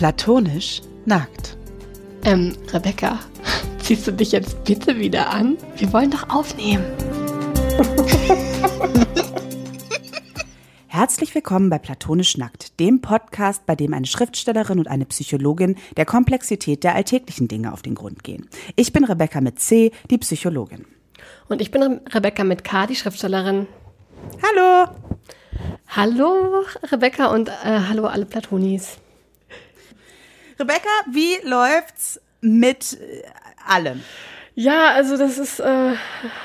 Platonisch 0.00 0.80
nackt. 1.04 1.56
Ähm, 2.24 2.56
Rebecca, 2.72 3.18
ziehst 3.82 4.06
du 4.06 4.12
dich 4.14 4.32
jetzt 4.32 4.64
bitte 4.64 4.98
wieder 4.98 5.28
an? 5.28 5.58
Wir 5.76 5.92
wollen 5.92 6.10
doch 6.10 6.30
aufnehmen. 6.30 6.86
Herzlich 10.86 11.34
willkommen 11.34 11.68
bei 11.68 11.78
Platonisch 11.78 12.38
Nackt, 12.38 12.80
dem 12.80 13.02
Podcast, 13.02 13.66
bei 13.66 13.76
dem 13.76 13.92
eine 13.92 14.06
Schriftstellerin 14.06 14.78
und 14.78 14.88
eine 14.88 15.04
Psychologin 15.04 15.76
der 15.98 16.06
Komplexität 16.06 16.82
der 16.82 16.94
alltäglichen 16.94 17.46
Dinge 17.46 17.70
auf 17.70 17.82
den 17.82 17.94
Grund 17.94 18.24
gehen. 18.24 18.48
Ich 18.76 18.94
bin 18.94 19.04
Rebecca 19.04 19.42
mit 19.42 19.60
C, 19.60 19.92
die 20.10 20.16
Psychologin. 20.16 20.86
Und 21.50 21.60
ich 21.60 21.70
bin 21.70 21.82
Re 21.82 22.00
Rebecca 22.10 22.42
mit 22.42 22.64
K, 22.64 22.86
die 22.86 22.96
Schriftstellerin. 22.96 23.66
Hallo! 24.42 24.92
Hallo 25.88 26.64
Rebecca 26.90 27.26
und 27.26 27.50
äh, 27.50 27.80
hallo 27.86 28.06
alle 28.06 28.24
Platonis. 28.24 28.98
Rebecca, 30.60 30.88
wie 31.10 31.36
läuft's 31.48 32.20
mit 32.42 32.98
äh, 33.00 33.22
allem? 33.66 34.02
Ja, 34.54 34.90
also 34.90 35.16
das 35.16 35.38
ist 35.38 35.58
äh, 35.60 35.92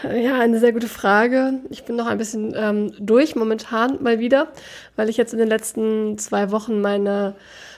ja 0.03 0.39
eine 0.39 0.59
sehr 0.59 0.71
gute 0.71 0.87
Frage. 0.87 1.59
Ich 1.69 1.83
bin 1.83 1.97
noch 1.97 2.05
ein 2.05 2.17
bisschen 2.17 2.53
ähm, 2.55 2.93
durch 2.97 3.35
momentan 3.35 4.01
mal 4.01 4.19
wieder, 4.19 4.47
weil 4.95 5.09
ich 5.09 5.17
jetzt 5.17 5.33
in 5.33 5.39
den 5.39 5.49
letzten 5.49 6.17
zwei 6.17 6.51
Wochen 6.51 6.79
meine 6.81 7.35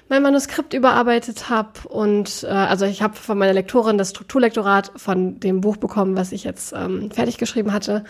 mein 0.09 0.21
Manuskript 0.21 0.73
überarbeitet 0.73 1.49
habe 1.49 1.89
und 1.89 2.43
äh, 2.43 2.47
also 2.47 2.85
ich 2.85 3.01
habe 3.01 3.15
von 3.15 3.37
meiner 3.37 3.53
Lektorin 3.53 3.97
das 3.97 4.11
Strukturlektorat 4.11 4.91
von 4.95 5.39
dem 5.39 5.59
Buch 5.59 5.77
bekommen, 5.77 6.15
was 6.15 6.31
ich 6.31 6.43
jetzt 6.45 6.71
ähm, 6.71 7.11
fertig 7.11 7.37
geschrieben 7.37 7.73
hatte. 7.73 8.05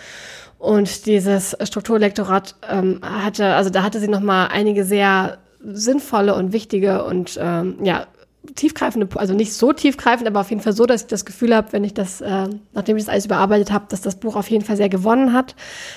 Und 0.59 1.05
dieses 1.05 1.55
Strukturlektorat 1.63 2.55
ähm, 2.69 2.99
hatte, 3.01 3.55
also 3.55 3.69
da 3.69 3.83
hatte 3.83 3.99
sie 3.99 4.09
noch 4.09 4.19
mal 4.19 4.47
einige 4.47 4.83
sehr 4.83 5.39
sinnvolle 5.63 6.35
und 6.35 6.53
wichtige 6.53 7.03
und 7.03 7.39
ähm, 7.41 7.77
ja 7.83 8.05
tiefgreifende, 8.55 9.07
also 9.15 9.33
nicht 9.33 9.53
so 9.53 9.73
tiefgreifend, 9.73 10.27
aber 10.27 10.41
auf 10.41 10.49
jeden 10.49 10.61
Fall 10.61 10.73
so, 10.73 10.85
dass 10.85 11.01
ich 11.01 11.07
das 11.07 11.25
Gefühl 11.25 11.55
habe, 11.55 11.71
wenn 11.73 11.83
ich 11.83 11.93
das, 11.93 12.21
äh, 12.21 12.47
nachdem 12.73 12.97
ich 12.97 13.03
das 13.03 13.11
alles 13.11 13.25
überarbeitet 13.25 13.71
habe, 13.71 13.85
dass 13.89 14.01
das 14.01 14.15
Buch 14.15 14.35
auf 14.35 14.49
jeden 14.49 14.65
Fall 14.65 14.77
sehr 14.77 14.89
gewonnen 14.89 15.33
hat. 15.33 15.55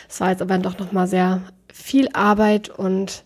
Es 0.08 0.20
war 0.20 0.30
jetzt 0.30 0.42
aber 0.42 0.58
doch 0.58 0.78
noch 0.78 0.92
mal 0.92 1.06
sehr 1.06 1.40
viel 1.72 2.08
Arbeit 2.12 2.68
und 2.68 3.24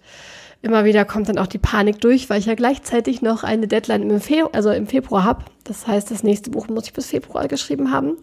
immer 0.65 0.85
wieder 0.85 1.05
kommt 1.05 1.29
dann 1.29 1.39
auch 1.39 1.47
die 1.47 1.59
Panik 1.59 2.01
durch, 2.01 2.31
weil 2.31 2.41
ich 2.41 2.47
ja 2.47 2.55
gleichzeitig 2.55 3.23
noch 3.23 3.45
eine 3.45 3.69
Deadline 3.69 4.09
im, 4.09 4.21
Fe 4.21 4.49
also 4.53 4.71
im 4.71 4.87
Februar 4.87 5.25
habe. 5.25 5.45
Das 5.65 5.87
heißt, 5.87 6.11
das 6.11 6.23
nächste 6.23 6.51
Buch 6.51 6.69
muss 6.69 6.87
ich 6.87 6.93
bis 6.93 7.07
Februar 7.07 7.49
geschrieben 7.49 7.93
haben. 7.93 8.17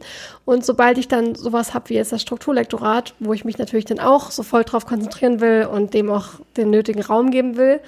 Und 0.43 0.65
sobald 0.65 0.97
ich 0.97 1.07
dann 1.07 1.35
sowas 1.35 1.73
habe 1.73 1.89
wie 1.89 1.93
jetzt 1.95 2.11
das 2.11 2.21
Strukturlektorat, 2.21 3.13
wo 3.19 3.33
ich 3.33 3.45
mich 3.45 3.57
natürlich 3.57 3.85
dann 3.85 3.99
auch 3.99 4.31
so 4.31 4.43
voll 4.43 4.63
drauf 4.63 4.85
konzentrieren 4.85 5.39
will 5.39 5.67
und 5.71 5.93
dem 5.93 6.09
auch 6.09 6.29
den 6.57 6.71
nötigen 6.71 7.01
Raum 7.01 7.31
geben 7.31 7.57
will, 7.57 7.79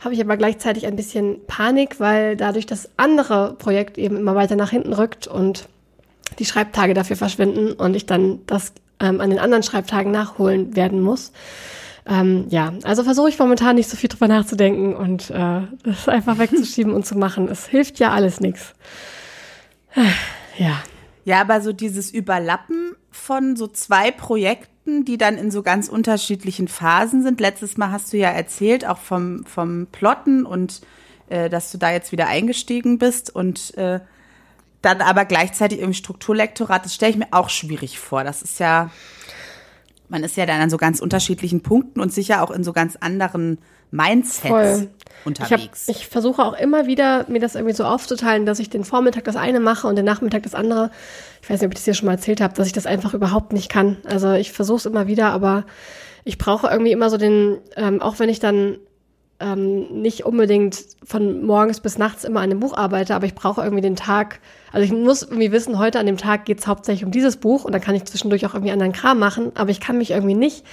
habe 0.00 0.14
ich 0.14 0.20
aber 0.20 0.36
gleichzeitig 0.36 0.86
ein 0.86 0.96
bisschen 0.96 1.38
Panik, 1.46 2.00
weil 2.00 2.36
dadurch 2.36 2.66
das 2.66 2.90
andere 2.96 3.54
Projekt 3.58 3.96
eben 3.96 4.16
immer 4.16 4.34
weiter 4.34 4.56
nach 4.56 4.70
hinten 4.70 4.92
rückt 4.92 5.26
und 5.26 5.68
die 6.38 6.44
Schreibtage 6.44 6.94
dafür 6.94 7.16
verschwinden 7.16 7.72
und 7.72 7.94
ich 7.94 8.06
dann 8.06 8.40
das 8.46 8.72
ähm, 9.00 9.20
an 9.20 9.30
den 9.30 9.38
anderen 9.38 9.62
Schreibtagen 9.62 10.10
nachholen 10.10 10.74
werden 10.74 11.00
muss. 11.00 11.32
Ähm, 12.10 12.46
ja, 12.48 12.72
also 12.82 13.04
versuche 13.04 13.28
ich 13.28 13.38
momentan 13.38 13.76
nicht 13.76 13.88
so 13.88 13.96
viel 13.96 14.08
drüber 14.08 14.26
nachzudenken 14.26 14.96
und 14.96 15.30
äh, 15.30 15.62
das 15.84 16.08
einfach 16.08 16.38
wegzuschieben 16.38 16.92
und 16.92 17.06
zu 17.06 17.16
machen. 17.16 17.48
Es 17.48 17.66
hilft 17.66 18.00
ja 18.00 18.10
alles 18.10 18.40
nichts. 18.40 18.74
Ja. 20.58 20.82
Ja, 21.24 21.40
aber 21.42 21.60
so 21.60 21.72
dieses 21.72 22.10
Überlappen 22.10 22.96
von 23.10 23.54
so 23.54 23.68
zwei 23.68 24.10
Projekten, 24.10 25.04
die 25.04 25.18
dann 25.18 25.38
in 25.38 25.50
so 25.50 25.62
ganz 25.62 25.88
unterschiedlichen 25.88 26.66
Phasen 26.66 27.22
sind. 27.22 27.40
Letztes 27.40 27.76
Mal 27.76 27.92
hast 27.92 28.12
du 28.12 28.16
ja 28.16 28.30
erzählt, 28.30 28.86
auch 28.86 28.98
vom, 28.98 29.44
vom 29.44 29.86
Plotten 29.92 30.44
und 30.44 30.80
äh, 31.28 31.48
dass 31.48 31.70
du 31.70 31.78
da 31.78 31.92
jetzt 31.92 32.10
wieder 32.10 32.26
eingestiegen 32.26 32.98
bist 32.98 33.34
und 33.34 33.76
äh, 33.76 34.00
dann 34.82 35.00
aber 35.02 35.26
gleichzeitig 35.26 35.80
im 35.80 35.92
Strukturlektorat, 35.92 36.84
das 36.84 36.94
stelle 36.94 37.12
ich 37.12 37.18
mir 37.18 37.28
auch 37.30 37.50
schwierig 37.50 38.00
vor. 38.00 38.24
Das 38.24 38.42
ist 38.42 38.58
ja 38.58 38.90
man 40.10 40.24
ist 40.24 40.36
ja 40.36 40.44
dann 40.44 40.60
an 40.60 40.70
so 40.70 40.76
ganz 40.76 41.00
unterschiedlichen 41.00 41.62
Punkten 41.62 42.00
und 42.00 42.12
sicher 42.12 42.42
auch 42.42 42.50
in 42.50 42.64
so 42.64 42.72
ganz 42.72 42.96
anderen 42.96 43.58
Mindsets 43.92 44.48
Voll. 44.48 44.88
unterwegs. 45.24 45.88
Ich, 45.88 45.96
ich 45.96 46.06
versuche 46.08 46.42
auch 46.42 46.52
immer 46.52 46.86
wieder, 46.86 47.24
mir 47.28 47.40
das 47.40 47.54
irgendwie 47.54 47.74
so 47.74 47.84
aufzuteilen, 47.84 48.44
dass 48.44 48.58
ich 48.58 48.70
den 48.70 48.84
Vormittag 48.84 49.24
das 49.24 49.36
eine 49.36 49.60
mache 49.60 49.86
und 49.86 49.96
den 49.96 50.04
Nachmittag 50.04 50.42
das 50.42 50.54
andere. 50.54 50.90
Ich 51.42 51.48
weiß 51.48 51.60
nicht, 51.60 51.66
ob 51.66 51.72
ich 51.72 51.78
das 51.78 51.84
hier 51.84 51.94
schon 51.94 52.06
mal 52.06 52.12
erzählt 52.12 52.40
habe, 52.40 52.54
dass 52.54 52.66
ich 52.66 52.72
das 52.72 52.86
einfach 52.86 53.14
überhaupt 53.14 53.52
nicht 53.52 53.68
kann. 53.68 53.96
Also 54.04 54.32
ich 54.32 54.52
versuche 54.52 54.78
es 54.78 54.86
immer 54.86 55.06
wieder, 55.06 55.30
aber 55.30 55.64
ich 56.24 56.38
brauche 56.38 56.68
irgendwie 56.68 56.92
immer 56.92 57.08
so 57.08 57.16
den, 57.16 57.58
ähm, 57.76 58.02
auch 58.02 58.18
wenn 58.18 58.28
ich 58.28 58.40
dann 58.40 58.78
ähm, 59.40 60.02
nicht 60.02 60.24
unbedingt 60.24 60.78
von 61.04 61.44
morgens 61.44 61.80
bis 61.80 61.98
nachts 61.98 62.24
immer 62.24 62.40
an 62.40 62.50
dem 62.50 62.60
Buch 62.60 62.76
arbeite, 62.76 63.14
aber 63.14 63.26
ich 63.26 63.34
brauche 63.34 63.62
irgendwie 63.62 63.82
den 63.82 63.96
Tag, 63.96 64.40
also 64.72 64.84
ich 64.84 64.92
muss 64.92 65.22
irgendwie 65.22 65.52
wissen, 65.52 65.78
heute 65.78 65.98
an 65.98 66.06
dem 66.06 66.18
Tag 66.18 66.44
geht 66.44 66.60
es 66.60 66.66
hauptsächlich 66.66 67.04
um 67.04 67.10
dieses 67.10 67.36
Buch 67.36 67.64
und 67.64 67.72
dann 67.72 67.80
kann 67.80 67.94
ich 67.94 68.04
zwischendurch 68.04 68.46
auch 68.46 68.54
irgendwie 68.54 68.72
anderen 68.72 68.92
Kram 68.92 69.18
machen, 69.18 69.52
aber 69.54 69.70
ich 69.70 69.80
kann 69.80 69.98
mich 69.98 70.10
irgendwie 70.10 70.34
nicht, 70.34 70.64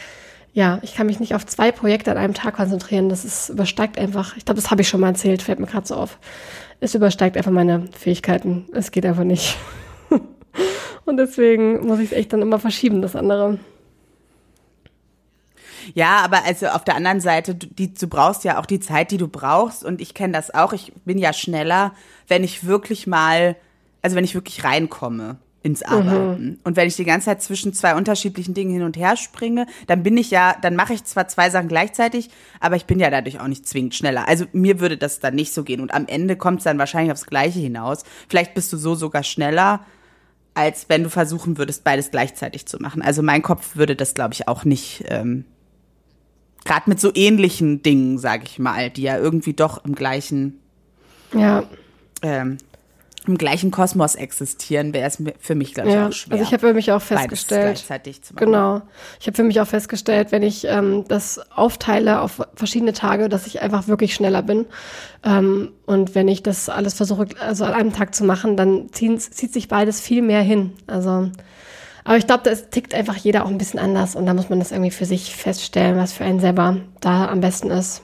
ja, 0.58 0.80
ich 0.82 0.96
kann 0.96 1.06
mich 1.06 1.20
nicht 1.20 1.36
auf 1.36 1.46
zwei 1.46 1.72
Projekte 1.72 2.10
an 2.10 2.18
einem 2.18 2.34
Tag 2.34 2.56
konzentrieren. 2.56 3.10
Das 3.10 3.24
ist 3.26 3.50
übersteigt 3.50 4.00
einfach, 4.00 4.36
ich 4.38 4.44
glaube, 4.44 4.60
das 4.60 4.72
habe 4.72 4.82
ich 4.82 4.90
schon 4.90 5.00
mal 5.02 5.10
erzählt, 5.10 5.44
fällt 5.44 5.60
mir 5.60 5.68
gerade 5.68 5.86
so 5.86 5.94
auf. 5.94 6.18
Es 6.80 6.96
übersteigt 6.96 7.38
einfach 7.38 7.52
meine 7.52 7.88
Fähigkeiten. 7.96 8.66
Es 8.74 8.90
geht 8.90 9.06
einfach 9.06 9.24
nicht. 9.24 9.56
und 11.06 11.18
deswegen 11.18 11.86
muss 11.86 12.00
ich 12.00 12.06
es 12.06 12.12
echt 12.12 12.34
dann 12.34 12.42
immer 12.42 12.58
verschieben, 12.58 13.04
das 13.04 13.16
andere. 13.16 13.60
Ja, 15.94 16.18
aber 16.20 16.44
also 16.46 16.68
auf 16.68 16.84
der 16.84 16.96
anderen 16.96 17.20
Seite, 17.20 17.56
du, 17.56 17.68
die, 17.68 17.94
du 17.94 18.08
brauchst 18.08 18.44
ja 18.44 18.60
auch 18.60 18.66
die 18.66 18.80
Zeit, 18.80 19.12
die 19.12 19.18
du 19.18 19.28
brauchst. 19.28 19.84
Und 19.84 20.02
ich 20.02 20.14
kenne 20.14 20.34
das 20.34 20.54
auch. 20.54 20.74
Ich 20.74 20.94
bin 21.06 21.18
ja 21.18 21.34
schneller, 21.34 21.94
wenn 22.28 22.44
ich 22.44 22.66
wirklich 22.66 23.08
mal, 23.08 23.56
also 24.02 24.16
wenn 24.16 24.24
ich 24.24 24.36
wirklich 24.36 24.64
reinkomme 24.64 25.38
ins 25.68 25.82
mhm. 25.82 25.92
Arbeiten. 25.92 26.44
Mhm. 26.44 26.60
Und 26.64 26.76
wenn 26.76 26.88
ich 26.88 26.96
die 26.96 27.04
ganze 27.04 27.26
Zeit 27.26 27.42
zwischen 27.42 27.74
zwei 27.74 27.96
unterschiedlichen 27.96 28.54
Dingen 28.54 28.72
hin 28.72 28.84
und 28.84 28.98
her 28.98 29.18
springe, 29.18 29.68
dann 29.88 30.04
bin 30.04 30.18
ich 30.18 30.32
ja, 30.32 30.56
dann 30.62 30.76
mache 30.76 30.94
ich 30.94 31.04
zwar 31.04 31.28
zwei 31.28 31.50
Sachen 31.50 31.68
gleichzeitig, 31.68 32.30
aber 32.60 32.76
ich 32.76 32.86
bin 32.86 33.00
ja 33.00 33.10
dadurch 33.10 33.40
auch 33.40 33.48
nicht 33.48 33.68
zwingend 33.68 33.96
schneller. 33.96 34.28
Also 34.28 34.46
mir 34.54 34.80
würde 34.80 34.98
das 34.98 35.20
dann 35.20 35.36
nicht 35.36 35.54
so 35.54 35.64
gehen. 35.64 35.82
Und 35.82 35.94
am 35.94 36.08
Ende 36.08 36.36
kommt 36.36 36.60
es 36.60 36.64
dann 36.64 36.80
wahrscheinlich 36.80 37.12
aufs 37.12 37.26
Gleiche 37.26 37.60
hinaus. 37.60 38.04
Vielleicht 38.30 38.54
bist 38.54 38.72
du 38.72 38.78
so 38.78 38.96
sogar 38.96 39.24
schneller, 39.24 39.82
als 40.54 40.90
wenn 40.90 41.04
du 41.04 41.10
versuchen 41.10 41.58
würdest, 41.58 41.84
beides 41.84 42.12
gleichzeitig 42.12 42.66
zu 42.66 42.78
machen. 42.80 43.02
Also 43.02 43.22
mein 43.22 43.42
Kopf 43.42 43.76
würde 43.76 43.96
das, 43.96 44.14
glaube 44.14 44.34
ich, 44.34 44.48
auch 44.48 44.64
nicht 44.64 45.04
ähm, 45.08 45.46
Gerade 46.68 46.90
mit 46.90 47.00
so 47.00 47.12
ähnlichen 47.14 47.82
Dingen, 47.82 48.18
sag 48.18 48.44
ich 48.44 48.60
mal, 48.60 48.90
die 48.90 49.04
ja 49.04 49.18
irgendwie 49.18 49.54
doch 49.54 49.86
im 49.86 49.96
gleichen, 49.96 50.60
ja. 51.34 51.64
Ähm, 52.22 52.58
im 53.26 53.38
gleichen 53.38 53.72
Kosmos 53.72 54.16
existieren, 54.16 54.94
wäre 54.94 55.08
es 55.08 55.22
für 55.40 55.56
mich, 55.56 55.74
glaube 55.74 55.90
ich, 55.90 55.96
ja. 55.96 56.08
auch 56.08 56.14
schwer. 56.14 56.34
Also 56.34 56.44
ich 56.44 56.52
habe 56.54 56.68
für 56.68 56.74
mich 56.74 56.92
auch 56.92 57.02
festgestellt, 57.02 57.84
genau, 58.36 58.82
ich 59.20 59.28
habe 59.28 59.36
für 59.36 59.44
mich 59.44 59.60
auch 59.62 59.68
festgestellt, 59.68 60.32
wenn 60.32 60.44
ich 60.44 60.66
ähm, 60.66 61.06
das 61.08 61.40
aufteile 61.52 62.22
auf 62.22 62.42
verschiedene 62.56 62.94
Tage, 62.94 63.30
dass 63.30 63.48
ich 63.48 63.62
einfach 63.62 63.88
wirklich 63.88 64.14
schneller 64.14 64.42
bin. 64.42 64.66
Ähm, 65.24 65.72
und 65.86 66.16
wenn 66.16 66.28
ich 66.28 66.44
das 66.44 66.70
alles 66.70 66.94
versuche, 66.96 67.28
also 67.40 67.66
an 67.66 67.74
einem 67.74 67.94
Tag 67.94 68.16
zu 68.16 68.24
machen, 68.24 68.58
dann 68.58 68.92
zieht, 68.92 69.22
zieht 69.22 69.54
sich 69.54 69.68
beides 69.68 70.02
viel 70.02 70.22
mehr 70.22 70.42
hin. 70.42 70.74
Also 70.88 71.30
aber 72.08 72.16
ich 72.16 72.26
glaube, 72.26 72.44
das 72.44 72.70
tickt 72.70 72.96
einfach 72.96 73.18
jeder 73.18 73.44
auch 73.44 73.50
ein 73.50 73.58
bisschen 73.58 73.82
anders 73.82 74.16
und 74.16 74.26
da 74.26 74.34
muss 74.34 74.48
man 74.48 74.60
das 74.60 74.72
irgendwie 74.72 74.92
für 74.92 75.04
sich 75.04 75.36
feststellen, 75.36 75.98
was 75.98 76.14
für 76.14 76.24
einen 76.24 76.40
selber 76.40 76.78
da 77.02 77.28
am 77.28 77.42
besten 77.42 77.70
ist. 77.70 78.02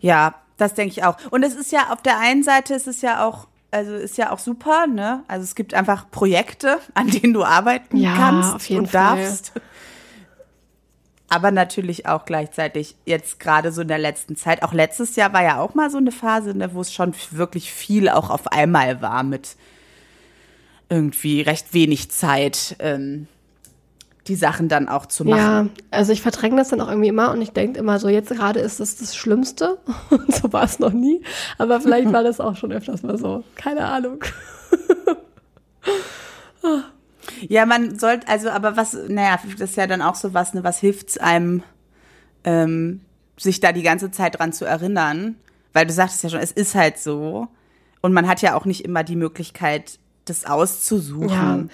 Ja, 0.00 0.34
das 0.56 0.72
denke 0.72 0.92
ich 0.92 1.04
auch. 1.04 1.18
Und 1.30 1.42
es 1.42 1.54
ist 1.54 1.70
ja 1.70 1.92
auf 1.92 2.00
der 2.00 2.18
einen 2.18 2.42
Seite 2.42 2.72
ist 2.72 2.88
es 2.88 3.02
ja 3.02 3.22
auch 3.22 3.48
also 3.70 3.94
ist 3.94 4.16
ja 4.16 4.30
auch 4.30 4.38
super, 4.38 4.86
ne? 4.86 5.24
Also 5.28 5.44
es 5.44 5.54
gibt 5.54 5.74
einfach 5.74 6.10
Projekte, 6.10 6.78
an 6.94 7.08
denen 7.08 7.34
du 7.34 7.44
arbeiten 7.44 7.98
ja, 7.98 8.14
kannst 8.14 8.70
und 8.70 8.94
darfst. 8.94 9.52
Aber 11.28 11.50
natürlich 11.50 12.06
auch 12.06 12.24
gleichzeitig 12.24 12.96
jetzt 13.04 13.40
gerade 13.40 13.72
so 13.72 13.82
in 13.82 13.88
der 13.88 13.98
letzten 13.98 14.36
Zeit. 14.36 14.62
Auch 14.62 14.72
letztes 14.72 15.16
Jahr 15.16 15.34
war 15.34 15.42
ja 15.42 15.60
auch 15.60 15.74
mal 15.74 15.90
so 15.90 15.98
eine 15.98 16.12
Phase, 16.12 16.56
ne, 16.56 16.72
wo 16.74 16.80
es 16.80 16.94
schon 16.94 17.14
wirklich 17.30 17.70
viel 17.72 18.08
auch 18.08 18.30
auf 18.30 18.46
einmal 18.46 19.02
war 19.02 19.22
mit 19.22 19.56
irgendwie 20.92 21.40
recht 21.40 21.72
wenig 21.72 22.10
Zeit, 22.10 22.76
ähm, 22.78 23.26
die 24.28 24.34
Sachen 24.34 24.68
dann 24.68 24.88
auch 24.88 25.06
zu 25.06 25.24
machen. 25.24 25.38
Ja, 25.38 25.66
also 25.90 26.12
ich 26.12 26.20
verdränge 26.20 26.56
das 26.56 26.68
dann 26.68 26.82
auch 26.82 26.88
irgendwie 26.88 27.08
immer 27.08 27.32
und 27.32 27.40
ich 27.40 27.50
denke 27.50 27.78
immer 27.78 27.98
so, 27.98 28.08
jetzt 28.08 28.28
gerade 28.28 28.60
ist 28.60 28.78
das 28.78 28.96
das 28.96 29.16
Schlimmste. 29.16 29.78
Und 30.10 30.32
so 30.32 30.52
war 30.52 30.64
es 30.64 30.78
noch 30.78 30.92
nie, 30.92 31.22
aber 31.58 31.80
vielleicht 31.80 32.12
war 32.12 32.22
das 32.22 32.38
auch 32.38 32.56
schon 32.56 32.72
öfters 32.72 33.02
mal 33.02 33.18
so, 33.18 33.42
keine 33.56 33.86
Ahnung. 33.86 34.22
ja, 37.48 37.66
man 37.66 37.98
sollte, 37.98 38.28
also 38.28 38.50
aber 38.50 38.76
was, 38.76 38.96
naja, 39.08 39.40
das 39.58 39.70
ist 39.70 39.76
ja 39.76 39.86
dann 39.86 40.02
auch 40.02 40.14
so 40.14 40.34
was, 40.34 40.54
ne, 40.54 40.62
was 40.62 40.78
hilft's 40.78 41.18
einem, 41.18 41.62
ähm, 42.44 43.00
sich 43.38 43.60
da 43.60 43.72
die 43.72 43.82
ganze 43.82 44.10
Zeit 44.10 44.38
dran 44.38 44.52
zu 44.52 44.66
erinnern, 44.66 45.36
weil 45.72 45.86
du 45.86 45.92
sagtest 45.92 46.22
ja 46.22 46.28
schon, 46.28 46.40
es 46.40 46.52
ist 46.52 46.74
halt 46.74 46.98
so. 46.98 47.48
Und 48.02 48.12
man 48.12 48.28
hat 48.28 48.42
ja 48.42 48.54
auch 48.54 48.66
nicht 48.66 48.84
immer 48.84 49.02
die 49.02 49.16
Möglichkeit, 49.16 49.98
das 50.24 50.44
auszusuchen. 50.44 51.28
Ja. 51.28 51.64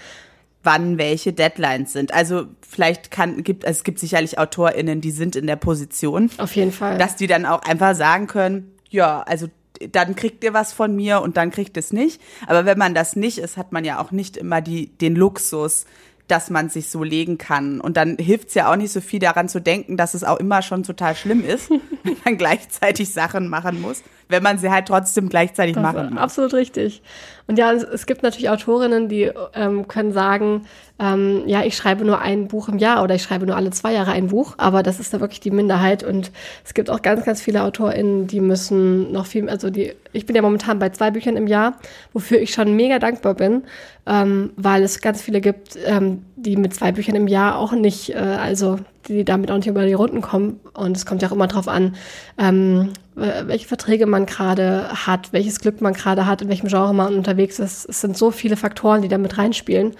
wann 0.65 0.99
welche 0.99 1.33
Deadlines 1.33 1.93
sind. 1.93 2.13
Also 2.13 2.47
vielleicht 2.69 3.11
kann 3.11 3.43
gibt 3.43 3.65
es 3.65 3.85
gibt 3.85 4.01
sicherlich 4.01 4.39
Autorinnen, 4.39 5.01
die 5.01 5.13
sind 5.13 5.37
in 5.37 5.47
der 5.47 5.57
Position, 5.57 6.31
auf 6.37 6.55
jeden 6.57 6.73
Fall, 6.73 6.99
dass 6.99 7.17
die 7.17 7.27
dann 7.27 7.47
auch 7.47 7.63
einfach 7.63 7.95
sagen 7.95 8.27
können, 8.27 8.75
ja, 8.91 9.23
also 9.23 9.49
dann 9.93 10.17
kriegt 10.17 10.45
ihr 10.45 10.55
was 10.55 10.73
von 10.73 10.95
mir 10.95 11.21
und 11.23 11.37
dann 11.37 11.51
kriegt 11.51 11.77
es 11.77 11.93
nicht. 11.93 12.21
Aber 12.47 12.65
wenn 12.65 12.79
man 12.79 12.95
das 12.95 13.17
nicht 13.17 13.39
ist, 13.39 13.57
hat 13.57 13.73
man 13.73 13.85
ja 13.85 14.01
auch 14.01 14.11
nicht 14.11 14.37
immer 14.37 14.61
die, 14.61 14.89
den 14.89 15.15
Luxus, 15.15 15.87
dass 16.27 16.51
man 16.51 16.69
sich 16.69 16.91
so 16.91 17.03
legen 17.03 17.39
kann. 17.39 17.81
Und 17.81 17.97
dann 17.97 18.17
hilft 18.19 18.49
es 18.49 18.55
ja 18.55 18.71
auch 18.71 18.77
nicht 18.77 18.93
so 18.93 19.01
viel 19.01 19.19
daran 19.19 19.49
zu 19.49 19.61
denken, 19.61 19.97
dass 19.97 20.15
es 20.15 20.25
auch 20.25 20.39
immer 20.39 20.63
schon 20.63 20.83
total 20.83 21.17
schlimm 21.17 21.45
ist, 21.45 21.71
wenn 22.03 22.17
man 22.25 22.39
gleichzeitig 22.39 23.13
Sachen 23.13 23.49
machen 23.49 23.81
muss, 23.81 24.03
wenn 24.29 24.43
man 24.43 24.59
sie 24.59 24.71
halt 24.71 24.87
trotzdem 24.89 25.29
gleichzeitig 25.29 25.75
Das 25.75 25.83
machen 25.83 26.11
muss. 26.11 26.19
absolut 26.19 26.55
richtig. 26.55 27.03
Und 27.49 27.59
ja, 27.59 27.73
es, 27.73 28.05
gibt 28.05 28.23
natürlich 28.23 28.51
Autorinnen, 28.51 29.09
die 29.09 29.31
ähm, 29.55 29.89
können 29.89 30.13
sagen, 30.13 30.67
ähm, 30.99 31.45
ja, 31.47 31.63
ich 31.63 31.77
schreibe 31.77 32.05
nur 32.05 32.21
ein 32.21 32.47
Buch 32.47 32.69
im 32.69 32.77
Jahr 32.77 33.03
oder 33.03 33.15
ich 33.15 33.23
schreibe 33.23 33.47
nur 33.47 33.57
alle 33.57 33.71
zwei 33.71 33.95
Jahre 33.95 34.13
ein 34.13 34.27
Buch, 34.27 34.55
aber 34.59 34.83
das 34.83 35.01
ist 35.01 35.15
da 35.15 35.21
wirklich 35.21 35.41
die 35.41 35.51
Minderheit. 35.51 36.05
Und 36.05 36.31
es 36.67 36.75
gibt 36.75 36.91
auch 36.91 37.01
ganz, 37.01 37.25
ganz 37.25 37.41
viele 37.41 37.63
AutorInnen, 37.63 38.27
die 38.27 38.41
müssen 38.41 39.13
noch 39.13 39.25
viel, 39.25 39.49
also 39.49 39.71
die, 39.71 39.95
ich 40.13 40.27
bin 40.27 40.37
ja 40.37 40.43
momentan 40.43 40.79
bei 40.79 40.91
zwei 40.91 41.11
Büchern 41.11 41.39
im 41.39 41.47
Jahr, 41.47 41.79
wofür 42.13 42.39
ich 42.39 42.53
schon 42.53 42.77
mega 42.77 42.99
dankbar 42.99 43.33
bin, 43.33 43.63
ähm, 44.07 44.51
weil 44.57 44.83
es 44.83 45.01
ganz 45.01 45.23
viele 45.23 45.41
gibt, 45.41 45.79
ähm, 45.87 46.25
die 46.37 46.57
mit 46.57 46.75
zwei 46.75 46.93
Büchern 46.93 47.17
im 47.17 47.29
Jahr 47.29 47.59
auch 47.59 47.73
nicht, 47.73 48.11
äh, 48.11 48.19
also 48.19 48.79
die 49.09 49.25
damit 49.25 49.51
auch 49.51 49.57
nicht 49.57 49.69
über 49.69 49.87
die 49.87 49.95
Runden 49.95 50.21
kommen. 50.21 50.61
Und 50.75 50.97
es 50.97 51.07
kommt 51.07 51.23
ja 51.23 51.29
auch 51.29 51.33
immer 51.33 51.47
drauf 51.47 51.67
an, 51.67 51.97
ähm, 52.37 52.91
äh, 52.91 53.08
welche 53.19 53.67
Verträge 53.69 54.07
man 54.07 54.27
gerade 54.27 54.89
hat, 55.07 55.33
welches 55.33 55.61
Glück 55.61 55.81
man 55.81 55.95
gerade 55.95 56.27
hat, 56.27 56.43
in 56.43 56.49
welchem 56.49 56.69
Genre 56.69 56.95
man 56.95 57.15
unterwegs 57.15 57.59
ist. 57.59 57.89
Es 57.89 58.01
sind 58.01 58.17
so 58.17 58.31
viele 58.31 58.57
Faktoren, 58.57 59.03
die 59.03 59.09
da 59.09 59.19
mit 59.19 59.39
reinspielen. 59.39 59.95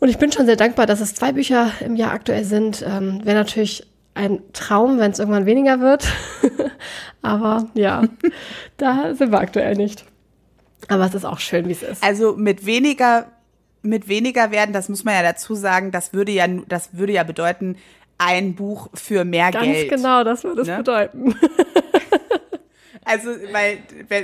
Und 0.00 0.08
ich 0.08 0.18
bin 0.18 0.32
schon 0.32 0.46
sehr 0.46 0.56
dankbar, 0.56 0.86
dass 0.86 1.00
es 1.00 1.14
zwei 1.14 1.32
Bücher 1.32 1.70
im 1.80 1.94
Jahr 1.96 2.12
aktuell 2.12 2.44
sind. 2.44 2.84
Ähm, 2.86 3.20
Wäre 3.24 3.36
natürlich 3.38 3.86
ein 4.14 4.40
Traum, 4.52 4.98
wenn 4.98 5.12
es 5.12 5.18
irgendwann 5.18 5.46
weniger 5.46 5.80
wird. 5.80 6.06
Aber 7.22 7.68
ja, 7.74 8.02
da 8.76 9.14
sind 9.14 9.30
wir 9.32 9.38
aktuell 9.40 9.76
nicht. 9.76 10.04
Aber 10.88 11.06
es 11.06 11.14
ist 11.14 11.24
auch 11.24 11.38
schön, 11.38 11.68
wie 11.68 11.72
es 11.72 11.82
ist. 11.82 12.02
Also 12.02 12.34
mit 12.36 12.66
weniger, 12.66 13.26
mit 13.82 14.08
weniger 14.08 14.50
werden, 14.50 14.72
das 14.72 14.88
muss 14.88 15.04
man 15.04 15.14
ja 15.14 15.22
dazu 15.22 15.54
sagen, 15.54 15.92
das 15.92 16.12
würde 16.12 16.32
ja, 16.32 16.46
das 16.68 16.90
würde 16.92 17.12
ja 17.12 17.22
bedeuten, 17.22 17.76
ein 18.18 18.54
Buch 18.54 18.88
für 18.94 19.24
mehr 19.24 19.50
Ganz 19.50 19.64
Geld. 19.64 19.90
genau, 19.90 20.24
das 20.24 20.44
würde 20.44 20.62
es 20.62 20.68
Ne? 20.68 20.76
bedeuten. 20.78 21.34
Also, 23.04 23.30
weil, 23.52 23.78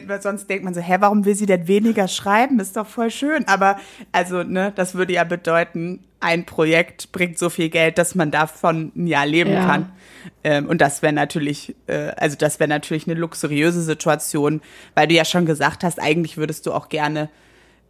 weil, 0.07 0.23
sonst 0.23 0.49
denkt 0.49 0.65
man 0.65 0.73
so, 0.73 0.81
hä, 0.81 0.97
warum 1.01 1.25
will 1.25 1.35
sie 1.35 1.47
denn 1.47 1.67
weniger 1.67 2.07
schreiben? 2.07 2.61
Ist 2.61 2.77
doch 2.77 2.87
voll 2.87 3.11
schön. 3.11 3.47
Aber, 3.49 3.79
also, 4.13 4.45
ne, 4.45 4.73
das 4.77 4.95
würde 4.95 5.13
ja 5.15 5.25
bedeuten, 5.25 6.05
ein 6.21 6.47
Projekt 6.47 7.13
bringt 7.13 7.39
so 7.39 7.51
viel 7.51 7.69
Geld, 7.71 7.99
dass 7.99 8.15
man 8.15 8.31
davon 8.31 8.93
ein 8.97 9.07
Jahr 9.07 9.27
leben 9.27 9.53
Ja. 9.53 9.67
kann. 9.67 9.93
Ähm, 10.45 10.67
und 10.67 10.81
das 10.81 11.03
wäre 11.03 11.13
natürlich, 11.13 11.75
äh, 11.87 12.11
also 12.17 12.37
das 12.37 12.61
wäre 12.61 12.69
natürlich 12.69 13.07
eine 13.09 13.19
luxuriöse 13.19 13.83
Situation, 13.83 14.61
weil 14.95 15.09
du 15.09 15.15
ja 15.15 15.25
schon 15.25 15.47
gesagt 15.47 15.85
hast, 15.85 16.01
eigentlich 16.01 16.37
würdest 16.37 16.67
du 16.67 16.73
auch 16.73 16.89
gerne 16.89 17.29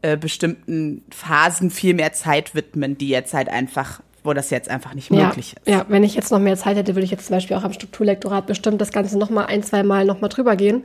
äh, 0.02 0.16
bestimmten 0.16 1.02
Phasen 1.10 1.70
viel 1.70 1.94
mehr 1.94 2.12
Zeit 2.12 2.54
widmen, 2.54 2.96
die 2.96 3.08
jetzt 3.08 3.34
halt 3.34 3.48
einfach, 3.48 4.00
wo 4.28 4.34
das 4.34 4.50
jetzt 4.50 4.68
einfach 4.68 4.94
nicht 4.94 5.10
möglich 5.10 5.56
ist. 5.56 5.66
Ja, 5.66 5.86
wenn 5.88 6.04
ich 6.04 6.14
jetzt 6.14 6.30
noch 6.30 6.38
mehr 6.38 6.56
Zeit 6.56 6.76
hätte, 6.76 6.94
würde 6.94 7.04
ich 7.04 7.10
jetzt 7.10 7.26
zum 7.26 7.36
Beispiel 7.36 7.56
auch 7.56 7.64
am 7.64 7.72
Strukturlektorat 7.72 8.46
bestimmt 8.46 8.78
das 8.78 8.92
Ganze 8.92 9.18
noch 9.18 9.30
mal 9.30 9.46
ein, 9.46 9.62
zwei 9.62 9.82
Mal 9.82 10.04
noch 10.04 10.20
mal 10.20 10.28
drüber 10.28 10.54
gehen. 10.54 10.82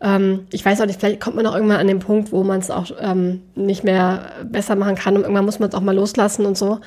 Ähm, 0.00 0.46
ich 0.52 0.64
weiß 0.64 0.80
auch 0.80 0.86
nicht, 0.86 1.00
vielleicht 1.00 1.20
kommt 1.20 1.34
man 1.34 1.44
auch 1.46 1.54
irgendwann 1.56 1.78
an 1.78 1.88
den 1.88 1.98
Punkt, 1.98 2.30
wo 2.30 2.44
man 2.44 2.60
es 2.60 2.70
auch 2.70 2.86
ähm, 3.00 3.42
nicht 3.56 3.82
mehr 3.82 4.30
besser 4.44 4.76
machen 4.76 4.94
kann 4.94 5.16
und 5.16 5.22
irgendwann 5.22 5.44
muss 5.44 5.58
man 5.58 5.68
es 5.68 5.74
auch 5.74 5.80
mal 5.80 5.94
loslassen 5.94 6.46
und 6.46 6.56
so. 6.56 6.78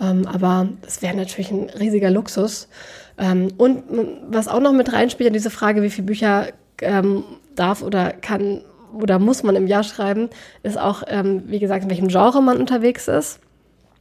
Ähm, 0.00 0.26
aber 0.26 0.68
das 0.82 1.02
wäre 1.02 1.16
natürlich 1.16 1.52
ein 1.52 1.70
riesiger 1.70 2.10
Luxus. 2.10 2.68
Ähm, 3.16 3.52
und 3.58 3.84
was 4.28 4.48
auch 4.48 4.60
noch 4.60 4.72
mit 4.72 4.92
reinspielt 4.92 5.28
in 5.28 5.34
diese 5.34 5.50
Frage, 5.50 5.82
wie 5.82 5.90
viele 5.90 6.06
Bücher 6.08 6.48
ähm, 6.82 7.22
darf 7.54 7.82
oder 7.82 8.12
kann 8.12 8.62
oder 8.92 9.20
muss 9.20 9.44
man 9.44 9.54
im 9.54 9.68
Jahr 9.68 9.84
schreiben, 9.84 10.30
ist 10.64 10.78
auch, 10.78 11.04
ähm, 11.06 11.44
wie 11.46 11.60
gesagt, 11.60 11.84
in 11.84 11.90
welchem 11.90 12.08
Genre 12.08 12.42
man 12.42 12.58
unterwegs 12.58 13.06
ist. 13.06 13.38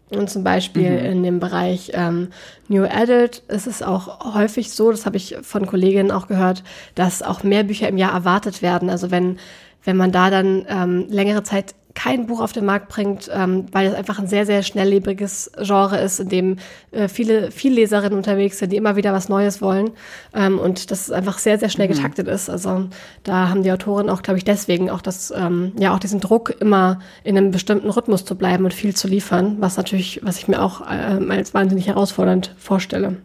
Und 0.09 0.29
zum 0.29 0.43
Beispiel 0.43 0.97
in 0.97 1.21
dem 1.23 1.39
Bereich 1.39 1.91
ähm, 1.93 2.29
New 2.69 2.85
Adult 2.85 3.43
ist 3.49 3.67
es 3.67 3.83
auch 3.83 4.33
häufig 4.35 4.71
so, 4.71 4.89
das 4.89 5.05
habe 5.05 5.17
ich 5.17 5.35
von 5.41 5.65
Kolleginnen 5.65 6.11
auch 6.11 6.27
gehört, 6.27 6.63
dass 6.95 7.21
auch 7.21 7.43
mehr 7.43 7.63
Bücher 7.63 7.89
im 7.89 7.97
Jahr 7.97 8.13
erwartet 8.13 8.61
werden. 8.61 8.89
Also 8.89 9.11
wenn, 9.11 9.37
wenn 9.83 9.97
man 9.97 10.13
da 10.13 10.29
dann 10.29 10.65
ähm, 10.69 11.05
längere 11.09 11.43
Zeit 11.43 11.75
kein 11.97 12.27
Buch 12.27 12.41
auf 12.41 12.51
den 12.51 12.63
Markt 12.63 12.89
bringt, 12.89 13.27
ähm, 13.33 13.65
weil 13.71 13.87
es 13.87 13.95
einfach 13.95 14.19
ein 14.19 14.27
sehr, 14.27 14.45
sehr 14.45 14.61
schnelllebiges 14.61 15.51
Genre 15.59 15.97
ist, 15.97 16.19
in 16.19 16.29
dem 16.29 16.55
äh, 16.91 17.07
viele, 17.07 17.49
viele 17.49 17.73
Leserinnen 17.73 18.15
unterwegs 18.15 18.59
sind, 18.59 18.71
die 18.71 18.75
immer 18.75 18.95
wieder 18.95 19.13
was 19.13 19.29
Neues 19.29 19.63
wollen 19.63 19.89
ähm, 20.31 20.59
und 20.59 20.91
das 20.91 21.09
einfach 21.09 21.39
sehr, 21.39 21.57
sehr 21.57 21.69
schnell 21.69 21.87
getaktet 21.87 22.27
ist. 22.27 22.51
Also 22.51 22.87
da 23.23 23.49
haben 23.49 23.63
die 23.63 23.71
Autoren 23.71 24.11
auch, 24.11 24.21
glaube 24.21 24.37
ich, 24.37 24.43
deswegen 24.43 24.91
auch 24.91 25.01
das, 25.01 25.33
ähm, 25.35 25.71
ja, 25.79 25.91
auch 25.95 25.99
diesen 25.99 26.19
Druck, 26.19 26.53
immer 26.59 26.99
in 27.23 27.35
einem 27.35 27.49
bestimmten 27.49 27.89
Rhythmus 27.89 28.25
zu 28.25 28.35
bleiben 28.35 28.65
und 28.65 28.75
viel 28.75 28.95
zu 28.95 29.07
liefern, 29.07 29.57
was 29.59 29.75
natürlich, 29.77 30.21
was 30.23 30.37
ich 30.37 30.47
mir 30.47 30.61
auch 30.61 30.81
ähm, 30.87 31.31
als 31.31 31.55
wahnsinnig 31.55 31.87
herausfordernd 31.87 32.53
vorstelle. 32.59 33.17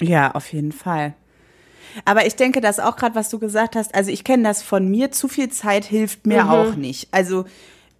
Ja, 0.00 0.30
auf 0.30 0.52
jeden 0.52 0.70
Fall. 0.70 1.14
Aber 2.04 2.26
ich 2.26 2.36
denke, 2.36 2.60
das 2.60 2.80
auch 2.80 2.96
gerade, 2.96 3.14
was 3.14 3.28
du 3.28 3.38
gesagt 3.38 3.76
hast, 3.76 3.94
also 3.94 4.10
ich 4.10 4.24
kenne 4.24 4.44
das 4.44 4.62
von 4.62 4.88
mir, 4.88 5.10
zu 5.12 5.28
viel 5.28 5.50
Zeit 5.50 5.84
hilft 5.84 6.26
mir 6.26 6.50
auch 6.50 6.74
nicht. 6.74 7.08
Also 7.12 7.44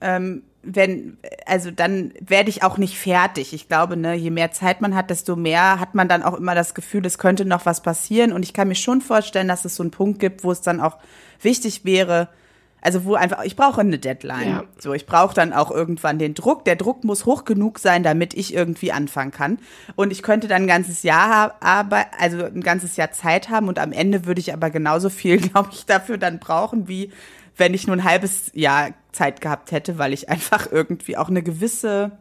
ähm, 0.00 0.42
wenn, 0.62 1.18
also 1.44 1.70
dann 1.70 2.12
werde 2.20 2.50
ich 2.50 2.62
auch 2.62 2.78
nicht 2.78 2.96
fertig. 2.96 3.52
Ich 3.52 3.68
glaube, 3.68 3.96
ne, 3.96 4.14
je 4.14 4.30
mehr 4.30 4.52
Zeit 4.52 4.80
man 4.80 4.94
hat, 4.94 5.10
desto 5.10 5.34
mehr 5.34 5.80
hat 5.80 5.94
man 5.94 6.08
dann 6.08 6.22
auch 6.22 6.34
immer 6.34 6.54
das 6.54 6.74
Gefühl, 6.74 7.04
es 7.04 7.18
könnte 7.18 7.44
noch 7.44 7.66
was 7.66 7.82
passieren. 7.82 8.32
Und 8.32 8.44
ich 8.44 8.52
kann 8.52 8.68
mir 8.68 8.76
schon 8.76 9.00
vorstellen, 9.00 9.48
dass 9.48 9.64
es 9.64 9.74
so 9.74 9.82
einen 9.82 9.90
Punkt 9.90 10.20
gibt, 10.20 10.44
wo 10.44 10.52
es 10.52 10.60
dann 10.60 10.80
auch 10.80 10.98
wichtig 11.40 11.84
wäre, 11.84 12.28
also 12.82 13.04
wo 13.04 13.14
einfach, 13.14 13.44
ich 13.44 13.56
brauche 13.56 13.80
eine 13.80 13.98
Deadline. 13.98 14.48
Ja. 14.48 14.64
So, 14.78 14.92
ich 14.92 15.06
brauche 15.06 15.34
dann 15.34 15.52
auch 15.52 15.70
irgendwann 15.70 16.18
den 16.18 16.34
Druck. 16.34 16.64
Der 16.64 16.76
Druck 16.76 17.04
muss 17.04 17.24
hoch 17.24 17.44
genug 17.44 17.78
sein, 17.78 18.02
damit 18.02 18.34
ich 18.34 18.52
irgendwie 18.52 18.92
anfangen 18.92 19.30
kann. 19.30 19.58
Und 19.94 20.10
ich 20.10 20.22
könnte 20.22 20.48
dann 20.48 20.62
ein 20.62 20.68
ganzes 20.68 21.04
Jahr 21.04 21.54
aber 21.60 22.06
also 22.18 22.44
ein 22.44 22.60
ganzes 22.60 22.96
Jahr 22.96 23.12
Zeit 23.12 23.48
haben 23.48 23.68
und 23.68 23.78
am 23.78 23.92
Ende 23.92 24.26
würde 24.26 24.40
ich 24.40 24.52
aber 24.52 24.70
genauso 24.70 25.10
viel, 25.10 25.38
glaube 25.48 25.70
ich, 25.72 25.86
dafür 25.86 26.18
dann 26.18 26.40
brauchen, 26.40 26.88
wie 26.88 27.12
wenn 27.56 27.72
ich 27.72 27.86
nur 27.86 27.96
ein 27.96 28.04
halbes 28.04 28.50
Jahr 28.54 28.90
Zeit 29.12 29.40
gehabt 29.40 29.70
hätte, 29.70 29.98
weil 29.98 30.12
ich 30.12 30.28
einfach 30.28 30.66
irgendwie 30.70 31.16
auch 31.16 31.28
eine 31.28 31.42
gewisse, 31.42 32.12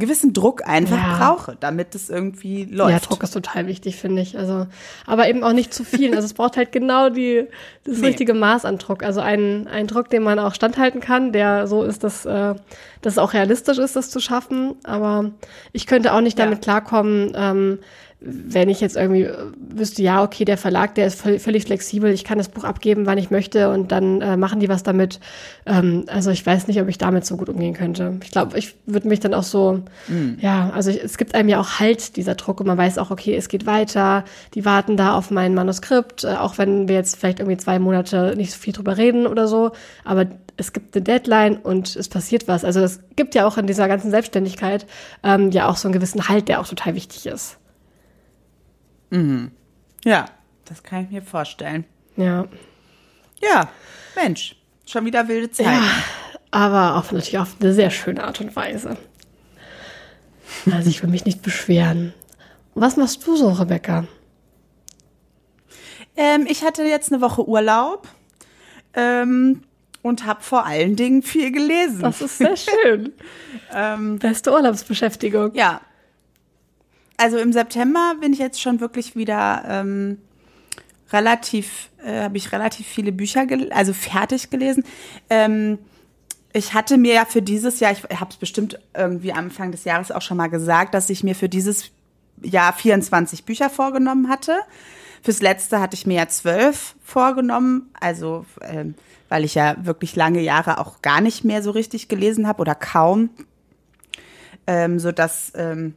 gewissen 0.00 0.32
Druck 0.32 0.66
einfach 0.66 0.96
Ja. 0.96 1.16
brauche, 1.18 1.56
damit 1.60 1.94
es 1.94 2.10
irgendwie 2.10 2.64
läuft. 2.64 2.90
Ja, 2.90 2.98
Druck 2.98 3.22
ist 3.22 3.30
total 3.30 3.68
wichtig, 3.68 3.94
finde 3.96 4.20
ich. 4.22 4.36
Also, 4.36 4.66
aber 5.06 5.28
eben 5.28 5.44
auch 5.44 5.52
nicht 5.52 5.72
zu 5.72 5.84
viel. 5.84 6.14
Also 6.16 6.26
es 6.26 6.34
braucht 6.34 6.56
halt 6.56 6.72
genau 6.72 7.08
die, 7.10 7.46
das 7.84 7.98
Nee. 7.98 8.08
richtige 8.08 8.34
Maß 8.34 8.64
an 8.64 8.78
Druck. 8.78 9.02
Also 9.04 9.20
ein, 9.20 9.68
ein 9.68 9.86
Druck, 9.86 10.10
den 10.10 10.24
man 10.24 10.38
auch 10.40 10.54
standhalten 10.54 11.00
kann, 11.00 11.32
der 11.32 11.66
so 11.68 11.84
ist, 11.84 12.02
dass, 12.02 12.24
äh, 12.26 12.54
dass 13.02 13.12
es 13.14 13.18
auch 13.18 13.32
realistisch 13.32 13.78
ist, 13.78 13.94
das 13.94 14.10
zu 14.10 14.18
schaffen. 14.20 14.74
Aber 14.82 15.30
ich 15.72 15.86
könnte 15.86 16.12
auch 16.12 16.20
nicht 16.20 16.38
Ja. 16.38 16.46
damit 16.46 16.62
klarkommen, 16.62 17.32
ähm, 17.36 17.78
wenn 18.22 18.68
ich 18.68 18.80
jetzt 18.80 18.96
irgendwie 18.96 19.22
äh, 19.22 19.36
wüsste, 19.58 20.02
ja, 20.02 20.22
okay, 20.22 20.44
der 20.44 20.58
Verlag, 20.58 20.94
der 20.94 21.06
ist 21.06 21.20
völlig 21.20 21.64
flexibel, 21.64 22.12
ich 22.12 22.24
kann 22.24 22.38
das 22.38 22.48
Buch 22.48 22.64
abgeben, 22.64 23.06
wann 23.06 23.16
ich 23.16 23.30
möchte 23.30 23.70
und 23.70 23.92
dann 23.92 24.20
äh, 24.20 24.36
machen 24.36 24.60
die 24.60 24.68
was 24.68 24.82
damit. 24.82 25.20
Ähm, 25.64 26.04
also 26.08 26.30
ich 26.30 26.44
weiß 26.44 26.68
nicht, 26.68 26.80
ob 26.80 26.88
ich 26.88 26.98
damit 26.98 27.24
so 27.24 27.36
gut 27.36 27.48
umgehen 27.48 27.72
könnte. 27.72 28.18
Ich 28.22 28.30
glaube, 28.30 28.58
ich 28.58 28.74
würde 28.84 29.08
mich 29.08 29.20
dann 29.20 29.32
auch 29.32 29.42
so, 29.42 29.82
ja, 30.40 30.70
also 30.70 30.90
ich, 30.90 31.02
es 31.02 31.16
gibt 31.16 31.34
einem 31.34 31.48
ja 31.48 31.60
auch 31.60 31.80
Halt, 31.80 32.16
dieser 32.16 32.34
Druck 32.34 32.60
und 32.60 32.66
man 32.66 32.76
weiß 32.76 32.98
auch, 32.98 33.10
okay, 33.10 33.34
es 33.34 33.48
geht 33.48 33.64
weiter, 33.64 34.24
die 34.54 34.64
warten 34.64 34.96
da 34.96 35.14
auf 35.14 35.30
mein 35.30 35.54
Manuskript, 35.54 36.24
äh, 36.24 36.34
auch 36.34 36.58
wenn 36.58 36.88
wir 36.88 36.96
jetzt 36.96 37.16
vielleicht 37.16 37.40
irgendwie 37.40 37.56
zwei 37.56 37.78
Monate 37.78 38.34
nicht 38.36 38.52
so 38.52 38.58
viel 38.58 38.72
drüber 38.72 38.98
reden 38.98 39.26
oder 39.26 39.48
so, 39.48 39.72
aber 40.04 40.26
es 40.58 40.72
gibt 40.74 40.94
eine 40.94 41.02
Deadline 41.02 41.56
und 41.56 41.96
es 41.96 42.08
passiert 42.08 42.46
was. 42.46 42.64
Also 42.64 42.80
es 42.80 43.00
gibt 43.16 43.34
ja 43.34 43.46
auch 43.46 43.56
in 43.56 43.66
dieser 43.66 43.88
ganzen 43.88 44.10
Selbstständigkeit 44.10 44.86
ähm, 45.22 45.50
ja 45.52 45.68
auch 45.68 45.76
so 45.76 45.88
einen 45.88 45.94
gewissen 45.94 46.28
Halt, 46.28 46.48
der 46.48 46.60
auch 46.60 46.68
total 46.68 46.94
wichtig 46.94 47.26
ist. 47.26 47.59
Ja, 50.04 50.26
das 50.64 50.82
kann 50.82 51.04
ich 51.04 51.10
mir 51.10 51.22
vorstellen. 51.22 51.84
Ja. 52.16 52.46
Ja, 53.42 53.68
Mensch, 54.14 54.56
schon 54.86 55.04
wieder 55.04 55.26
wilde 55.28 55.50
Zeiten. 55.50 55.70
Ja, 55.70 55.82
aber 56.50 56.96
auf 56.96 57.12
natürlich 57.12 57.38
auf 57.38 57.56
eine 57.60 57.72
sehr 57.72 57.90
schöne 57.90 58.24
Art 58.24 58.40
und 58.40 58.54
Weise. 58.54 58.96
Also 60.70 60.90
ich 60.90 61.02
will 61.02 61.10
mich 61.10 61.24
nicht 61.24 61.42
beschweren. 61.42 62.12
Was 62.74 62.96
machst 62.96 63.26
du 63.26 63.36
so, 63.36 63.50
Rebecca? 63.50 64.04
Ähm, 66.16 66.46
ich 66.48 66.62
hatte 66.64 66.82
jetzt 66.82 67.12
eine 67.12 67.20
Woche 67.22 67.46
Urlaub 67.48 68.08
ähm, 68.94 69.62
und 70.02 70.26
habe 70.26 70.42
vor 70.42 70.66
allen 70.66 70.96
Dingen 70.96 71.22
viel 71.22 71.50
gelesen. 71.52 72.00
Das 72.00 72.20
ist 72.20 72.38
sehr 72.38 72.56
schön. 72.56 73.12
ähm, 73.74 74.18
Beste 74.18 74.52
Urlaubsbeschäftigung. 74.52 75.54
ja. 75.54 75.80
Also 77.20 77.36
im 77.36 77.52
September 77.52 78.14
bin 78.18 78.32
ich 78.32 78.38
jetzt 78.38 78.62
schon 78.62 78.80
wirklich 78.80 79.14
wieder 79.14 79.62
ähm, 79.68 80.18
relativ, 81.12 81.90
äh, 82.02 82.22
habe 82.22 82.38
ich 82.38 82.50
relativ 82.50 82.86
viele 82.86 83.12
Bücher, 83.12 83.46
also 83.70 83.92
fertig 83.92 84.48
gelesen. 84.48 84.84
Ähm, 85.28 85.78
ich 86.54 86.72
hatte 86.72 86.96
mir 86.96 87.12
ja 87.12 87.24
für 87.26 87.42
dieses 87.42 87.78
Jahr, 87.78 87.92
ich 87.92 88.02
habe 88.18 88.30
es 88.30 88.36
bestimmt 88.36 88.80
irgendwie 88.96 89.32
Anfang 89.32 89.70
des 89.70 89.84
Jahres 89.84 90.10
auch 90.10 90.22
schon 90.22 90.38
mal 90.38 90.48
gesagt, 90.48 90.94
dass 90.94 91.10
ich 91.10 91.22
mir 91.22 91.34
für 91.34 91.50
dieses 91.50 91.90
Jahr 92.42 92.72
24 92.72 93.44
Bücher 93.44 93.68
vorgenommen 93.68 94.30
hatte, 94.30 94.58
Fürs 95.22 95.42
letzte 95.42 95.80
hatte 95.80 95.94
ich 95.94 96.06
mir 96.06 96.14
ja 96.14 96.28
zwölf 96.28 96.94
vorgenommen, 97.02 97.90
also 98.00 98.46
ähm, 98.62 98.94
weil 99.28 99.44
ich 99.44 99.54
ja 99.54 99.76
wirklich 99.84 100.16
lange 100.16 100.40
Jahre 100.40 100.78
auch 100.78 101.02
gar 101.02 101.20
nicht 101.20 101.44
mehr 101.44 101.62
so 101.62 101.72
richtig 101.72 102.08
gelesen 102.08 102.48
habe 102.48 102.62
oder 102.62 102.74
kaum, 102.74 103.28
ähm, 104.66 104.98
so 104.98 105.12
dass 105.12 105.52
ähm, 105.56 105.94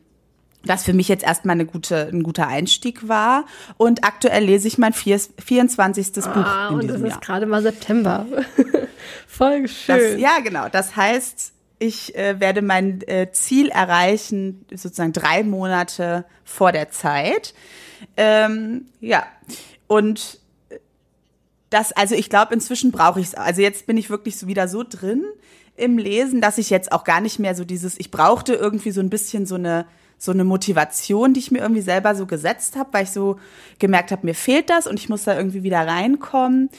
das 0.66 0.84
für 0.84 0.94
mich 0.94 1.08
jetzt 1.08 1.24
erstmal 1.24 1.56
eine 1.56 1.66
gute, 1.66 2.08
ein 2.08 2.24
guter 2.24 2.48
Einstieg 2.48 3.08
war. 3.08 3.46
Und 3.78 4.04
aktuell 4.04 4.46
lese 4.46 4.68
ich 4.68 4.78
mein 4.78 4.94
vier, 4.94 5.20
24. 5.20 6.26
Ah, 6.26 6.70
Buch 6.70 6.80
in 6.80 6.80
und 6.80 6.88
das 6.90 7.02
ist 7.02 7.22
gerade 7.22 7.46
mal 7.46 7.62
September. 7.62 8.26
Voll 9.28 9.68
schön. 9.68 9.98
Das, 9.98 10.20
ja, 10.20 10.40
genau. 10.42 10.70
Das 10.70 10.96
heißt, 10.96 11.54
ich 11.80 12.16
äh, 12.16 12.40
werde 12.40 12.62
mein 12.62 13.02
äh, 13.08 13.32
Ziel 13.32 13.70
erreichen, 13.70 14.66
sozusagen 14.72 15.12
drei 15.12 15.44
Monate 15.44 16.26
vor 16.46 16.72
der 16.72 16.90
Zeit. 16.90 17.54
Ähm, 18.16 18.86
ja, 19.02 19.26
und 19.88 20.40
das, 21.70 21.92
also 21.92 22.16
ich 22.16 22.30
glaube, 22.30 22.54
inzwischen 22.54 22.92
brauche 22.92 23.20
ich 23.20 23.28
es. 23.28 23.36
Also 23.36 23.62
jetzt 23.62 23.86
bin 23.86 23.98
ich 23.98 24.10
wirklich 24.10 24.38
so 24.38 24.48
wieder 24.48 24.68
so 24.68 24.84
drin 24.88 25.26
im 25.76 25.98
Lesen, 25.98 26.40
dass 26.40 26.58
ich 26.58 26.70
jetzt 26.70 26.92
auch 26.92 27.04
gar 27.04 27.20
nicht 27.20 27.40
mehr 27.40 27.56
so 27.56 27.66
dieses, 27.66 28.00
ich 28.00 28.12
brauchte 28.12 28.54
irgendwie 28.54 28.92
so 28.92 29.02
ein 29.02 29.10
bisschen 29.10 29.46
so 29.46 29.56
eine 29.56 29.86
so 30.18 30.32
eine 30.32 30.44
Motivation, 30.44 31.34
die 31.34 31.40
ich 31.40 31.52
mir 31.52 31.60
irgendwie 31.60 31.82
selber 31.82 32.16
so 32.16 32.26
gesetzt 32.26 32.76
habe, 32.76 32.90
weil 32.94 33.04
ich 33.04 33.12
so 33.12 33.38
gemerkt 33.80 34.12
habe, 34.12 34.26
mir 34.26 34.36
fehlt 34.36 34.70
das 34.70 34.88
und 34.88 35.00
ich 35.00 35.10
muss 35.10 35.24
da 35.24 35.36
irgendwie 35.36 35.64
wieder 35.64 35.86
reinkommen. 35.86 36.70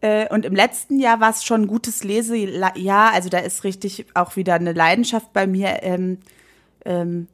Äh, 0.00 0.32
und 0.32 0.44
im 0.44 0.54
letzten 0.54 0.98
Jahr 0.98 1.20
war 1.20 1.30
es 1.30 1.44
schon 1.44 1.62
ein 1.62 1.66
gutes 1.66 2.04
Lesejahr, 2.04 3.12
also 3.12 3.28
da 3.28 3.38
ist 3.38 3.64
richtig 3.64 4.06
auch 4.14 4.36
wieder 4.36 4.54
eine 4.54 4.72
Leidenschaft 4.72 5.32
bei 5.32 5.46
mir 5.46 5.82
ähm, 5.82 6.18
ähm, 6.84 7.28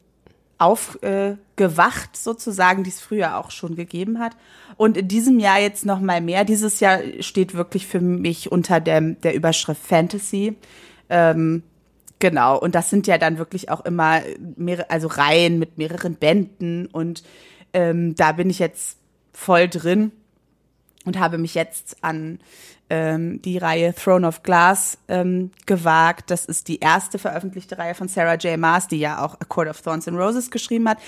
aufgewacht 0.59 2.11
äh, 2.13 2.19
sozusagen, 2.19 2.83
die 2.83 2.91
es 2.91 3.01
früher 3.01 3.37
auch 3.37 3.51
schon 3.51 3.77
gegeben 3.77 4.19
hat. 4.19 4.37
Und 4.77 4.97
in 4.97 5.09
diesem 5.09 5.39
Jahr 5.39 5.61
jetzt 5.61 5.85
noch 5.85 6.01
mal 6.01 6.21
mehr. 6.21 6.45
Dieses 6.45 6.81
Jahr 6.81 7.01
steht 7.21 7.55
wirklich 7.55 7.87
für 7.87 8.01
mich 8.01 8.51
unter 8.51 8.81
der, 8.81 9.01
der 9.01 9.35
Überschrift 9.35 9.83
Fantasy. 9.83 10.57
Ähm, 11.09 11.63
Genau, 12.19 12.59
und 12.59 12.75
das 12.75 12.89
sind 12.89 13.07
ja 13.07 13.19
dann 13.19 13.39
wirklich 13.39 13.71
auch 13.71 13.85
immer 13.85 14.23
mehrere, 14.57 14.91
also 14.91 15.09
Reihen 15.09 15.59
mit 15.59 15.77
mehreren 15.77 16.15
Bänden 16.15 16.87
und 16.87 17.23
ähm, 17.73 18.15
da 18.15 18.33
bin 18.33 18.49
ich 18.49 18.59
jetzt 18.59 18.97
voll 19.33 19.69
drin 19.69 20.13
und 21.05 21.19
habe 21.19 21.37
mich 21.37 21.55
jetzt 21.55 21.99
an 22.03 22.39
ähm, 22.89 23.43
die 23.43 23.59
Reihe 23.59 23.95
Throne 23.95 24.27
of 24.27 24.43
Glass 24.43 24.99
ähm, 25.09 25.51
gewagt. 25.67 26.31
Das 26.31 26.45
ist 26.45 26.69
die 26.69 26.79
erste 26.79 27.19
veröffentlichte 27.19 27.79
Reihe 27.79 27.95
von 27.95 28.09
Sarah 28.09 28.35
J. 28.35 28.59
Maas, 28.59 28.89
die 28.89 28.99
ja 28.99 29.25
auch 29.25 29.35
A 29.41 29.45
Court 29.45 29.69
of 29.69 29.81
Thorns 29.81 30.07
and 30.07 30.19
Roses 30.19 30.51
geschrieben 30.51 30.89
hat. 30.89 30.99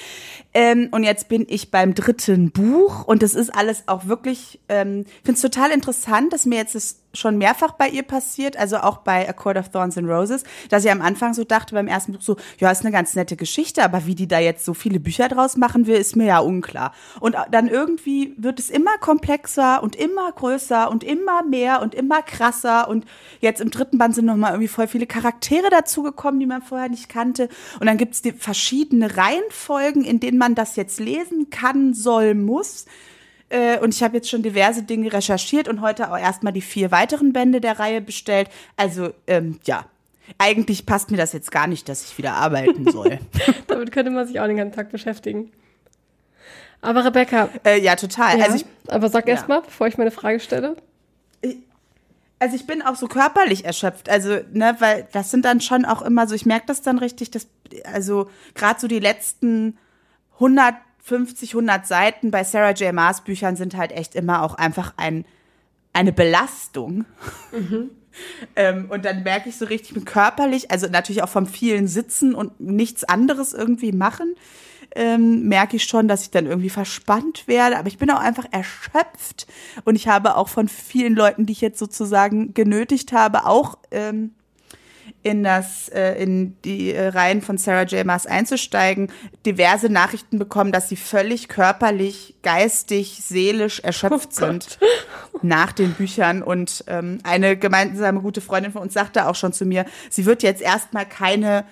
Ähm, 0.55 0.89
und 0.91 1.05
jetzt 1.05 1.29
bin 1.29 1.47
ich 1.49 1.71
beim 1.71 1.95
dritten 1.95 2.51
Buch 2.51 3.05
und 3.05 3.23
das 3.23 3.35
ist 3.35 3.55
alles 3.55 3.85
auch 3.87 4.07
wirklich, 4.07 4.61
ähm, 4.69 5.05
finde 5.25 5.37
es 5.37 5.41
total 5.41 5.71
interessant, 5.71 6.33
dass 6.33 6.47
mir 6.47 6.57
jetzt 6.57 6.75
das 6.75 7.01
schon 7.19 7.39
mehrfach 7.39 7.73
bei 7.73 7.89
ihr 7.89 8.03
passiert, 8.03 8.57
also 8.57 8.79
auch 8.79 8.99
bei 8.99 9.29
A 9.29 9.33
Court 9.33 9.57
of 9.57 9.71
Thorns 9.71 9.99
and 9.99 10.09
Roses, 10.09 10.45
dass 10.69 10.85
ich 10.85 10.91
am 10.91 11.03
Anfang 11.03 11.35
so 11.35 11.45
dachte 11.45 11.75
beim 11.75 11.89
ersten 11.89 12.13
Buch 12.13 12.23
so, 12.23 12.37
ja, 12.59 12.71
ist 12.71 12.83
eine 12.83 12.93
ganz 12.93 13.15
nette 13.15 13.37
Geschichte, 13.37 13.83
aber 13.83 14.07
wie 14.07 14.15
die 14.15 14.29
da 14.29 14.39
jetzt 14.39 14.65
so 14.65 14.75
viele 14.75 15.01
Bücher 15.01 15.29
draus 15.29 15.57
machen 15.57 15.87
will, 15.87 15.97
ist 15.97 16.17
mir 16.17 16.27
ja 16.27 16.39
unklar. 16.39 16.93
Und 17.21 17.37
dann 17.51 17.69
irgendwie 17.69 18.35
wird 18.37 18.59
es 18.59 18.71
immer 18.71 18.97
komplexer 18.99 19.83
und 19.83 19.97
immer 19.97 20.31
größer 20.33 20.91
und 20.91 21.05
immer 21.05 21.43
mehr 21.43 21.83
und 21.83 21.95
immer 21.95 22.23
krasser 22.23 22.89
und 22.89 23.05
jetzt 23.41 23.61
im 23.61 23.71
dritten 23.71 23.99
Band 23.99 24.15
sind 24.15 24.27
nochmal 24.27 24.53
irgendwie 24.53 24.69
voll 24.69 24.89
viele 24.89 25.07
Charaktere 25.07 25.71
dazugekommen, 25.71 26.41
die 26.41 26.47
man 26.47 26.63
vorher 26.63 26.89
nicht 26.89 27.09
kannte 27.09 27.49
und 27.81 27.87
dann 27.87 27.97
gibt 27.97 28.15
es 28.15 28.23
die 28.23 28.33
verschiedene 28.33 29.17
Reihenfolgen, 29.17 30.05
in 30.05 30.21
denen 30.21 30.39
man 30.39 30.55
das 30.55 30.77
jetzt 30.77 31.01
lesen 31.01 31.51
kann, 31.51 31.95
soll, 31.95 32.35
muss. 32.35 32.87
Äh, 33.51 33.79
und 33.79 33.95
ich 33.95 34.03
habe 34.03 34.17
jetzt 34.17 34.29
schon 34.29 34.43
diverse 34.43 34.83
Dinge 34.83 35.13
recherchiert 35.13 35.69
und 35.69 35.81
heute 35.81 36.13
auch 36.13 36.19
erstmal 36.19 36.53
die 36.53 36.61
vier 36.61 36.91
weiteren 36.91 37.33
Bände 37.33 37.61
der 37.61 37.79
Reihe 37.79 38.01
bestellt. 38.01 38.49
Also, 38.77 39.11
ähm, 39.27 39.59
ja. 39.65 39.87
Eigentlich 40.37 40.85
passt 40.85 41.11
mir 41.11 41.17
das 41.17 41.33
jetzt 41.33 41.51
gar 41.51 41.67
nicht, 41.67 41.89
dass 41.89 42.05
ich 42.05 42.19
wieder 42.19 42.35
arbeiten 42.35 42.91
soll. 42.93 43.19
Damit 43.67 43.93
könnte 43.93 44.11
man 44.11 44.27
sich 44.27 44.41
auch 44.41 44.47
den 44.47 44.59
ganzen 44.59 44.77
Tag 44.77 44.91
beschäftigen. 44.91 45.51
Aber 46.83 47.05
Rebecca. 47.05 47.49
Äh, 47.65 47.81
ja, 47.81 47.97
total. 47.97 48.39
Ja, 48.39 48.45
also 48.45 48.57
ich, 48.57 48.67
aber 48.89 49.09
sag 49.09 49.27
ja. 49.27 49.35
erst 49.35 49.49
mal, 49.49 49.63
bevor 49.63 49.87
ich 49.87 49.97
meine 49.97 50.11
Frage 50.11 50.39
stelle. 50.39 50.77
Also 52.41 52.55
ich 52.55 52.67
bin 52.67 52.83
auch 52.83 52.95
so 52.95 53.09
körperlich 53.09 53.65
erschöpft, 53.65 54.09
also 54.09 54.39
ne, 54.53 54.77
weil 54.79 55.09
das 55.11 55.33
sind 55.33 55.45
dann 55.45 55.61
schon 55.61 55.85
auch 55.85 56.03
immer 56.03 56.29
so, 56.29 56.37
ich 56.37 56.47
merke 56.47 56.67
das 56.67 56.83
dann 56.83 56.99
richtig, 56.99 57.33
dass 57.33 57.49
also 57.93 58.31
gerade 58.55 58.79
so 58.79 58.87
die 58.87 59.01
letzten 59.01 59.77
100 60.35 60.77
50, 61.09 61.55
100 61.55 61.87
Seiten 61.87 62.31
bei 62.31 62.45
Sarah 62.45 62.73
J. 62.73 62.93
Maas 62.93 63.25
Büchern 63.25 63.57
sind 63.57 63.77
halt 63.77 63.93
echt 63.93 64.15
immer 64.15 64.43
auch 64.43 64.55
einfach 64.55 64.93
ein, 64.99 65.25
eine 65.95 66.13
Belastung. 66.13 67.07
Mhm. 67.51 67.91
ähm, 68.57 68.87
und 68.91 69.05
dann 69.05 69.23
merke 69.23 69.49
ich 69.49 69.57
so 69.57 69.65
richtig 69.65 70.05
körperlich, 70.05 70.71
also 70.71 70.87
natürlich 70.87 71.23
auch 71.23 71.29
vom 71.29 71.47
vielen 71.47 71.89
Sitzen 71.89 72.35
und 72.35 72.61
nichts 72.61 73.05
anderes 73.05 73.55
irgendwie 73.55 73.93
machen, 73.93 74.35
ähm, 74.95 75.49
merke 75.49 75.77
ich 75.77 75.85
schon, 75.85 76.09
dass 76.09 76.23
ich 76.23 76.31
dann 76.31 76.47
irgendwie 76.47 76.71
verspannt 76.71 77.49
werde. 77.49 77.79
Aber 77.79 77.89
ich 77.89 77.99
bin 77.99 78.11
auch 78.11 78.21
einfach 78.21 78.47
erschöpft. 78.51 79.47
Und 79.85 79.97
ich 79.97 80.09
habe 80.09 80.37
auch 80.37 80.49
von 80.49 80.69
vielen 80.69 81.15
Leuten, 81.15 81.47
die 81.47 81.53
ich 81.53 81.61
jetzt 81.61 81.79
sozusagen 81.79 82.53
genötigt 82.53 83.13
habe, 83.13 83.47
auch 83.47 83.79
ähm, 83.91 84.35
in 85.23 85.43
das 85.43 85.89
äh, 85.89 86.23
in 86.23 86.57
die 86.63 86.93
äh, 86.93 87.09
Reihen 87.09 87.43
von 87.43 87.59
Sarah 87.59 87.83
J. 87.83 88.07
Maas 88.07 88.27
einzusteigen, 88.27 89.11
diverse 89.45 89.89
Nachrichten 89.89 90.39
bekommen, 90.39 90.73
dass 90.73 90.89
sie 90.89 90.97
völlig 90.97 91.49
körperlich, 91.49 92.37
geistig, 92.43 93.21
seelisch 93.23 93.81
erschöpft 93.81 94.31
oh 94.33 94.47
sind 94.47 94.79
nach 95.43 95.73
den 95.73 95.93
Büchern 95.93 96.43
und 96.43 96.85
ähm, 96.87 97.19
eine 97.25 97.57
gemeinsame 97.57 98.21
gute 98.21 98.41
Freundin 98.41 98.73
von 98.73 98.83
uns 98.83 98.95
sagte 98.95 99.27
auch 99.27 99.35
schon 99.35 99.53
zu 99.53 99.65
mir, 99.65 99.85
sie 100.09 100.25
wird 100.25 100.43
jetzt 100.43 100.63
erstmal 100.63 101.07
keine 101.07 101.65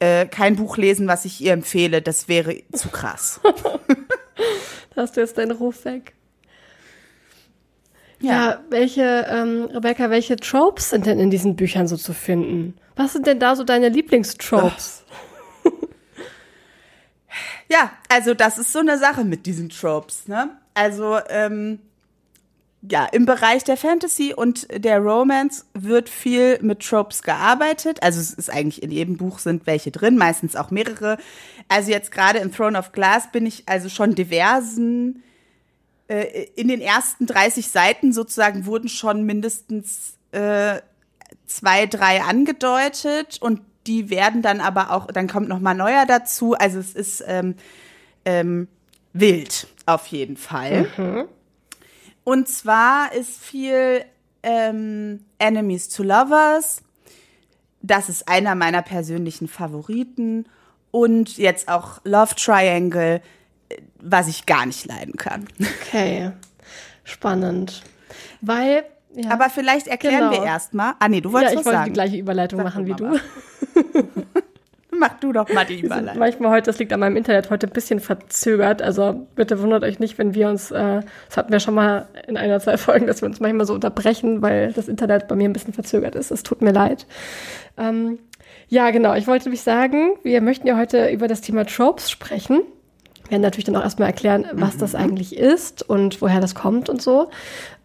äh, 0.00 0.26
kein 0.26 0.56
Buch 0.56 0.76
lesen, 0.76 1.06
was 1.06 1.24
ich 1.24 1.40
ihr 1.40 1.52
empfehle, 1.52 2.02
das 2.02 2.28
wäre 2.28 2.56
zu 2.72 2.88
krass. 2.88 3.40
da 4.94 5.02
hast 5.02 5.16
du 5.16 5.20
jetzt 5.20 5.38
deinen 5.38 5.52
Ruf 5.52 5.84
weg. 5.84 6.14
Ja, 8.20 8.32
ja 8.32 8.60
welche, 8.70 9.26
ähm, 9.30 9.68
Rebecca, 9.72 10.10
welche 10.10 10.36
Tropes 10.36 10.90
sind 10.90 11.06
denn 11.06 11.18
in 11.18 11.30
diesen 11.30 11.56
Büchern 11.56 11.86
so 11.86 11.96
zu 11.96 12.12
finden? 12.12 12.74
Was 12.96 13.12
sind 13.12 13.26
denn 13.26 13.40
da 13.40 13.56
so 13.56 13.64
deine 13.64 13.88
Lieblingstropes? 13.88 15.02
ja, 17.68 17.92
also 18.08 18.34
das 18.34 18.58
ist 18.58 18.72
so 18.72 18.78
eine 18.78 18.98
Sache 18.98 19.24
mit 19.24 19.46
diesen 19.46 19.70
Tropes, 19.70 20.28
ne? 20.28 20.50
Also, 20.74 21.18
ähm, 21.28 21.80
ja, 22.90 23.06
im 23.06 23.24
Bereich 23.24 23.64
der 23.64 23.76
Fantasy 23.76 24.34
und 24.34 24.66
der 24.70 24.98
Romance 24.98 25.64
wird 25.72 26.08
viel 26.08 26.58
mit 26.60 26.80
Tropes 26.80 27.22
gearbeitet. 27.22 28.02
Also 28.02 28.20
es 28.20 28.34
ist 28.34 28.50
eigentlich 28.50 28.82
in 28.82 28.90
jedem 28.90 29.16
Buch 29.16 29.38
sind 29.38 29.66
welche 29.66 29.90
drin, 29.90 30.18
meistens 30.18 30.54
auch 30.54 30.70
mehrere. 30.70 31.16
Also 31.68 31.90
jetzt 31.90 32.10
gerade 32.10 32.40
im 32.40 32.52
Throne 32.52 32.78
of 32.78 32.92
Glass 32.92 33.32
bin 33.32 33.46
ich 33.46 33.62
also 33.66 33.88
schon 33.88 34.14
diversen 34.14 35.22
äh, 36.08 36.46
in 36.56 36.68
den 36.68 36.82
ersten 36.82 37.26
30 37.26 37.68
Seiten 37.68 38.12
sozusagen 38.12 38.66
wurden 38.66 38.88
schon 38.88 39.24
mindestens 39.24 40.18
äh, 40.32 40.80
zwei, 41.46 41.86
drei 41.86 42.22
angedeutet 42.22 43.38
und 43.40 43.60
die 43.86 44.10
werden 44.10 44.42
dann 44.42 44.60
aber 44.60 44.90
auch, 44.90 45.06
dann 45.06 45.28
kommt 45.28 45.48
noch 45.48 45.60
mal 45.60 45.74
neuer 45.74 46.06
dazu. 46.06 46.54
Also 46.54 46.78
es 46.78 46.94
ist 46.94 47.22
ähm, 47.26 47.54
ähm, 48.24 48.68
wild 49.12 49.66
auf 49.86 50.06
jeden 50.06 50.36
Fall. 50.36 50.88
Mhm. 50.96 51.28
Und 52.24 52.48
zwar 52.48 53.12
ist 53.12 53.38
viel 53.38 54.04
ähm, 54.42 55.24
Enemies 55.38 55.88
to 55.90 56.02
Lovers. 56.02 56.82
Das 57.82 58.08
ist 58.08 58.28
einer 58.28 58.54
meiner 58.54 58.82
persönlichen 58.82 59.48
Favoriten. 59.48 60.46
Und 60.90 61.36
jetzt 61.38 61.68
auch 61.68 62.00
Love 62.04 62.34
Triangle, 62.36 63.20
was 64.00 64.28
ich 64.28 64.46
gar 64.46 64.64
nicht 64.64 64.86
leiden 64.86 65.16
kann. 65.16 65.48
Okay, 65.82 66.30
spannend. 67.02 67.82
Weil 68.40 68.84
ja. 69.14 69.30
Aber 69.30 69.50
vielleicht 69.50 69.86
erklären 69.86 70.30
genau. 70.30 70.32
wir 70.32 70.44
erstmal. 70.44 70.94
Ah, 70.98 71.08
nee, 71.08 71.20
du 71.20 71.32
wolltest 71.32 71.54
ja, 71.54 71.58
was 71.58 71.64
sagen. 71.64 71.74
ich 71.74 71.78
wollte 71.78 71.90
die 71.90 71.94
gleiche 71.94 72.16
Überleitung 72.16 72.58
Sag 72.58 72.64
machen 72.64 72.86
wie 72.86 72.94
du. 72.94 73.16
Mach 74.98 75.18
du 75.20 75.32
doch 75.32 75.52
mal 75.52 75.64
die 75.64 75.80
Überleitung. 75.82 76.18
Manchmal 76.18 76.50
heute, 76.50 76.66
das 76.66 76.78
liegt 76.78 76.92
an 76.92 77.00
meinem 77.00 77.16
Internet, 77.16 77.50
heute 77.50 77.66
ein 77.66 77.72
bisschen 77.72 78.00
verzögert. 78.00 78.82
Also 78.82 79.26
bitte 79.34 79.60
wundert 79.60 79.82
euch 79.84 79.98
nicht, 79.98 80.18
wenn 80.18 80.34
wir 80.34 80.48
uns, 80.48 80.70
äh, 80.70 81.00
das 81.28 81.36
hatten 81.36 81.52
wir 81.52 81.60
schon 81.60 81.74
mal 81.74 82.08
in 82.26 82.36
einer, 82.36 82.60
zwei 82.60 82.76
Folgen, 82.76 83.06
dass 83.06 83.22
wir 83.22 83.26
uns 83.26 83.40
manchmal 83.40 83.66
so 83.66 83.74
unterbrechen, 83.74 84.42
weil 84.42 84.72
das 84.72 84.88
Internet 84.88 85.28
bei 85.28 85.34
mir 85.34 85.48
ein 85.48 85.52
bisschen 85.52 85.72
verzögert 85.72 86.14
ist. 86.14 86.30
Es 86.30 86.42
tut 86.42 86.62
mir 86.62 86.72
leid. 86.72 87.06
Ähm, 87.76 88.18
ja, 88.68 88.90
genau. 88.90 89.14
Ich 89.14 89.26
wollte 89.26 89.44
nämlich 89.44 89.62
sagen, 89.62 90.14
wir 90.22 90.40
möchten 90.40 90.66
ja 90.66 90.76
heute 90.76 91.08
über 91.10 91.28
das 91.28 91.40
Thema 91.40 91.66
Tropes 91.66 92.10
sprechen. 92.10 92.62
Werden 93.28 93.42
natürlich 93.42 93.64
dann 93.64 93.76
auch 93.76 93.82
erstmal 93.82 94.08
erklären, 94.08 94.46
was 94.52 94.76
das 94.76 94.94
eigentlich 94.94 95.36
ist 95.36 95.82
und 95.88 96.20
woher 96.20 96.40
das 96.40 96.54
kommt 96.54 96.88
und 96.88 97.00
so. 97.00 97.30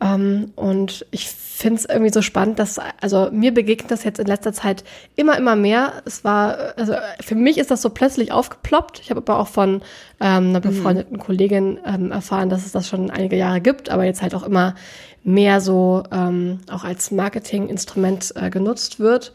Ähm, 0.01 0.51
und 0.55 1.05
ich 1.11 1.29
finde 1.29 1.75
es 1.75 1.85
irgendwie 1.85 2.11
so 2.11 2.21
spannend, 2.21 2.59
dass, 2.59 2.79
also 3.01 3.29
mir 3.31 3.53
begegnet 3.53 3.91
das 3.91 4.03
jetzt 4.03 4.19
in 4.19 4.27
letzter 4.27 4.53
Zeit 4.53 4.83
immer, 5.15 5.37
immer 5.37 5.55
mehr. 5.55 5.93
Es 6.05 6.23
war, 6.23 6.73
also 6.77 6.93
für 7.19 7.35
mich 7.35 7.57
ist 7.57 7.71
das 7.71 7.81
so 7.81 7.89
plötzlich 7.89 8.31
aufgeploppt. 8.31 8.99
Ich 8.99 9.09
habe 9.09 9.21
aber 9.21 9.39
auch 9.39 9.47
von 9.47 9.81
ähm, 10.21 10.49
einer 10.49 10.61
befreundeten 10.61 11.17
mhm. 11.17 11.21
Kollegin 11.21 11.79
ähm, 11.85 12.11
erfahren, 12.11 12.49
dass 12.49 12.65
es 12.65 12.71
das 12.71 12.87
schon 12.87 13.09
einige 13.09 13.35
Jahre 13.35 13.61
gibt, 13.61 13.89
aber 13.89 14.05
jetzt 14.05 14.21
halt 14.21 14.35
auch 14.35 14.43
immer 14.43 14.75
mehr 15.23 15.59
so 15.59 16.03
ähm, 16.11 16.59
auch 16.71 16.85
als 16.85 17.11
Marketinginstrument 17.11 18.33
äh, 18.35 18.49
genutzt 18.49 18.99
wird. 18.99 19.33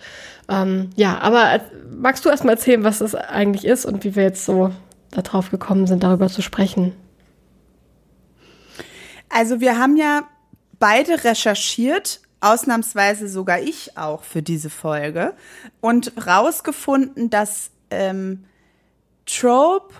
Ähm, 0.48 0.90
ja, 0.96 1.18
aber 1.18 1.52
äh, 1.52 1.60
magst 1.94 2.24
du 2.24 2.30
erstmal 2.30 2.54
erzählen, 2.54 2.84
was 2.84 2.98
das 2.98 3.14
eigentlich 3.14 3.66
ist 3.66 3.84
und 3.84 4.04
wie 4.04 4.16
wir 4.16 4.22
jetzt 4.22 4.44
so 4.44 4.70
darauf 5.22 5.50
gekommen 5.50 5.86
sind, 5.86 6.02
darüber 6.02 6.28
zu 6.28 6.42
sprechen? 6.42 6.92
Also 9.28 9.60
wir 9.60 9.78
haben 9.78 9.96
ja 9.96 10.22
beide 10.78 11.24
recherchiert, 11.24 12.20
ausnahmsweise 12.40 13.28
sogar 13.28 13.60
ich 13.60 13.96
auch 13.96 14.22
für 14.22 14.42
diese 14.42 14.70
Folge 14.70 15.34
und 15.80 16.12
rausgefunden, 16.26 17.30
dass 17.30 17.70
ähm, 17.90 18.44
Trope, 19.26 19.94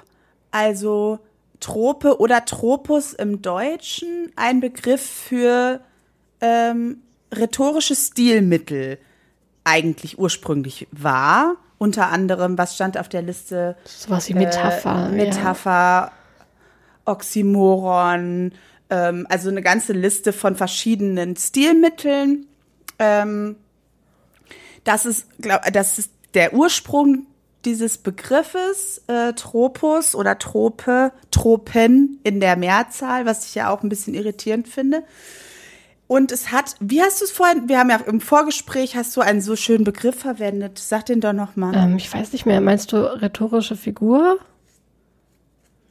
also 0.50 1.18
Trope 1.61 2.21
oder 2.21 2.44
Tropus 2.44 3.14
im 3.14 3.40
Deutschen 3.40 4.30
ein 4.37 4.61
Begriff 4.61 5.00
für 5.00 5.80
ähm, 6.40 6.99
rhetorische 7.35 7.97
Stilmittel 7.97 8.99
eigentlich 9.64 10.18
ursprünglich 10.18 10.87
war 10.92 11.56
unter 11.85 12.09
anderem, 12.09 12.57
was 12.57 12.75
stand 12.75 12.97
auf 12.97 13.11
der 13.11 13.21
Liste? 13.21 13.76
Sowas 13.85 14.26
wie 14.31 14.35
Metapher. 14.35 15.11
Äh, 15.11 15.14
Metapher, 15.14 15.71
ja. 15.71 16.12
Oxymoron, 17.05 18.53
ähm, 18.88 19.26
also 19.29 19.50
eine 19.50 19.61
ganze 19.61 19.93
Liste 19.93 20.33
von 20.33 20.57
verschiedenen 20.57 21.37
Stilmitteln. 21.37 22.47
Ähm, 22.99 23.57
das 24.85 25.05
ist, 25.05 25.26
glaub, 25.38 25.61
das 25.73 25.99
ist 25.99 26.11
der 26.33 26.55
Ursprung 26.55 27.26
dieses 27.67 27.99
Begriffes 27.99 29.03
äh, 29.07 29.35
Tropus 29.35 30.14
oder 30.14 30.38
Trope, 30.38 31.12
Tropen 31.31 32.19
in 32.25 32.41
der 32.41 32.57
Mehrzahl, 32.57 33.26
was 33.26 33.47
ich 33.47 33.55
ja 33.55 33.69
auch 33.69 33.83
ein 33.83 33.91
bisschen 33.91 34.14
irritierend 34.14 34.69
finde. 34.69 35.03
Und 36.07 36.33
es 36.33 36.53
hat, 36.53 36.77
wie 36.81 37.01
hast 37.01 37.21
du 37.21 37.25
es 37.25 37.31
vorhin, 37.31 37.69
wir 37.69 37.79
haben 37.79 37.89
ja 37.89 37.97
im 37.97 38.21
Vorgespräch, 38.21 38.95
hast 38.95 39.17
du 39.17 39.23
einen 39.23 39.41
so 39.41 39.57
schönen 39.57 39.85
Begriff 39.85 40.19
verwendet. 40.19 40.79
Sag 40.79 41.07
den 41.07 41.21
doch 41.21 41.33
nochmal. 41.33 41.75
Ähm, 41.75 41.97
ich 41.97 42.13
weiß 42.13 42.33
nicht 42.33 42.45
mehr. 42.45 42.61
Meinst 42.61 42.93
du 42.93 42.97
rhetorische 42.97 43.77
Figur? 43.77 44.39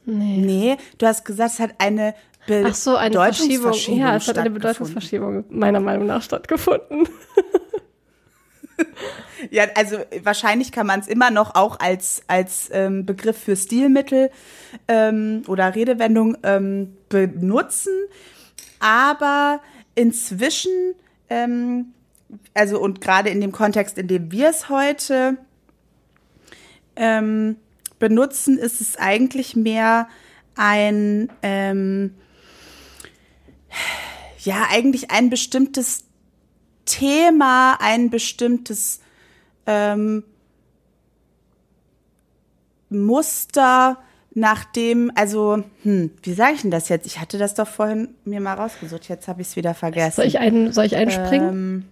Nee. 0.04 0.36
Nee, 0.38 0.76
du 0.98 1.06
hast 1.06 1.24
gesagt, 1.24 1.54
es 1.54 1.60
hat 1.60 1.70
eine 1.78 2.14
Be 2.46 2.64
Ach 2.68 2.74
so, 2.74 2.96
eine 2.96 3.14
Verschiebung. 3.14 3.72
Ja, 3.96 4.16
es 4.16 4.28
hat 4.28 4.38
eine 4.38 4.50
Bedeutungsverschiebung 4.50 5.44
meiner 5.48 5.80
Meinung 5.80 6.06
nach 6.06 6.22
stattgefunden. 6.22 7.08
ja, 9.50 9.64
also 9.74 9.96
wahrscheinlich 10.22 10.70
kann 10.70 10.86
man 10.86 11.00
es 11.00 11.08
immer 11.08 11.30
noch 11.30 11.54
auch 11.54 11.80
als, 11.80 12.22
als 12.26 12.68
ähm, 12.72 13.06
Begriff 13.06 13.38
für 13.38 13.56
Stilmittel 13.56 14.30
ähm, 14.88 15.42
oder 15.48 15.74
Redewendung 15.74 16.36
ähm, 16.42 16.96
benutzen. 17.08 17.92
Aber 18.78 19.60
inzwischen, 19.94 20.94
ähm, 21.28 21.92
also 22.52 22.80
und 22.80 23.00
gerade 23.00 23.30
in 23.30 23.40
dem 23.40 23.52
Kontext, 23.52 23.98
in 23.98 24.08
dem 24.08 24.32
wir 24.32 24.48
es 24.48 24.68
heute 24.68 25.38
ähm, 26.96 27.56
benutzen, 27.98 28.58
ist 28.58 28.80
es 28.80 28.96
eigentlich 28.96 29.56
mehr 29.56 30.08
ein, 30.56 31.30
ähm, 31.42 32.14
ja, 34.40 34.66
eigentlich 34.70 35.10
ein 35.10 35.30
bestimmtes 35.30 36.04
Thema, 36.84 37.78
ein 37.80 38.10
bestimmtes 38.10 39.00
ähm, 39.66 40.24
Muster, 42.90 43.98
nachdem, 44.34 45.10
also, 45.14 45.62
hm, 45.82 46.10
wie 46.22 46.32
sage 46.32 46.54
ich 46.54 46.62
denn 46.62 46.70
das 46.70 46.88
jetzt? 46.88 47.06
Ich 47.06 47.20
hatte 47.20 47.38
das 47.38 47.54
doch 47.54 47.68
vorhin 47.68 48.08
mir 48.24 48.40
mal 48.40 48.54
rausgesucht, 48.54 49.08
jetzt 49.08 49.28
habe 49.28 49.40
ich 49.40 49.48
es 49.48 49.56
wieder 49.56 49.74
vergessen. 49.74 50.16
Soll 50.16 50.26
ich, 50.26 50.38
einen, 50.38 50.72
soll 50.72 50.84
ich 50.84 50.96
einspringen? 50.96 51.48
Ähm, 51.48 51.84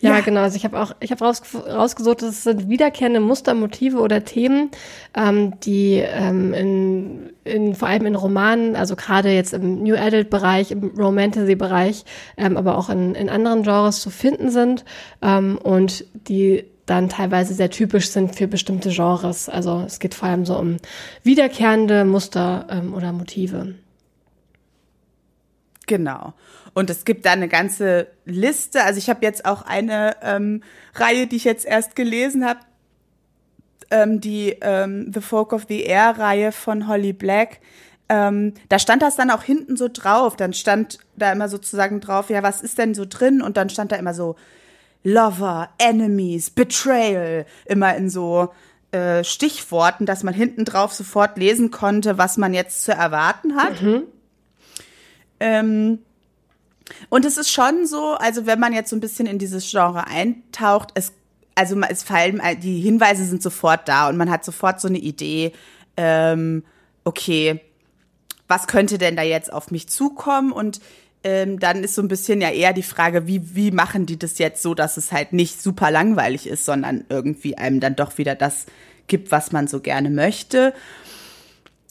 ja, 0.00 0.10
ja, 0.10 0.20
genau. 0.20 0.42
Also 0.42 0.56
ich 0.56 0.64
habe 0.64 0.80
auch, 0.80 0.94
ich 1.00 1.10
habe 1.10 1.24
raus, 1.24 1.42
rausgesucht, 1.54 2.22
dass 2.22 2.30
es 2.30 2.44
sind 2.44 2.68
wiederkehrende 2.68 3.20
Muster, 3.20 3.54
Motive 3.54 3.98
oder 3.98 4.24
Themen, 4.24 4.70
ähm, 5.16 5.58
die 5.60 5.94
ähm, 5.96 6.52
in, 6.52 7.30
in, 7.44 7.74
vor 7.74 7.88
allem 7.88 8.06
in 8.06 8.14
Romanen, 8.14 8.76
also 8.76 8.96
gerade 8.96 9.30
jetzt 9.30 9.54
im 9.54 9.82
New 9.82 9.96
Adult 9.96 10.30
Bereich, 10.30 10.70
im 10.70 10.92
Romantasy 10.96 11.54
Bereich, 11.54 12.04
ähm, 12.36 12.56
aber 12.56 12.76
auch 12.76 12.90
in, 12.90 13.14
in 13.14 13.28
anderen 13.28 13.62
Genres 13.62 14.00
zu 14.00 14.10
finden 14.10 14.50
sind 14.50 14.84
ähm, 15.22 15.58
und 15.62 16.04
die 16.28 16.64
dann 16.86 17.08
teilweise 17.08 17.54
sehr 17.54 17.70
typisch 17.70 18.10
sind 18.10 18.36
für 18.36 18.46
bestimmte 18.46 18.90
Genres. 18.90 19.48
Also 19.48 19.82
es 19.86 19.98
geht 19.98 20.14
vor 20.14 20.28
allem 20.28 20.44
so 20.44 20.58
um 20.58 20.76
wiederkehrende 21.22 22.04
Muster 22.04 22.66
ähm, 22.70 22.94
oder 22.94 23.12
Motive. 23.12 23.74
Genau. 25.86 26.34
Und 26.74 26.90
es 26.90 27.04
gibt 27.04 27.24
da 27.24 27.32
eine 27.32 27.48
ganze 27.48 28.08
Liste. 28.24 28.82
Also 28.82 28.98
ich 28.98 29.08
habe 29.08 29.24
jetzt 29.24 29.44
auch 29.44 29.62
eine 29.62 30.16
ähm, 30.22 30.62
Reihe, 30.94 31.26
die 31.26 31.36
ich 31.36 31.44
jetzt 31.44 31.64
erst 31.64 31.94
gelesen 31.94 32.44
habe, 32.44 32.60
ähm, 33.90 34.20
die 34.20 34.56
ähm, 34.60 35.10
The 35.12 35.20
Folk 35.20 35.52
of 35.52 35.66
the 35.68 35.82
Air 35.82 36.18
Reihe 36.18 36.52
von 36.52 36.88
Holly 36.88 37.12
Black. 37.12 37.60
Ähm, 38.08 38.54
da 38.68 38.78
stand 38.78 39.02
das 39.02 39.16
dann 39.16 39.30
auch 39.30 39.42
hinten 39.42 39.76
so 39.76 39.88
drauf. 39.90 40.36
Dann 40.36 40.52
stand 40.52 40.98
da 41.16 41.32
immer 41.32 41.48
sozusagen 41.48 42.00
drauf, 42.00 42.28
ja, 42.28 42.42
was 42.42 42.60
ist 42.60 42.78
denn 42.78 42.94
so 42.94 43.04
drin? 43.08 43.40
Und 43.40 43.56
dann 43.56 43.70
stand 43.70 43.92
da 43.92 43.96
immer 43.96 44.14
so 44.14 44.36
Lover, 45.04 45.68
Enemies, 45.78 46.50
Betrayal, 46.50 47.46
immer 47.66 47.94
in 47.94 48.10
so 48.10 48.52
äh, 48.90 49.22
Stichworten, 49.22 50.06
dass 50.06 50.22
man 50.22 50.34
hinten 50.34 50.64
drauf 50.64 50.92
sofort 50.92 51.36
lesen 51.36 51.70
konnte, 51.70 52.18
was 52.18 52.36
man 52.36 52.54
jetzt 52.54 52.82
zu 52.84 52.92
erwarten 52.92 53.56
hat. 53.56 53.82
Mhm. 53.82 54.04
Ähm, 55.40 55.98
und 57.08 57.24
es 57.24 57.36
ist 57.36 57.50
schon 57.50 57.86
so, 57.86 58.14
also 58.14 58.46
wenn 58.46 58.60
man 58.60 58.72
jetzt 58.72 58.90
so 58.90 58.96
ein 58.96 59.00
bisschen 59.00 59.26
in 59.26 59.38
dieses 59.38 59.70
Genre 59.70 60.06
eintaucht, 60.06 60.90
es, 60.94 61.12
also 61.54 61.78
es 61.88 62.02
fallen, 62.02 62.40
die 62.62 62.80
Hinweise 62.80 63.24
sind 63.24 63.42
sofort 63.42 63.88
da 63.88 64.08
und 64.08 64.16
man 64.16 64.30
hat 64.30 64.44
sofort 64.44 64.80
so 64.80 64.88
eine 64.88 64.98
Idee, 64.98 65.52
ähm, 65.96 66.64
okay, 67.04 67.60
was 68.48 68.66
könnte 68.66 68.98
denn 68.98 69.16
da 69.16 69.22
jetzt 69.22 69.52
auf 69.52 69.70
mich 69.70 69.88
zukommen? 69.88 70.52
Und 70.52 70.80
ähm, 71.24 71.58
dann 71.58 71.82
ist 71.82 71.94
so 71.94 72.02
ein 72.02 72.08
bisschen 72.08 72.40
ja 72.40 72.50
eher 72.50 72.72
die 72.72 72.82
Frage, 72.82 73.26
wie, 73.26 73.56
wie 73.56 73.70
machen 73.70 74.06
die 74.06 74.18
das 74.18 74.38
jetzt 74.38 74.62
so, 74.62 74.74
dass 74.74 74.96
es 74.98 75.10
halt 75.10 75.32
nicht 75.32 75.62
super 75.62 75.90
langweilig 75.90 76.46
ist, 76.46 76.66
sondern 76.66 77.04
irgendwie 77.08 77.56
einem 77.56 77.80
dann 77.80 77.96
doch 77.96 78.18
wieder 78.18 78.34
das 78.34 78.66
gibt, 79.06 79.30
was 79.30 79.50
man 79.50 79.66
so 79.66 79.80
gerne 79.80 80.10
möchte. 80.10 80.74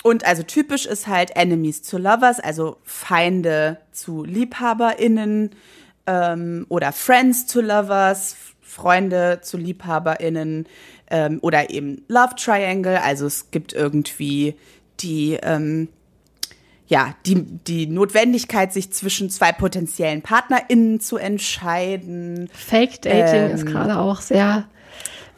Und 0.04 0.26
also 0.26 0.44
typisch 0.44 0.86
ist 0.86 1.08
halt 1.08 1.36
Enemies 1.36 1.82
to 1.82 1.98
Lovers, 1.98 2.40
also 2.40 2.78
Feinde 2.84 3.78
zu 3.92 4.24
LiebhaberInnen 4.24 5.52
ähm, 6.06 6.66
oder 6.70 6.92
Friends 6.92 7.48
to 7.48 7.62
Lovers, 7.62 8.36
Freunde 8.62 9.40
zu 9.42 9.58
LiebhaberInnen 9.58 10.68
ähm, 11.10 11.40
oder 11.42 11.70
eben 11.70 12.04
Love 12.08 12.36
Triangle, 12.36 13.02
also 13.02 13.26
es 13.26 13.50
gibt 13.52 13.74
irgendwie 13.74 14.56
die 15.00 15.40
ähm, 15.42 15.88
ja, 16.94 17.16
die, 17.26 17.42
die 17.44 17.88
Notwendigkeit, 17.88 18.72
sich 18.72 18.94
zwischen 18.94 19.32
zwei 19.32 19.52
potenziellen 19.52 20.22
PartnerInnen 20.22 21.00
zu 21.00 21.18
entscheiden. 21.18 22.52
Fake 22.54 23.02
Dating 23.02 23.50
ähm, 23.50 23.52
ist 23.52 23.66
gerade 23.66 23.98
auch 23.98 24.22
sehr 24.22 24.66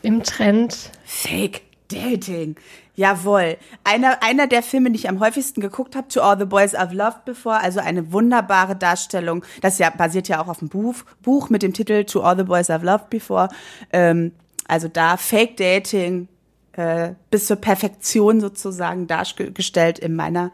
im 0.01 0.21
Trend. 0.21 0.91
Fake 1.05 1.61
Dating. 1.87 2.57
Jawohl. 2.95 3.55
Einer, 3.85 4.21
einer 4.21 4.47
der 4.47 4.63
Filme, 4.63 4.91
die 4.91 4.97
ich 4.97 5.07
am 5.07 5.21
häufigsten 5.21 5.61
geguckt 5.61 5.95
habe, 5.95 6.09
To 6.09 6.19
All 6.19 6.37
the 6.37 6.43
Boys 6.43 6.75
I've 6.75 6.93
Loved 6.93 7.23
Before, 7.23 7.61
also 7.61 7.79
eine 7.79 8.11
wunderbare 8.11 8.75
Darstellung. 8.75 9.45
Das 9.61 9.79
ja 9.79 9.89
basiert 9.91 10.27
ja 10.27 10.43
auch 10.43 10.49
auf 10.49 10.59
dem 10.59 10.67
Buch, 10.67 10.95
Buch 11.21 11.49
mit 11.49 11.63
dem 11.63 11.71
Titel 11.71 12.03
To 12.03 12.21
All 12.21 12.35
the 12.35 12.43
Boys 12.43 12.69
I've 12.69 12.83
Loved 12.83 13.09
Before. 13.09 13.47
Ähm, 13.93 14.33
also 14.67 14.89
da 14.89 15.15
Fake 15.15 15.55
Dating 15.55 16.27
äh, 16.73 17.13
bis 17.31 17.47
zur 17.47 17.55
Perfektion 17.55 18.41
sozusagen 18.41 19.07
dargestellt 19.07 19.99
in 19.99 20.17
meiner 20.17 20.51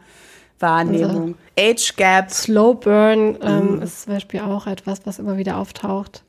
Wahrnehmung. 0.62 1.34
Also, 1.56 1.72
Age 1.72 1.96
Gap. 1.96 2.30
Slow 2.30 2.74
Burn 2.74 3.38
ähm, 3.42 3.78
mm. 3.78 3.82
ist 3.82 4.02
zum 4.02 4.14
Beispiel 4.14 4.40
auch 4.40 4.66
etwas, 4.66 5.04
was 5.04 5.18
immer 5.18 5.36
wieder 5.36 5.58
auftaucht. 5.58 6.24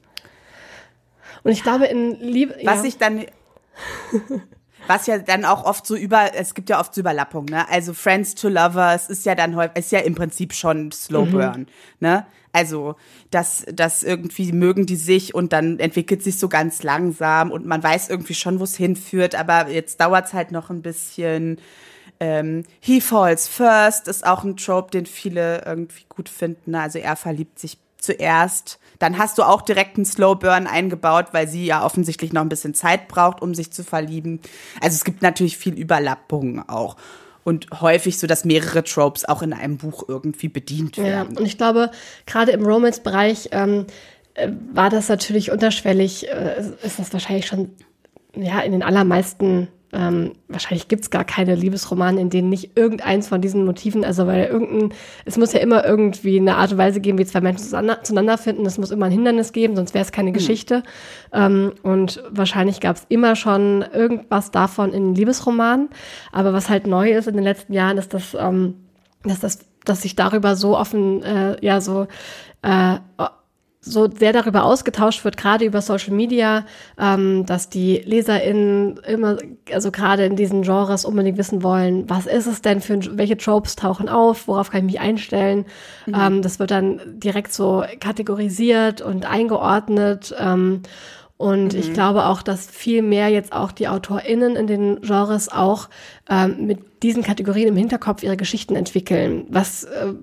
Und 1.43 1.51
ich 1.51 1.63
glaube, 1.63 1.85
in 1.85 2.19
Liebe. 2.19 2.55
Was 2.63 2.81
ja. 2.81 2.85
ich 2.85 2.97
dann. 2.97 3.25
was 4.87 5.07
ja 5.07 5.17
dann 5.17 5.45
auch 5.45 5.63
oft 5.65 5.85
so 5.87 5.95
über, 5.95 6.35
es 6.35 6.53
gibt 6.53 6.69
ja 6.69 6.79
oft 6.79 6.93
so 6.93 7.01
Überlappung, 7.01 7.45
ne? 7.45 7.69
Also 7.69 7.93
Friends 7.93 8.35
to 8.35 8.49
Lovers 8.49 9.09
ist 9.09 9.25
ja 9.25 9.33
dann 9.33 9.55
häufig, 9.55 9.77
ist 9.77 9.91
ja 9.91 9.99
im 9.99 10.13
Prinzip 10.13 10.53
schon 10.53 10.91
Slow 10.91 11.25
mhm. 11.25 11.31
Burn, 11.31 11.59
mhm. 11.61 11.67
ne? 11.99 12.25
Also, 12.55 12.95
das, 13.31 13.65
das 13.73 14.03
irgendwie 14.03 14.51
mögen 14.51 14.85
die 14.85 14.95
sich 14.95 15.33
und 15.33 15.53
dann 15.53 15.79
entwickelt 15.79 16.21
sich 16.21 16.37
so 16.37 16.49
ganz 16.49 16.83
langsam 16.83 17.49
und 17.49 17.65
man 17.65 17.81
weiß 17.81 18.09
irgendwie 18.09 18.35
schon, 18.35 18.59
wo 18.59 18.63
es 18.63 18.75
hinführt, 18.75 19.33
aber 19.33 19.69
jetzt 19.69 19.99
dauert 19.99 20.27
es 20.27 20.33
halt 20.33 20.51
noch 20.51 20.69
ein 20.69 20.83
bisschen. 20.83 21.57
Ähm, 22.19 22.63
He 22.80 23.02
Falls 23.02 23.47
First 23.47 24.08
ist 24.08 24.26
auch 24.26 24.43
ein 24.43 24.58
Trope, 24.58 24.91
den 24.91 25.06
viele 25.06 25.63
irgendwie 25.65 26.06
gut 26.10 26.30
finden. 26.30 26.76
Also 26.76 26.99
er 26.99 27.15
verliebt 27.15 27.60
sich 27.60 27.78
zuerst. 27.97 28.80
Dann 28.99 29.17
hast 29.17 29.38
du 29.38 29.43
auch 29.43 29.62
direkt 29.62 29.97
einen 29.97 30.06
Slow 30.06 30.36
Burn 30.36 30.67
eingebaut, 30.67 31.28
weil 31.32 31.47
sie 31.47 31.65
ja 31.65 31.86
offensichtlich 31.86 32.34
noch 32.34 32.41
ein 32.41 32.49
bisschen 32.49 32.73
Zeit 32.73 33.08
braucht, 33.08 33.41
um 33.41 33.56
sich 33.56 33.71
zu 33.71 33.84
verlieben. 33.84 34.39
Also 34.82 34.95
es 34.95 35.04
gibt 35.04 35.21
natürlich 35.21 35.58
viel 35.58 35.73
Überlappungen 35.73 36.67
auch. 36.67 36.95
Und 37.43 37.67
häufig 37.82 38.17
so, 38.19 38.28
dass 38.28 38.45
mehrere 38.45 38.84
Tropes 38.84 39.26
auch 39.26 39.41
in 39.41 39.52
einem 39.52 39.78
Buch 39.78 40.06
irgendwie 40.08 40.47
bedient 40.47 40.97
werden. 40.97 41.34
Ja, 41.34 41.39
und 41.39 41.45
ich 41.45 41.58
glaube, 41.58 41.91
gerade 42.26 42.52
im 42.52 42.65
Romance-Bereich 42.65 43.49
ähm, 43.52 43.86
äh, 44.36 44.49
war 44.71 44.89
das 44.89 45.10
natürlich 45.10 45.52
unterschwellig, 45.52 46.30
äh, 46.30 46.63
ist 46.84 46.99
das 46.99 47.12
wahrscheinlich 47.12 47.47
schon 47.47 47.71
ja 48.36 48.62
in 48.62 48.71
den 48.71 48.84
allermeisten 48.84 49.67
ähm, 49.93 50.34
wahrscheinlich 50.47 50.88
gibt's 50.88 51.10
gar 51.10 51.23
keine 51.23 51.56
Liebesromane, 51.56 52.19
in 52.19 52.29
denen 52.29 52.49
nicht 52.49 52.77
irgendeins 52.77 53.27
von 53.27 53.41
diesen 53.41 53.65
Motiven, 53.65 54.03
also 54.03 54.27
weil 54.27 54.45
irgendein, 54.45 54.93
es 55.25 55.38
muss 55.38 55.53
ja 55.53 55.60
immer 55.60 55.86
irgendwie 55.86 56.39
eine 56.39 56.58
Art 56.58 56.71
und 56.71 56.77
Weise 56.77 56.99
geben, 56.99 57.17
wie 57.17 57.25
zwei 57.25 57.41
Menschen 57.41 57.65
zueinander 57.65 58.38
finden. 58.38 58.65
Es 58.65 58.77
muss 58.77 58.91
immer 58.91 59.06
ein 59.06 59.12
Hindernis 59.12 59.53
geben, 59.53 59.75
sonst 59.75 59.93
wäre 59.93 60.03
es 60.03 60.12
keine 60.12 60.29
mhm. 60.29 60.34
Geschichte. 60.34 60.84
Ähm, 61.32 61.73
und 61.84 62.23
wahrscheinlich 62.29 62.79
gab's 62.79 63.06
immer 63.10 63.36
schon 63.36 63.86
irgendwas 63.93 64.51
davon 64.51 64.93
in 64.93 65.15
Liebesromanen. 65.15 65.89
Aber 66.32 66.53
was 66.53 66.69
halt 66.69 66.88
neu 66.88 67.12
ist 67.12 67.27
in 67.27 67.36
den 67.36 67.43
letzten 67.43 67.73
Jahren, 67.73 67.97
ist, 67.97 68.13
dass, 68.13 68.36
ähm, 68.39 68.75
dass 69.23 69.39
das 69.39 69.60
dass 69.86 70.01
sich 70.01 70.15
darüber 70.15 70.56
so 70.56 70.77
offen, 70.77 71.21
äh, 71.23 71.58
ja, 71.60 71.82
so 71.82 72.08
äh, 72.62 72.97
so 73.85 74.09
sehr 74.09 74.31
darüber 74.31 74.63
ausgetauscht 74.63 75.25
wird, 75.25 75.37
gerade 75.37 75.65
über 75.65 75.81
Social 75.81 76.13
Media, 76.13 76.65
ähm, 76.97 77.45
dass 77.45 77.69
die 77.69 77.97
LeserInnen 77.97 78.97
immer, 79.05 79.37
also 79.71 79.91
gerade 79.91 80.25
in 80.25 80.35
diesen 80.35 80.61
Genres 80.61 81.05
unbedingt 81.05 81.37
wissen 81.37 81.63
wollen, 81.63 82.09
was 82.09 82.25
ist 82.25 82.47
es 82.47 82.61
denn 82.61 82.81
für, 82.81 82.99
welche 83.17 83.37
Tropes 83.37 83.75
tauchen 83.75 84.07
auf, 84.07 84.47
worauf 84.47 84.71
kann 84.71 84.85
ich 84.85 84.93
mich 84.93 85.01
einstellen. 85.01 85.65
Mhm. 86.05 86.15
Ähm, 86.15 86.41
das 86.41 86.59
wird 86.59 86.71
dann 86.71 87.01
direkt 87.19 87.53
so 87.53 87.83
kategorisiert 87.99 89.01
und 89.01 89.25
eingeordnet. 89.29 90.33
Ähm, 90.39 90.81
und 91.37 91.73
mhm. 91.73 91.79
ich 91.79 91.93
glaube 91.93 92.25
auch, 92.27 92.41
dass 92.41 92.67
viel 92.67 93.01
mehr 93.01 93.27
jetzt 93.29 93.51
auch 93.51 93.73
die 93.73 93.89
AutorInnen 93.89 94.55
in 94.55 94.67
den 94.67 95.01
Genres 95.01 95.49
auch 95.49 95.89
ähm, 96.29 96.67
mit 96.67 97.03
diesen 97.03 97.21
Kategorien 97.21 97.67
im 97.67 97.75
Hinterkopf 97.75 98.23
ihre 98.23 98.37
Geschichten 98.37 98.77
entwickeln, 98.77 99.45
was 99.49 99.83
äh, 99.83 100.13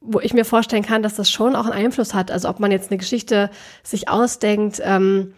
wo 0.00 0.20
ich 0.20 0.32
mir 0.32 0.44
vorstellen 0.44 0.84
kann, 0.84 1.02
dass 1.02 1.14
das 1.14 1.30
schon 1.30 1.54
auch 1.54 1.64
einen 1.64 1.84
Einfluss 1.84 2.14
hat. 2.14 2.30
Also 2.30 2.48
ob 2.48 2.58
man 2.58 2.72
jetzt 2.72 2.90
eine 2.90 2.98
Geschichte 2.98 3.50
sich 3.82 4.08
ausdenkt, 4.08 4.80
ähm, 4.82 5.34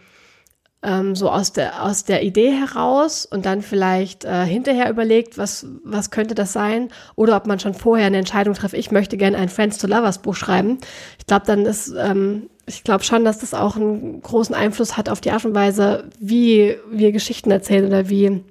ähm, 0.83 1.15
so 1.15 1.29
aus 1.29 1.53
der, 1.53 1.83
aus 1.83 2.03
der 2.03 2.23
Idee 2.23 2.51
heraus 2.51 3.25
und 3.25 3.45
dann 3.45 3.61
vielleicht 3.61 4.25
äh, 4.25 4.45
hinterher 4.45 4.89
überlegt, 4.89 5.37
was, 5.37 5.65
was 5.83 6.11
könnte 6.11 6.35
das 6.35 6.53
sein, 6.53 6.89
oder 7.15 7.37
ob 7.37 7.47
man 7.47 7.59
schon 7.59 7.73
vorher 7.73 8.07
eine 8.07 8.17
Entscheidung 8.17 8.53
trifft, 8.53 8.73
ich 8.73 8.91
möchte 8.91 9.17
gerne 9.17 9.37
ein 9.37 9.49
Friends 9.49 9.77
to 9.77 9.87
Lovers 9.87 10.19
Buch 10.19 10.35
schreiben. 10.35 10.77
Ich 11.19 11.25
glaube, 11.25 11.45
dann 11.45 11.65
ist, 11.65 11.93
ähm, 11.97 12.49
ich 12.65 12.83
glaube 12.83 13.03
schon, 13.03 13.23
dass 13.25 13.39
das 13.39 13.53
auch 13.53 13.75
einen 13.75 14.21
großen 14.21 14.55
Einfluss 14.55 14.97
hat 14.97 15.09
auf 15.09 15.21
die 15.21 15.31
Art 15.31 15.45
und 15.45 15.55
Weise, 15.55 16.09
wie 16.19 16.75
wir 16.91 17.11
Geschichten 17.11 17.51
erzählen 17.51 17.85
oder 17.85 18.09
wie, 18.09 18.43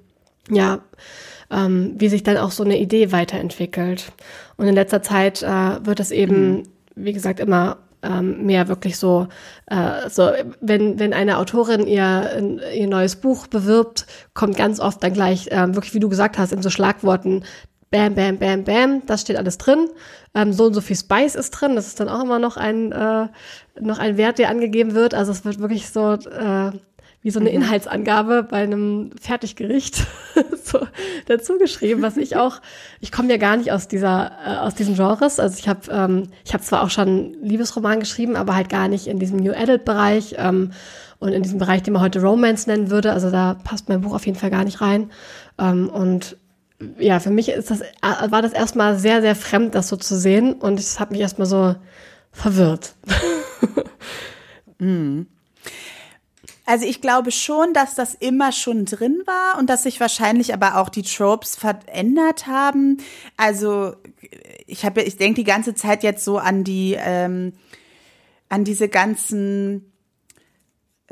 ja, 0.49 0.79
ähm, 1.53 1.93
wie 1.97 2.09
sich 2.09 2.23
dann 2.23 2.37
auch 2.37 2.51
so 2.51 2.63
eine 2.63 2.79
Idee 2.79 3.11
weiterentwickelt. 3.11 4.11
Und 4.57 4.67
in 4.67 4.75
letzter 4.75 5.01
Zeit 5.01 5.43
äh, 5.43 5.85
wird 5.85 5.99
es 5.99 6.11
eben, 6.11 6.51
mhm. 6.51 6.63
wie 6.95 7.13
gesagt, 7.13 7.39
immer 7.39 7.77
ähm, 8.01 8.45
mehr 8.45 8.67
wirklich 8.67 8.97
so, 8.97 9.27
äh, 9.67 10.09
so 10.09 10.31
wenn, 10.61 10.99
wenn 10.99 11.13
eine 11.13 11.37
Autorin 11.37 11.87
ihr, 11.87 12.59
ihr 12.75 12.87
neues 12.87 13.15
Buch 13.15 13.47
bewirbt, 13.47 14.05
kommt 14.33 14.57
ganz 14.57 14.79
oft 14.79 15.03
dann 15.03 15.13
gleich, 15.13 15.47
äh, 15.47 15.73
wirklich 15.73 15.93
wie 15.93 15.99
du 15.99 16.09
gesagt 16.09 16.37
hast, 16.37 16.51
in 16.51 16.61
so 16.61 16.69
Schlagworten, 16.69 17.43
bam, 17.91 18.15
bam, 18.15 18.37
bam, 18.37 18.63
bam, 18.63 19.05
das 19.05 19.21
steht 19.21 19.37
alles 19.37 19.57
drin. 19.57 19.87
Ähm, 20.33 20.51
so 20.51 20.65
und 20.65 20.73
so 20.73 20.81
viel 20.81 20.97
Spice 20.97 21.35
ist 21.35 21.51
drin, 21.51 21.75
das 21.75 21.87
ist 21.87 21.99
dann 21.99 22.09
auch 22.09 22.23
immer 22.23 22.39
noch 22.39 22.57
ein, 22.57 22.91
äh, 22.91 23.27
noch 23.79 23.99
ein 23.99 24.17
Wert, 24.17 24.39
der 24.39 24.49
angegeben 24.49 24.95
wird. 24.95 25.13
Also 25.13 25.31
es 25.31 25.45
wird 25.45 25.59
wirklich 25.59 25.89
so 25.89 26.13
äh, 26.13 26.71
wie 27.23 27.31
so 27.31 27.39
eine 27.39 27.49
mhm. 27.49 27.55
Inhaltsangabe 27.55 28.43
bei 28.43 28.63
einem 28.63 29.11
Fertiggericht 29.19 30.05
so 30.63 30.85
dazu 31.25 31.57
geschrieben, 31.57 32.01
was 32.01 32.17
ich 32.17 32.35
auch, 32.35 32.61
ich 32.99 33.11
komme 33.11 33.29
ja 33.29 33.37
gar 33.37 33.55
nicht 33.55 33.71
aus 33.71 33.87
dieser, 33.87 34.31
äh, 34.45 34.57
aus 34.57 34.75
diesem 34.75 34.95
Genres. 34.95 35.39
Also 35.39 35.57
ich 35.57 35.67
habe, 35.69 35.79
ähm, 35.89 36.23
ich 36.45 36.53
habe 36.53 36.63
zwar 36.63 36.83
auch 36.83 36.89
schon 36.89 37.33
Liebesroman 37.41 38.01
geschrieben, 38.01 38.35
aber 38.35 38.55
halt 38.55 38.69
gar 38.69 38.89
nicht 38.89 39.07
in 39.07 39.19
diesem 39.19 39.37
New 39.37 39.53
Adult 39.53 39.85
Bereich 39.85 40.35
ähm, 40.37 40.71
und 41.19 41.31
in 41.31 41.43
diesem 41.43 41.59
Bereich, 41.59 41.81
den 41.81 41.93
man 41.93 42.01
heute 42.01 42.21
Romance 42.21 42.67
nennen 42.67 42.91
würde. 42.91 43.13
Also 43.13 43.31
da 43.31 43.53
passt 43.53 43.87
mein 43.87 44.01
Buch 44.01 44.13
auf 44.13 44.25
jeden 44.25 44.37
Fall 44.37 44.51
gar 44.51 44.65
nicht 44.65 44.81
rein. 44.81 45.09
Ähm, 45.57 45.87
und 45.89 46.35
ja, 46.99 47.21
für 47.21 47.29
mich 47.29 47.47
ist 47.47 47.71
das, 47.71 47.79
äh, 47.79 47.85
war 48.01 48.41
das 48.41 48.51
erstmal 48.51 48.99
sehr, 48.99 49.21
sehr 49.21 49.35
fremd, 49.35 49.75
das 49.75 49.87
so 49.87 49.95
zu 49.95 50.17
sehen. 50.17 50.53
Und 50.53 50.77
es 50.77 50.99
hat 50.99 51.11
mich 51.11 51.21
erstmal 51.21 51.47
so 51.47 51.75
verwirrt. 52.33 52.95
mm. 54.79 55.21
Also 56.65 56.85
ich 56.85 57.01
glaube 57.01 57.31
schon, 57.31 57.73
dass 57.73 57.95
das 57.95 58.13
immer 58.13 58.51
schon 58.51 58.85
drin 58.85 59.21
war 59.25 59.59
und 59.59 59.69
dass 59.69 59.83
sich 59.83 59.99
wahrscheinlich 59.99 60.53
aber 60.53 60.77
auch 60.77 60.89
die 60.89 61.03
Tropes 61.03 61.55
verändert 61.55 62.47
haben. 62.47 62.97
Also 63.35 63.95
ich 64.65 64.85
habe, 64.85 65.01
ich 65.01 65.17
denke 65.17 65.35
die 65.35 65.43
ganze 65.43 65.75
Zeit 65.75 66.03
jetzt 66.03 66.23
so 66.23 66.37
an 66.37 66.63
die, 66.63 66.95
ähm, 66.97 67.53
an 68.47 68.63
diese 68.63 68.87
ganzen 68.87 69.93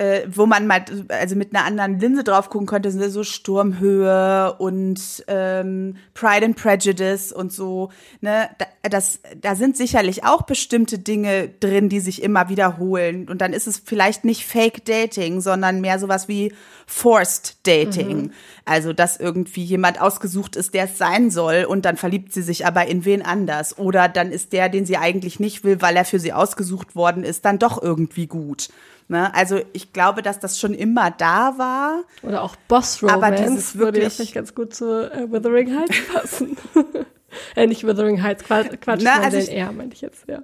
äh, 0.01 0.27
wo 0.27 0.47
man 0.47 0.65
mal, 0.65 0.83
also 1.09 1.35
mit 1.35 1.53
einer 1.53 1.65
anderen 1.65 1.99
Linse 1.99 2.23
drauf 2.23 2.49
gucken 2.49 2.65
könnte, 2.65 2.89
sind 2.89 3.07
so 3.11 3.23
Sturmhöhe 3.23 4.55
und 4.57 5.23
ähm, 5.27 5.97
Pride 6.15 6.45
and 6.45 6.55
Prejudice 6.55 7.31
und 7.31 7.51
so. 7.53 7.91
Ne, 8.21 8.49
das, 8.83 9.19
da 9.39 9.55
sind 9.55 9.77
sicherlich 9.77 10.23
auch 10.23 10.41
bestimmte 10.41 10.97
Dinge 10.97 11.49
drin, 11.59 11.87
die 11.87 11.99
sich 11.99 12.23
immer 12.23 12.49
wiederholen. 12.49 13.29
Und 13.29 13.39
dann 13.39 13.53
ist 13.53 13.67
es 13.67 13.81
vielleicht 13.83 14.25
nicht 14.25 14.45
Fake 14.45 14.85
Dating, 14.85 15.39
sondern 15.39 15.81
mehr 15.81 15.99
sowas 15.99 16.27
wie 16.27 16.53
Forced 16.87 17.57
Dating. 17.63 18.17
Mhm. 18.23 18.31
Also, 18.65 18.91
dass 18.91 19.17
irgendwie 19.17 19.63
jemand 19.63 20.01
ausgesucht 20.01 20.55
ist, 20.55 20.73
der 20.73 20.85
es 20.85 20.97
sein 20.97 21.29
soll, 21.29 21.65
und 21.65 21.85
dann 21.85 21.95
verliebt 21.95 22.33
sie 22.33 22.41
sich 22.41 22.65
aber 22.65 22.87
in 22.87 23.05
wen 23.05 23.21
anders. 23.21 23.77
Oder 23.77 24.09
dann 24.09 24.31
ist 24.31 24.51
der, 24.51 24.67
den 24.67 24.85
sie 24.85 24.97
eigentlich 24.97 25.39
nicht 25.39 25.63
will, 25.63 25.81
weil 25.81 25.95
er 25.95 26.05
für 26.05 26.19
sie 26.19 26.33
ausgesucht 26.33 26.95
worden 26.95 27.23
ist, 27.23 27.45
dann 27.45 27.59
doch 27.59 27.81
irgendwie 27.81 28.25
gut. 28.25 28.69
Ne? 29.11 29.33
Also 29.35 29.59
ich 29.73 29.93
glaube, 29.93 30.21
dass 30.21 30.39
das 30.39 30.59
schon 30.59 30.73
immer 30.73 31.11
da 31.11 31.57
war. 31.57 32.03
Oder 32.23 32.41
auch 32.41 32.55
Boss 32.67 33.03
Romance 33.03 33.23
aber 33.23 33.35
dieses 33.35 33.77
würde 33.77 33.99
nicht 33.99 34.33
ganz 34.33 34.55
gut 34.55 34.73
zu 34.73 35.11
äh, 35.11 35.29
Wuthering 35.29 35.77
Heights 35.77 35.97
passen. 36.11 36.57
äh, 37.55 37.67
nicht 37.67 37.85
Wuthering 37.85 38.21
Heights, 38.21 38.43
Quatsch, 38.43 38.79
Quatsch 38.81 39.01
Na, 39.03 39.21
also 39.21 39.37
ich, 39.37 39.51
eher, 39.51 39.71
meinte 39.71 39.95
ich 39.95 40.01
jetzt, 40.01 40.27
ja. 40.27 40.43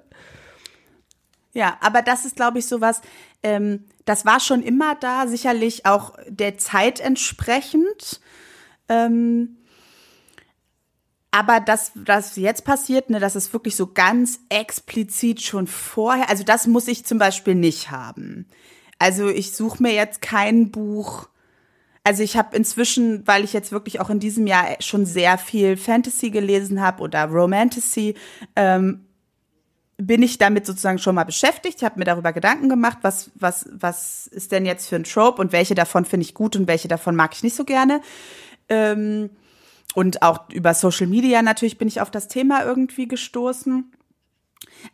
Ja, 1.52 1.78
aber 1.80 2.02
das 2.02 2.24
ist, 2.24 2.36
glaube 2.36 2.58
ich, 2.58 2.66
sowas, 2.66 3.00
ähm, 3.42 3.84
das 4.04 4.24
war 4.24 4.40
schon 4.40 4.62
immer 4.62 4.94
da, 4.94 5.26
sicherlich 5.26 5.86
auch 5.86 6.14
der 6.28 6.58
Zeit 6.58 7.00
entsprechend. 7.00 8.20
Ähm, 8.88 9.58
aber 11.30 11.60
das, 11.60 11.92
das 11.94 12.36
jetzt 12.36 12.64
passiert, 12.64 13.10
ne, 13.10 13.20
das 13.20 13.36
ist 13.36 13.52
wirklich 13.52 13.76
so 13.76 13.92
ganz 13.92 14.40
explizit 14.48 15.42
schon 15.42 15.66
vorher. 15.66 16.30
Also 16.30 16.42
das 16.42 16.66
muss 16.66 16.88
ich 16.88 17.04
zum 17.04 17.18
Beispiel 17.18 17.54
nicht 17.54 17.90
haben. 17.90 18.46
Also 18.98 19.28
ich 19.28 19.52
suche 19.52 19.82
mir 19.82 19.92
jetzt 19.92 20.22
kein 20.22 20.70
Buch. 20.70 21.28
Also 22.08 22.22
ich 22.22 22.38
habe 22.38 22.56
inzwischen, 22.56 23.26
weil 23.26 23.44
ich 23.44 23.52
jetzt 23.52 23.70
wirklich 23.70 24.00
auch 24.00 24.08
in 24.08 24.18
diesem 24.18 24.46
Jahr 24.46 24.64
schon 24.80 25.04
sehr 25.04 25.36
viel 25.36 25.76
Fantasy 25.76 26.30
gelesen 26.30 26.80
habe 26.80 27.02
oder 27.02 27.26
Romantasy, 27.26 28.14
ähm, 28.56 29.04
bin 29.98 30.22
ich 30.22 30.38
damit 30.38 30.64
sozusagen 30.64 30.96
schon 30.96 31.16
mal 31.16 31.24
beschäftigt. 31.24 31.76
Ich 31.76 31.84
habe 31.84 31.98
mir 31.98 32.06
darüber 32.06 32.32
Gedanken 32.32 32.70
gemacht, 32.70 32.96
was, 33.02 33.30
was, 33.34 33.68
was 33.72 34.26
ist 34.26 34.52
denn 34.52 34.64
jetzt 34.64 34.88
für 34.88 34.96
ein 34.96 35.04
Trope 35.04 35.38
und 35.42 35.52
welche 35.52 35.74
davon 35.74 36.06
finde 36.06 36.24
ich 36.24 36.32
gut 36.32 36.56
und 36.56 36.66
welche 36.66 36.88
davon 36.88 37.14
mag 37.14 37.34
ich 37.34 37.42
nicht 37.42 37.54
so 37.54 37.66
gerne. 37.66 38.00
Ähm, 38.70 39.28
und 39.94 40.22
auch 40.22 40.48
über 40.48 40.72
Social 40.72 41.08
Media 41.08 41.42
natürlich 41.42 41.76
bin 41.76 41.88
ich 41.88 42.00
auf 42.00 42.10
das 42.10 42.28
Thema 42.28 42.64
irgendwie 42.64 43.06
gestoßen. 43.06 43.92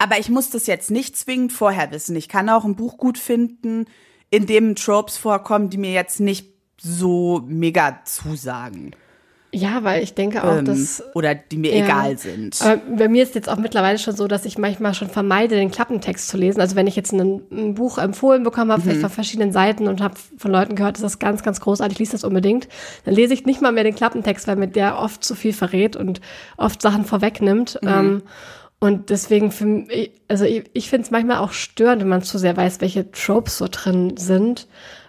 Aber 0.00 0.18
ich 0.18 0.30
muss 0.30 0.50
das 0.50 0.66
jetzt 0.66 0.90
nicht 0.90 1.16
zwingend 1.16 1.52
vorher 1.52 1.92
wissen. 1.92 2.16
Ich 2.16 2.28
kann 2.28 2.48
auch 2.48 2.64
ein 2.64 2.74
Buch 2.74 2.98
gut 2.98 3.18
finden, 3.18 3.84
in 4.30 4.46
dem 4.46 4.74
Tropes 4.74 5.16
vorkommen, 5.16 5.70
die 5.70 5.78
mir 5.78 5.92
jetzt 5.92 6.18
nicht 6.18 6.53
so 6.84 7.42
mega 7.46 8.00
zusagen. 8.04 8.94
Ja, 9.54 9.84
weil 9.84 10.02
ich 10.02 10.14
denke 10.14 10.42
auch, 10.42 10.58
ähm, 10.58 10.64
dass. 10.64 11.02
Oder 11.14 11.36
die 11.36 11.56
mir 11.56 11.76
ja, 11.76 11.84
egal 11.84 12.18
sind. 12.18 12.60
Aber 12.60 12.76
bei 12.96 13.08
mir 13.08 13.22
ist 13.22 13.36
jetzt 13.36 13.48
auch 13.48 13.56
mittlerweile 13.56 13.98
schon 13.98 14.16
so, 14.16 14.26
dass 14.26 14.44
ich 14.46 14.58
manchmal 14.58 14.94
schon 14.94 15.08
vermeide, 15.08 15.54
den 15.54 15.70
Klappentext 15.70 16.28
zu 16.28 16.36
lesen. 16.36 16.60
Also 16.60 16.74
wenn 16.74 16.88
ich 16.88 16.96
jetzt 16.96 17.12
ein, 17.12 17.40
ein 17.52 17.74
Buch 17.74 17.98
empfohlen 17.98 18.42
bekommen 18.42 18.72
habe, 18.72 18.80
mhm. 18.80 18.86
vielleicht 18.86 19.02
von 19.02 19.10
verschiedenen 19.10 19.52
Seiten 19.52 19.86
und 19.86 20.00
habe 20.02 20.16
von 20.36 20.50
Leuten 20.50 20.74
gehört, 20.74 20.96
das 20.96 21.04
ist 21.04 21.18
ganz, 21.20 21.44
ganz 21.44 21.60
großartig, 21.60 22.00
liest 22.00 22.14
das 22.14 22.24
unbedingt, 22.24 22.68
dann 23.04 23.14
lese 23.14 23.32
ich 23.32 23.46
nicht 23.46 23.62
mal 23.62 23.70
mehr 23.70 23.84
den 23.84 23.94
Klappentext, 23.94 24.48
weil 24.48 24.56
mir 24.56 24.66
der 24.66 24.98
oft 24.98 25.22
zu 25.22 25.36
viel 25.36 25.52
verrät 25.52 25.94
und 25.94 26.20
oft 26.56 26.82
Sachen 26.82 27.04
vorwegnimmt. 27.04 27.78
Mhm. 27.80 27.88
Ähm, 27.88 28.22
und 28.80 29.08
deswegen, 29.10 29.52
für, 29.52 29.86
also 30.26 30.44
ich, 30.44 30.64
ich 30.72 30.90
finde 30.90 31.04
es 31.04 31.10
manchmal 31.12 31.38
auch 31.38 31.52
störend, 31.52 32.02
wenn 32.02 32.08
man 32.08 32.22
zu 32.22 32.38
sehr 32.38 32.56
weiß, 32.56 32.80
welche 32.80 33.10
Tropes 33.12 33.58
so 33.58 33.68
drin 33.70 34.16
sind. 34.16 34.66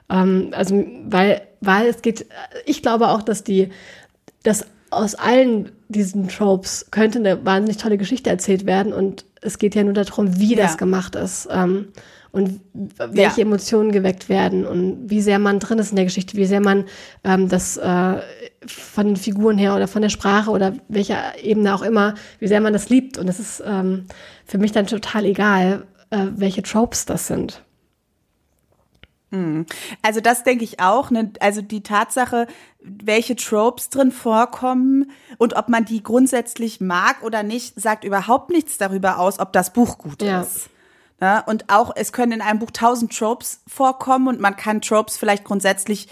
Ähm, 0.10 0.50
also, 0.52 0.86
weil, 1.06 1.42
weil 1.62 1.88
es 1.88 2.02
geht, 2.02 2.26
ich 2.66 2.82
glaube 2.82 3.10
auch, 3.10 3.22
dass 3.22 3.44
die 3.44 3.70
dass 4.46 4.66
aus 4.92 5.16
allen 5.16 5.72
diesen 5.90 6.28
Tropes 6.28 6.88
könnte 6.92 7.20
eine 7.20 7.46
wahnsinnig 7.46 7.78
tolle 7.78 7.98
Geschichte 7.98 8.30
erzählt 8.30 8.66
werden 8.66 8.94
und 8.94 9.26
es 9.42 9.58
geht 9.58 9.76
ja 9.76 9.84
nur 9.84 9.94
darum, 9.94 10.40
wie 10.40 10.56
ja. 10.56 10.64
das 10.64 10.78
gemacht 10.78 11.16
ist 11.16 11.48
ähm, 11.52 11.90
und 12.32 12.62
welche 12.74 13.42
ja. 13.42 13.46
Emotionen 13.46 13.92
geweckt 13.92 14.30
werden 14.30 14.66
und 14.66 15.10
wie 15.10 15.22
sehr 15.22 15.40
man 15.40 15.60
drin 15.60 15.80
ist 15.80 15.92
in 15.92 15.96
der 15.96 16.06
Geschichte, 16.06 16.38
wie 16.38 16.46
sehr 16.46 16.62
man 16.62 16.86
ähm, 17.24 17.50
das 17.50 17.78
äh, 17.78 18.16
von 18.66 19.08
den 19.08 19.16
Figuren 19.16 19.58
her 19.58 19.76
oder 19.76 19.88
von 19.88 20.02
der 20.02 20.10
Sprache 20.10 20.50
oder 20.50 20.74
welcher 20.88 21.44
Ebene 21.44 21.76
auch 21.76 21.84
immer, 21.84 22.16
wie 22.40 22.48
sehr 22.48 22.62
man 22.62 22.74
das 22.74 22.90
liebt 22.90 23.18
und 23.18 23.28
es 23.28 23.40
ist 23.40 23.64
ähm, 23.66 24.06
für 24.46 24.58
mich 24.58 24.72
dann 24.72 24.88
total 24.88 25.26
egal, 25.26 25.84
äh, 26.12 26.28
welche 26.36 26.64
Tropes 26.64 27.06
das 27.06 27.28
sind. 27.28 27.62
Hm. 29.36 29.66
Also 30.02 30.22
das 30.22 30.44
denke 30.44 30.64
ich 30.64 30.80
auch. 30.80 31.12
Ne? 31.12 31.32
Also 31.40 31.62
die 31.62 31.84
Tatsache, 31.84 32.48
welche 32.80 33.36
Tropes 33.36 33.90
drin 33.90 34.12
vorkommen 34.12 35.12
und 35.38 35.56
ob 35.56 35.68
man 35.68 35.84
die 35.84 36.02
grundsätzlich 36.02 36.80
mag 36.80 37.22
oder 37.22 37.44
nicht, 37.44 37.80
sagt 37.80 38.06
überhaupt 38.06 38.50
nichts 38.50 38.78
darüber 38.78 39.20
aus, 39.20 39.40
ob 39.40 39.52
das 39.52 39.74
Buch 39.74 39.98
gut 39.98 40.22
ja. 40.22 40.42
ist. 40.42 40.70
Ja, 41.20 41.38
ne? 41.38 41.44
und 41.48 41.70
auch, 41.70 41.92
es 41.96 42.14
können 42.14 42.34
in 42.34 42.42
einem 42.42 42.60
Buch 42.60 42.72
tausend 42.72 43.18
Tropes 43.18 43.62
vorkommen 43.68 44.28
und 44.28 44.40
man 44.40 44.56
kann 44.56 44.82
Tropes 44.82 45.18
vielleicht 45.18 45.44
grundsätzlich 45.44 46.08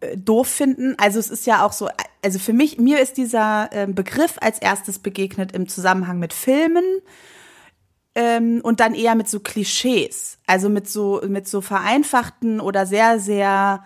äh, 0.00 0.16
doof 0.16 0.48
finden. 0.48 0.96
Also 0.98 1.18
es 1.18 1.30
ist 1.30 1.46
ja 1.46 1.64
auch 1.64 1.72
so, 1.72 1.88
also 2.22 2.38
für 2.38 2.52
mich, 2.52 2.78
mir 2.78 3.00
ist 3.00 3.16
dieser 3.16 3.70
äh, 3.72 3.86
Begriff 3.86 4.36
als 4.40 4.58
erstes 4.58 4.98
begegnet 4.98 5.52
im 5.52 5.68
Zusammenhang 5.68 6.18
mit 6.18 6.34
Filmen 6.34 6.84
ähm, 8.14 8.60
und 8.62 8.80
dann 8.80 8.94
eher 8.94 9.14
mit 9.14 9.28
so 9.28 9.40
Klischees, 9.40 10.38
also 10.46 10.68
mit 10.68 10.88
so 10.88 11.20
mit 11.26 11.46
so 11.48 11.60
vereinfachten 11.60 12.60
oder 12.60 12.86
sehr 12.86 13.18
sehr 13.18 13.84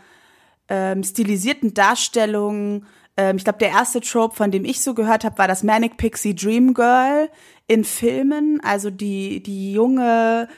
ähm, 0.68 1.02
stilisierten 1.02 1.74
Darstellungen. 1.74 2.86
Ähm, 3.16 3.36
ich 3.36 3.44
glaube, 3.44 3.58
der 3.58 3.70
erste 3.70 4.00
Trope, 4.00 4.36
von 4.36 4.50
dem 4.50 4.64
ich 4.64 4.80
so 4.80 4.94
gehört 4.94 5.24
habe, 5.24 5.38
war 5.38 5.48
das 5.48 5.62
Manic 5.62 5.96
Pixie 5.96 6.34
Dream 6.34 6.74
Girl 6.74 7.28
in 7.66 7.84
Filmen, 7.84 8.60
also 8.62 8.90
die 8.90 9.42
die 9.42 9.72
junge 9.72 10.48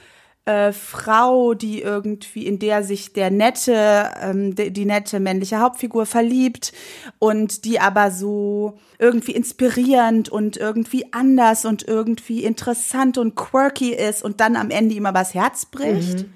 äh, 0.47 0.73
Frau, 0.73 1.55
die 1.55 1.81
irgendwie, 1.81 2.47
in 2.47 2.59
der 2.59 2.83
sich 2.85 3.13
der 3.13 3.31
nette, 3.31 4.11
ähm, 4.21 4.55
die, 4.55 4.71
die 4.71 4.85
nette 4.85 5.19
männliche 5.19 5.61
Hauptfigur 5.61 6.05
verliebt 6.05 6.73
und 7.19 7.65
die 7.65 7.81
aber 7.81 8.11
so 8.11 8.79
irgendwie 8.99 9.33
inspirierend 9.33 10.29
und 10.29 10.57
irgendwie 10.57 11.13
anders 11.13 11.65
und 11.65 11.87
irgendwie 11.89 12.45
interessant 12.45 13.17
und 13.17 13.37
quirky 13.37 13.95
ist 13.95 14.23
und 14.23 14.41
dann 14.41 14.57
am 14.57 14.71
Ende 14.71 14.95
immer 14.95 15.15
was 15.15 15.33
Herz 15.35 15.65
bricht. 15.65 16.21
Mhm. 16.21 16.35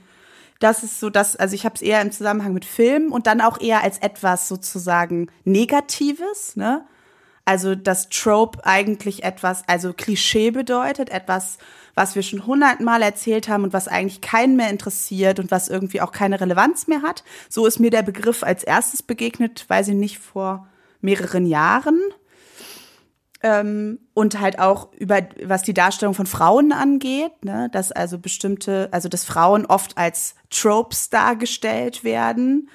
Das 0.59 0.83
ist 0.83 0.99
so 0.99 1.11
das, 1.11 1.37
also 1.37 1.55
ich 1.55 1.65
habe 1.65 1.75
es 1.75 1.83
eher 1.83 2.01
im 2.01 2.11
Zusammenhang 2.11 2.53
mit 2.53 2.65
Filmen 2.65 3.11
und 3.11 3.27
dann 3.27 3.41
auch 3.41 3.61
eher 3.61 3.83
als 3.83 3.99
etwas 3.99 4.49
sozusagen 4.49 5.29
Negatives, 5.45 6.57
ne? 6.57 6.85
Also 7.45 7.75
das 7.75 8.11
Trope 8.11 8.59
eigentlich 8.67 9.25
etwas, 9.25 9.63
also 9.67 9.95
Klischee 9.95 10.51
bedeutet, 10.51 11.09
etwas 11.09 11.57
was 11.99 12.15
wir 12.15 12.23
schon 12.23 12.47
hundertmal 12.47 13.03
erzählt 13.03 13.49
haben 13.49 13.65
und 13.65 13.73
was 13.73 13.89
eigentlich 13.89 14.21
keinen 14.21 14.55
mehr 14.55 14.71
interessiert 14.71 15.41
und 15.41 15.51
was 15.51 15.69
irgendwie 15.69 16.01
auch 16.01 16.13
keine 16.13 16.41
Relevanz 16.41 16.87
mehr 16.87 17.03
hat. 17.03 17.25
So 17.49 17.67
ist 17.67 17.81
mir 17.81 17.91
der 17.91 18.03
Begriff 18.03 18.45
als 18.45 18.63
erstes 18.63 19.03
begegnet, 19.03 19.65
weiß 19.69 19.89
ich 19.89 19.97
nicht, 19.97 20.19
vor 20.19 20.69
mehreren 21.01 21.45
Jahren. 21.45 22.01
Ähm, 23.43 23.99
und 24.15 24.41
halt 24.41 24.61
auch 24.61 24.93
über, 24.93 25.23
was 25.45 25.63
die 25.63 25.75
Darstellung 25.75 26.15
von 26.15 26.27
Frauen 26.27 26.73
angeht, 26.73 27.45
ne, 27.45 27.69
dass 27.73 27.91
also 27.91 28.19
bestimmte, 28.19 28.89
also 28.93 29.09
dass 29.09 29.25
Frauen 29.25 29.67
oft 29.67 29.99
als 29.99 30.37
Tropes 30.51 31.11
dargestellt 31.11 32.05
werden 32.05 32.69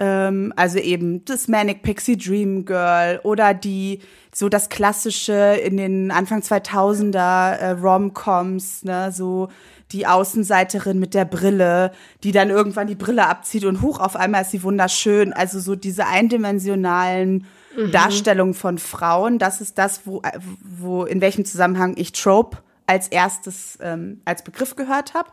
ähm, 0.00 0.52
also 0.56 0.78
eben 0.78 1.24
das 1.24 1.48
Manic 1.48 1.82
Pixie 1.82 2.16
Dream 2.16 2.64
Girl 2.64 3.20
oder 3.22 3.54
die, 3.54 4.00
so 4.34 4.48
das 4.48 4.68
klassische 4.68 5.60
in 5.64 5.76
den 5.76 6.10
Anfang 6.10 6.40
2000er 6.40 7.52
äh, 7.52 7.70
Rom-Coms, 7.70 8.84
ne, 8.84 9.12
so 9.12 9.48
die 9.92 10.06
Außenseiterin 10.06 10.98
mit 10.98 11.14
der 11.14 11.24
Brille, 11.24 11.92
die 12.24 12.32
dann 12.32 12.50
irgendwann 12.50 12.88
die 12.88 12.96
Brille 12.96 13.26
abzieht 13.28 13.64
und 13.64 13.82
hoch 13.82 14.00
auf 14.00 14.16
einmal 14.16 14.42
ist 14.42 14.50
sie 14.50 14.62
wunderschön. 14.64 15.32
Also 15.32 15.60
so 15.60 15.76
diese 15.76 16.06
eindimensionalen 16.06 17.46
mhm. 17.76 17.92
Darstellungen 17.92 18.54
von 18.54 18.78
Frauen, 18.78 19.38
das 19.38 19.60
ist 19.60 19.78
das, 19.78 20.06
wo, 20.06 20.22
wo 20.60 21.04
in 21.04 21.20
welchem 21.20 21.44
Zusammenhang 21.44 21.94
ich 21.96 22.12
Trope 22.12 22.58
als 22.86 23.08
erstes 23.08 23.78
ähm, 23.80 24.20
als 24.24 24.42
Begriff 24.42 24.74
gehört 24.74 25.14
habe 25.14 25.30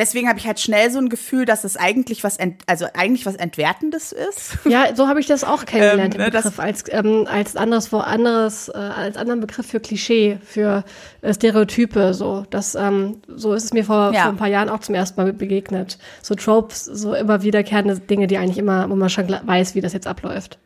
deswegen 0.00 0.28
habe 0.28 0.38
ich 0.38 0.46
halt 0.46 0.58
schnell 0.58 0.90
so 0.90 0.98
ein 0.98 1.10
Gefühl, 1.10 1.44
dass 1.44 1.62
es 1.62 1.76
eigentlich 1.76 2.24
was, 2.24 2.38
ent, 2.38 2.62
also 2.66 2.86
eigentlich 2.94 3.26
was 3.26 3.36
Entwertendes 3.36 4.12
ist. 4.12 4.58
Ja, 4.70 4.94
so 4.94 5.08
habe 5.08 5.20
ich 5.20 5.26
das 5.26 5.42
auch 5.42 5.64
kennengelernt, 5.64 6.14
ähm, 6.14 6.20
ne, 6.20 6.30
den 6.30 6.42
Begriff, 6.42 6.58
als, 6.58 6.84
ähm, 6.88 7.26
als 7.28 7.56
anderes, 7.56 7.92
anderes, 7.92 8.68
äh, 8.68 8.78
als 8.78 9.16
anderen 9.16 9.40
Begriff 9.40 9.66
für 9.66 9.80
Klischee, 9.80 10.38
für 10.42 10.84
äh, 11.22 11.34
Stereotype, 11.34 12.14
so. 12.14 12.46
Das, 12.50 12.74
ähm, 12.76 13.20
so 13.28 13.52
ist 13.52 13.64
es 13.64 13.72
mir 13.72 13.84
vor, 13.84 14.12
ja. 14.14 14.22
vor 14.22 14.32
ein 14.32 14.36
paar 14.36 14.48
Jahren 14.48 14.68
auch 14.68 14.80
zum 14.80 14.94
ersten 14.94 15.20
Mal 15.20 15.32
begegnet. 15.32 15.98
So 16.22 16.34
Tropes, 16.34 16.84
so 16.84 17.14
immer 17.14 17.42
wiederkehrende 17.42 17.98
Dinge, 17.98 18.26
die 18.26 18.38
eigentlich 18.38 18.58
immer, 18.58 18.88
wo 18.88 18.94
man 18.94 19.10
schon 19.10 19.28
weiß, 19.28 19.74
wie 19.74 19.80
das 19.80 19.92
jetzt 19.92 20.06
abläuft. 20.06 20.58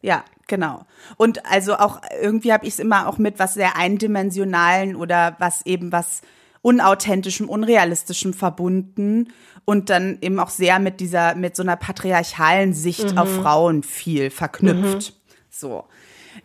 Ja, 0.00 0.24
genau. 0.46 0.86
Und 1.16 1.44
also 1.44 1.74
auch 1.74 2.00
irgendwie 2.22 2.52
habe 2.52 2.64
ich 2.64 2.74
es 2.74 2.78
immer 2.78 3.08
auch 3.08 3.18
mit 3.18 3.38
was 3.38 3.54
sehr 3.54 3.76
eindimensionalen 3.76 4.94
oder 4.94 5.36
was 5.38 5.66
eben 5.66 5.90
was 5.90 6.22
unauthentischem, 6.62 7.48
unrealistischem 7.48 8.34
verbunden 8.34 9.32
und 9.64 9.90
dann 9.90 10.18
eben 10.20 10.38
auch 10.40 10.50
sehr 10.50 10.78
mit 10.78 11.00
dieser, 11.00 11.34
mit 11.34 11.56
so 11.56 11.62
einer 11.62 11.76
patriarchalen 11.76 12.72
Sicht 12.74 13.12
mhm. 13.12 13.18
auf 13.18 13.34
Frauen 13.34 13.82
viel 13.82 14.30
verknüpft. 14.30 15.12
Mhm. 15.12 15.34
So. 15.50 15.84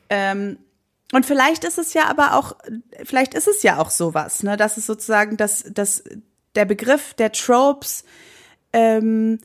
Ähm, 0.10 0.58
und 1.14 1.26
vielleicht 1.26 1.64
ist 1.64 1.78
es 1.78 1.94
ja 1.94 2.06
aber 2.06 2.36
auch, 2.36 2.56
vielleicht 3.04 3.34
ist 3.34 3.48
es 3.48 3.64
ja 3.64 3.78
auch 3.78 3.92
sowas, 3.92 4.44
ne, 4.44 4.58
dass 4.58 4.78
es 4.78 4.86
sozusagen, 4.86 5.38
dass, 5.38 5.64
dass 5.72 6.04
der 6.56 6.66
Begriff 6.66 7.14
der 7.14 7.32
Tropes, 7.32 8.04
ähm, 8.74 9.40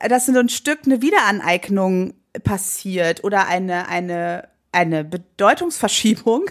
dass 0.00 0.26
so 0.26 0.38
ein 0.38 0.48
Stück 0.48 0.80
eine 0.86 1.02
Wiederaneignung 1.02 2.14
passiert 2.42 3.22
oder 3.22 3.46
eine, 3.46 3.88
eine 3.88 4.48
eine 4.74 5.04
Bedeutungsverschiebung 5.04 6.46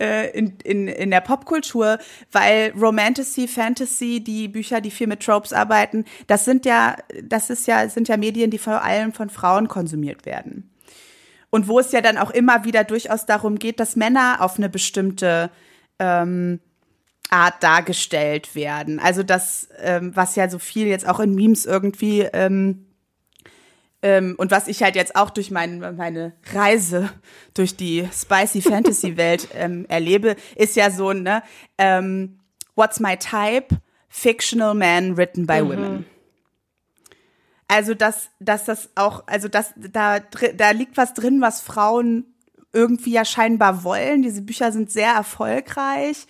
äh, 0.00 0.30
in, 0.36 0.58
in, 0.64 0.88
in 0.88 1.10
der 1.10 1.20
Popkultur, 1.20 1.98
weil 2.30 2.72
Romantasy, 2.78 3.48
Fantasy, 3.48 4.22
die 4.22 4.48
Bücher, 4.48 4.80
die 4.80 4.90
viel 4.90 5.06
mit 5.06 5.20
Tropes 5.20 5.52
arbeiten, 5.52 6.04
das 6.26 6.44
sind 6.44 6.66
ja, 6.66 6.96
das 7.22 7.50
ist 7.50 7.66
ja, 7.66 7.88
sind 7.88 8.08
ja 8.08 8.16
Medien, 8.16 8.50
die 8.50 8.58
vor 8.58 8.82
allem 8.82 9.12
von 9.12 9.30
Frauen 9.30 9.68
konsumiert 9.68 10.26
werden. 10.26 10.70
Und 11.50 11.68
wo 11.68 11.78
es 11.78 11.92
ja 11.92 12.00
dann 12.00 12.18
auch 12.18 12.30
immer 12.30 12.64
wieder 12.64 12.82
durchaus 12.82 13.26
darum 13.26 13.58
geht, 13.58 13.78
dass 13.78 13.94
Männer 13.94 14.38
auf 14.40 14.56
eine 14.56 14.68
bestimmte 14.68 15.50
ähm, 15.98 16.60
Art 17.28 17.62
dargestellt 17.62 18.54
werden. 18.54 18.98
Also 18.98 19.22
das, 19.22 19.68
ähm, 19.78 20.12
was 20.14 20.34
ja 20.36 20.48
so 20.48 20.58
viel 20.58 20.86
jetzt 20.86 21.06
auch 21.06 21.20
in 21.20 21.34
Memes 21.34 21.66
irgendwie 21.66 22.22
ähm, 22.32 22.86
ähm, 24.02 24.34
und 24.36 24.50
was 24.50 24.68
ich 24.68 24.82
halt 24.82 24.96
jetzt 24.96 25.16
auch 25.16 25.30
durch 25.30 25.50
mein, 25.50 25.78
meine 25.78 26.32
Reise 26.52 27.10
durch 27.54 27.76
die 27.76 28.08
spicy 28.12 28.60
Fantasy 28.60 29.16
Welt 29.16 29.48
ähm, 29.54 29.86
erlebe, 29.88 30.36
ist 30.56 30.76
ja 30.76 30.90
so, 30.90 31.12
ne, 31.12 31.42
ähm, 31.78 32.38
What's 32.74 33.00
my 33.00 33.16
type? 33.16 33.80
Fictional 34.08 34.74
man 34.74 35.16
written 35.16 35.46
by 35.46 35.62
mhm. 35.62 35.68
women. 35.68 36.06
Also, 37.68 37.94
dass, 37.94 38.28
dass 38.40 38.64
das 38.64 38.90
auch, 38.94 39.24
also, 39.26 39.48
dass 39.48 39.72
da, 39.76 40.20
da 40.20 40.70
liegt 40.70 40.96
was 40.96 41.14
drin, 41.14 41.40
was 41.40 41.62
Frauen 41.62 42.26
irgendwie 42.72 43.12
ja 43.12 43.24
scheinbar 43.24 43.84
wollen. 43.84 44.22
Diese 44.22 44.42
Bücher 44.42 44.72
sind 44.72 44.90
sehr 44.90 45.12
erfolgreich. 45.12 46.26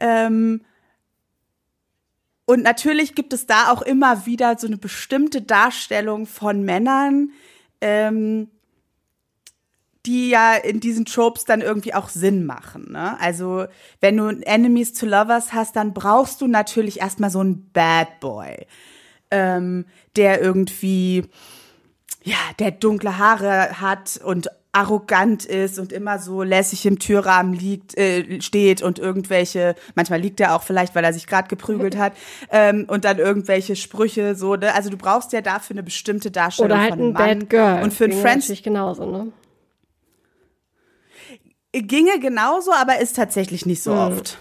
Ähm, 0.00 0.62
und 2.48 2.62
natürlich 2.62 3.14
gibt 3.14 3.34
es 3.34 3.44
da 3.44 3.70
auch 3.70 3.82
immer 3.82 4.24
wieder 4.24 4.56
so 4.56 4.66
eine 4.66 4.78
bestimmte 4.78 5.42
Darstellung 5.42 6.24
von 6.24 6.62
Männern, 6.62 7.32
ähm, 7.82 8.48
die 10.06 10.30
ja 10.30 10.54
in 10.54 10.80
diesen 10.80 11.04
Tropes 11.04 11.44
dann 11.44 11.60
irgendwie 11.60 11.92
auch 11.92 12.08
Sinn 12.08 12.46
machen. 12.46 12.92
Ne? 12.92 13.20
Also 13.20 13.66
wenn 14.00 14.16
du 14.16 14.28
Enemies 14.28 14.94
to 14.94 15.04
Lovers 15.04 15.52
hast, 15.52 15.76
dann 15.76 15.92
brauchst 15.92 16.40
du 16.40 16.46
natürlich 16.46 17.00
erstmal 17.00 17.28
so 17.28 17.40
einen 17.40 17.70
Bad 17.72 18.18
Boy, 18.20 18.66
ähm, 19.30 19.84
der 20.16 20.40
irgendwie 20.40 21.24
ja, 22.22 22.38
der 22.58 22.70
dunkle 22.70 23.18
Haare 23.18 23.78
hat 23.78 24.18
und 24.24 24.48
arrogant 24.72 25.44
ist 25.44 25.78
und 25.78 25.92
immer 25.92 26.18
so 26.18 26.42
lässig 26.42 26.84
im 26.86 26.98
Türrahmen 26.98 27.54
liegt, 27.54 27.96
äh, 27.96 28.40
steht 28.40 28.82
und 28.82 28.98
irgendwelche, 28.98 29.74
manchmal 29.94 30.20
liegt 30.20 30.40
er 30.40 30.54
auch 30.54 30.62
vielleicht, 30.62 30.94
weil 30.94 31.04
er 31.04 31.12
sich 31.12 31.26
gerade 31.26 31.48
geprügelt 31.48 31.96
hat, 31.96 32.12
ähm, 32.50 32.84
und 32.88 33.04
dann 33.04 33.18
irgendwelche 33.18 33.76
Sprüche 33.76 34.34
so, 34.34 34.56
ne? 34.56 34.74
Also 34.74 34.90
du 34.90 34.96
brauchst 34.96 35.32
ja 35.32 35.40
dafür 35.40 35.74
eine 35.74 35.82
bestimmte 35.82 36.30
Darstellung 36.30 36.72
Oder 36.72 36.80
halt 36.80 36.90
von 36.90 37.00
einem 37.00 37.08
ein 37.08 37.12
Mann. 37.12 37.38
Bad 37.40 37.50
Girl. 37.50 37.82
Und 37.82 37.94
für 37.94 38.04
ein 38.04 38.12
Friends 38.12 38.52
genauso, 38.62 39.06
ne? 39.06 39.32
Ginge 41.72 42.18
genauso, 42.20 42.72
aber 42.72 42.98
ist 42.98 43.16
tatsächlich 43.16 43.66
nicht 43.66 43.82
so 43.82 43.92
hm. 43.92 43.98
oft. 43.98 44.38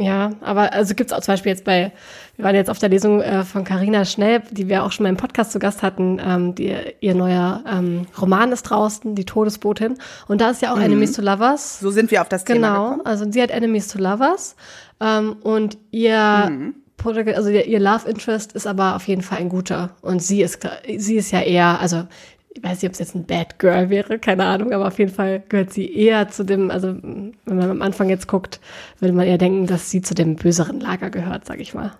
Ja, 0.00 0.30
aber 0.42 0.72
also 0.72 0.94
gibt's 0.94 1.12
auch 1.12 1.20
zum 1.20 1.32
Beispiel 1.32 1.50
jetzt 1.50 1.64
bei, 1.64 1.90
wir 2.36 2.44
waren 2.44 2.54
jetzt 2.54 2.70
auf 2.70 2.78
der 2.78 2.88
Lesung 2.88 3.20
äh, 3.20 3.42
von 3.42 3.64
Carina 3.64 4.04
Schnell, 4.04 4.42
die 4.52 4.68
wir 4.68 4.84
auch 4.84 4.92
schon 4.92 5.02
mal 5.02 5.08
im 5.08 5.16
Podcast 5.16 5.50
zu 5.50 5.58
Gast 5.58 5.82
hatten, 5.82 6.20
ähm, 6.24 6.54
die, 6.54 6.72
ihr 7.00 7.14
neuer 7.16 7.64
ähm, 7.68 8.06
Roman 8.20 8.52
ist 8.52 8.62
draußen, 8.62 9.16
die 9.16 9.24
Todesbotin. 9.24 9.98
Und 10.28 10.40
da 10.40 10.50
ist 10.50 10.62
ja 10.62 10.72
auch 10.72 10.76
mhm. 10.76 10.82
Enemies 10.82 11.12
to 11.12 11.22
Lovers. 11.22 11.80
So 11.80 11.90
sind 11.90 12.12
wir 12.12 12.22
auf 12.22 12.28
das 12.28 12.44
genau, 12.44 12.54
Thema 12.54 12.90
Genau, 12.90 13.02
also 13.02 13.26
sie 13.28 13.42
hat 13.42 13.50
Enemies 13.50 13.88
to 13.88 13.98
Lovers 13.98 14.54
ähm, 15.00 15.36
und 15.42 15.78
ihr 15.90 16.48
mhm. 16.48 16.74
also 17.04 17.50
ihr 17.50 17.80
Love 17.80 18.08
Interest 18.08 18.52
ist 18.52 18.68
aber 18.68 18.94
auf 18.94 19.08
jeden 19.08 19.22
Fall 19.22 19.38
ein 19.38 19.48
guter. 19.48 19.96
Und 20.00 20.22
sie 20.22 20.42
ist, 20.42 20.60
sie 20.96 21.16
ist 21.16 21.32
ja 21.32 21.40
eher, 21.40 21.80
also 21.80 22.04
ich 22.50 22.62
weiß 22.62 22.82
nicht, 22.82 22.88
ob 22.88 22.92
es 22.92 22.98
jetzt 22.98 23.14
ein 23.14 23.26
Bad 23.26 23.58
Girl 23.58 23.90
wäre, 23.90 24.18
keine 24.18 24.44
Ahnung, 24.46 24.72
aber 24.72 24.86
auf 24.86 24.98
jeden 24.98 25.12
Fall 25.12 25.42
gehört 25.48 25.72
sie 25.72 25.92
eher 25.92 26.28
zu 26.28 26.44
dem, 26.44 26.70
also 26.70 26.96
wenn 27.02 27.34
man 27.44 27.70
am 27.70 27.82
Anfang 27.82 28.08
jetzt 28.08 28.26
guckt, 28.26 28.60
würde 28.98 29.14
man 29.14 29.26
eher 29.26 29.38
denken, 29.38 29.66
dass 29.66 29.90
sie 29.90 30.02
zu 30.02 30.14
dem 30.14 30.36
böseren 30.36 30.80
Lager 30.80 31.10
gehört, 31.10 31.44
sag 31.44 31.60
ich 31.60 31.74
mal. 31.74 31.92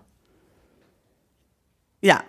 Ja, 2.00 2.22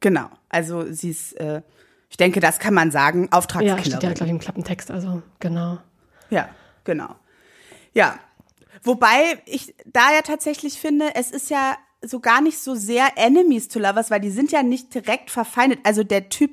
genau. 0.00 0.28
Also 0.48 0.90
sie 0.90 1.10
ist, 1.10 1.34
äh, 1.34 1.62
ich 2.10 2.16
denke, 2.16 2.40
das 2.40 2.58
kann 2.58 2.74
man 2.74 2.90
sagen, 2.90 3.28
Auftragskillerin. 3.30 3.78
Ja, 3.78 3.84
steht 3.84 4.02
ja, 4.02 4.12
glaube 4.12 4.26
ich, 4.26 4.30
im 4.30 4.38
Klappentext, 4.38 4.90
also 4.90 5.22
genau. 5.40 5.78
Ja, 6.30 6.48
genau. 6.84 7.14
Ja, 7.92 8.18
wobei 8.82 9.38
ich 9.46 9.74
da 9.86 10.12
ja 10.12 10.22
tatsächlich 10.22 10.78
finde, 10.78 11.14
es 11.14 11.30
ist 11.30 11.50
ja 11.50 11.76
so 12.02 12.20
gar 12.20 12.40
nicht 12.40 12.58
so 12.58 12.74
sehr 12.74 13.08
Enemies 13.16 13.68
to 13.68 13.78
Lovers, 13.78 14.10
weil 14.10 14.20
die 14.20 14.30
sind 14.30 14.52
ja 14.52 14.62
nicht 14.62 14.94
direkt 14.94 15.30
verfeindet. 15.30 15.80
Also 15.84 16.04
der 16.04 16.28
Typ 16.28 16.50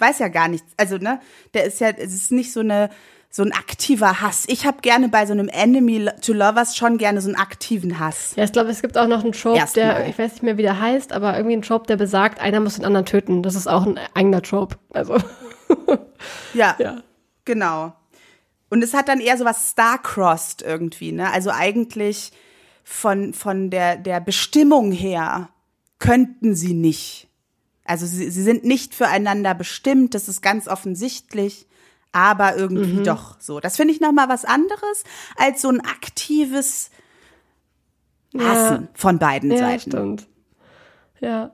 weiß 0.00 0.18
ja 0.18 0.28
gar 0.28 0.48
nichts. 0.48 0.72
Also, 0.76 0.96
ne, 0.96 1.20
der 1.54 1.64
ist 1.64 1.80
ja, 1.80 1.90
es 1.90 2.14
ist 2.14 2.32
nicht 2.32 2.52
so 2.52 2.60
eine, 2.60 2.90
so 3.30 3.44
ein 3.44 3.52
aktiver 3.52 4.20
Hass. 4.20 4.44
Ich 4.48 4.66
habe 4.66 4.78
gerne 4.80 5.08
bei 5.08 5.24
so 5.24 5.32
einem 5.32 5.48
Enemy 5.48 6.10
to 6.20 6.32
Lovers 6.32 6.76
schon 6.76 6.98
gerne 6.98 7.20
so 7.20 7.28
einen 7.28 7.38
aktiven 7.38 8.00
Hass. 8.00 8.32
Ja, 8.34 8.42
ich 8.42 8.52
glaube, 8.52 8.70
es 8.70 8.82
gibt 8.82 8.98
auch 8.98 9.06
noch 9.06 9.22
einen 9.22 9.32
Trope, 9.32 9.58
Erstmal. 9.58 9.94
der, 9.94 10.08
ich 10.08 10.18
weiß 10.18 10.32
nicht 10.32 10.42
mehr, 10.42 10.56
wie 10.56 10.62
der 10.62 10.80
heißt, 10.80 11.12
aber 11.12 11.36
irgendwie 11.36 11.56
ein 11.56 11.62
Trope, 11.62 11.86
der 11.86 11.96
besagt, 11.96 12.40
einer 12.40 12.58
muss 12.58 12.74
den 12.74 12.84
anderen 12.84 13.06
töten. 13.06 13.42
Das 13.44 13.54
ist 13.54 13.68
auch 13.68 13.86
ein 13.86 14.00
eigener 14.14 14.42
Trope. 14.42 14.76
Also. 14.92 15.16
ja, 16.54 16.74
ja, 16.78 17.02
genau. 17.44 17.92
Und 18.68 18.82
es 18.82 18.94
hat 18.94 19.08
dann 19.08 19.20
eher 19.20 19.36
so 19.36 19.44
was 19.44 19.70
Star-Crossed 19.70 20.62
irgendwie, 20.62 21.12
ne? 21.12 21.32
Also 21.32 21.50
eigentlich 21.50 22.32
von, 22.82 23.32
von 23.32 23.70
der, 23.70 23.96
der 23.96 24.20
Bestimmung 24.20 24.90
her 24.90 25.50
könnten 26.00 26.56
sie 26.56 26.74
nicht 26.74 27.28
also 27.90 28.06
sie, 28.06 28.30
sie 28.30 28.42
sind 28.44 28.64
nicht 28.64 28.94
füreinander 28.94 29.52
bestimmt, 29.52 30.14
das 30.14 30.28
ist 30.28 30.42
ganz 30.42 30.68
offensichtlich, 30.68 31.66
aber 32.12 32.56
irgendwie 32.56 33.00
mhm. 33.00 33.04
doch 33.04 33.40
so. 33.40 33.58
Das 33.58 33.76
finde 33.76 33.92
ich 33.92 34.00
noch 34.00 34.12
mal 34.12 34.28
was 34.28 34.44
anderes 34.44 35.02
als 35.36 35.60
so 35.60 35.70
ein 35.70 35.80
aktives 35.80 36.92
Hassen 38.38 38.82
ja. 38.82 38.88
von 38.94 39.18
beiden 39.18 39.50
ja, 39.50 39.58
Seiten. 39.58 39.90
Stimmt. 39.90 40.28
Ja. 41.18 41.50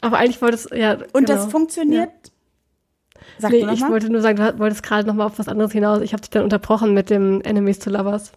Aber 0.00 0.18
eigentlich 0.18 0.42
wollte 0.42 0.56
es 0.56 0.68
ja. 0.74 0.94
Und 1.12 1.26
genau. 1.26 1.26
das 1.28 1.46
funktioniert. 1.46 2.10
Ja. 2.10 3.20
Sag 3.38 3.52
nee, 3.52 3.68
ich 3.72 3.88
wollte 3.88 4.10
nur 4.10 4.20
sagen, 4.20 4.36
du 4.36 4.58
wolltest 4.58 4.82
gerade 4.82 5.06
noch 5.06 5.14
mal 5.14 5.26
auf 5.26 5.38
was 5.38 5.46
anderes 5.46 5.70
hinaus. 5.70 6.00
Ich 6.00 6.12
habe 6.12 6.22
dich 6.22 6.30
dann 6.30 6.42
unterbrochen 6.42 6.92
mit 6.92 7.08
dem 7.08 7.40
Enemies 7.42 7.78
to 7.78 7.90
Lovers. 7.90 8.32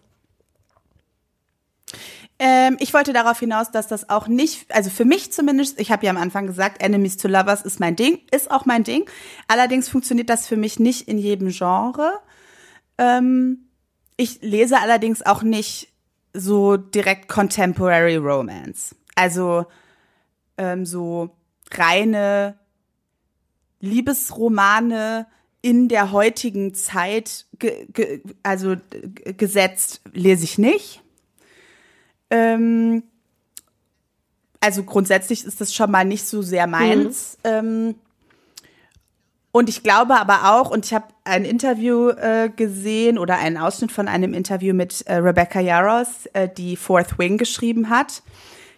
Ähm, 2.41 2.77
ich 2.79 2.93
wollte 2.93 3.11
darauf 3.11 3.37
hinaus, 3.39 3.69
dass 3.69 3.87
das 3.87 4.09
auch 4.09 4.27
nicht, 4.27 4.73
also 4.73 4.89
für 4.89 5.03
mich 5.03 5.31
zumindest, 5.33 5.79
ich 5.79 5.91
habe 5.91 6.05
ja 6.05 6.11
am 6.11 6.17
Anfang 6.17 6.47
gesagt, 6.47 6.81
Enemies 6.81 7.17
to 7.17 7.27
Lovers 7.27 7.61
ist 7.63 7.81
mein 7.81 7.97
Ding, 7.97 8.19
ist 8.31 8.49
auch 8.49 8.65
mein 8.65 8.85
Ding. 8.85 9.09
Allerdings 9.49 9.89
funktioniert 9.89 10.29
das 10.29 10.47
für 10.47 10.55
mich 10.55 10.79
nicht 10.79 11.09
in 11.09 11.17
jedem 11.17 11.49
Genre. 11.49 12.19
Ähm, 12.97 13.69
ich 14.15 14.41
lese 14.41 14.79
allerdings 14.79 15.25
auch 15.25 15.43
nicht 15.43 15.91
so 16.33 16.77
direkt 16.77 17.27
Contemporary 17.27 18.15
Romance. 18.15 18.95
Also 19.15 19.65
ähm, 20.57 20.85
so 20.85 21.35
reine 21.71 22.57
Liebesromane 23.81 25.27
in 25.61 25.89
der 25.89 26.13
heutigen 26.13 26.73
Zeit, 26.73 27.47
ge, 27.57 27.85
ge, 27.91 28.21
also 28.43 28.75
gesetzt, 28.91 30.01
lese 30.13 30.45
ich 30.45 30.57
nicht. 30.57 31.01
Ähm, 32.29 33.03
also 34.59 34.83
grundsätzlich 34.83 35.45
ist 35.45 35.61
das 35.61 35.73
schon 35.73 35.91
mal 35.91 36.05
nicht 36.05 36.25
so 36.25 36.41
sehr 36.41 36.67
meins. 36.67 37.37
Mhm. 37.43 37.49
Ähm, 37.49 37.95
und 39.51 39.67
ich 39.67 39.81
glaube 39.81 40.15
aber 40.19 40.53
auch, 40.53 40.69
und 40.69 40.85
ich 40.85 40.93
habe 40.93 41.07
ein 41.23 41.43
Interview 41.43 42.09
äh, 42.09 42.49
gesehen 42.55 43.17
oder 43.17 43.37
einen 43.37 43.57
Ausschnitt 43.57 43.91
von 43.91 44.07
einem 44.07 44.33
Interview 44.33 44.73
mit 44.73 45.01
äh, 45.07 45.15
Rebecca 45.15 45.59
Yaros, 45.59 46.27
äh, 46.33 46.47
die 46.47 46.75
Fourth 46.75 47.17
Wing 47.17 47.37
geschrieben 47.37 47.89
hat 47.89 48.21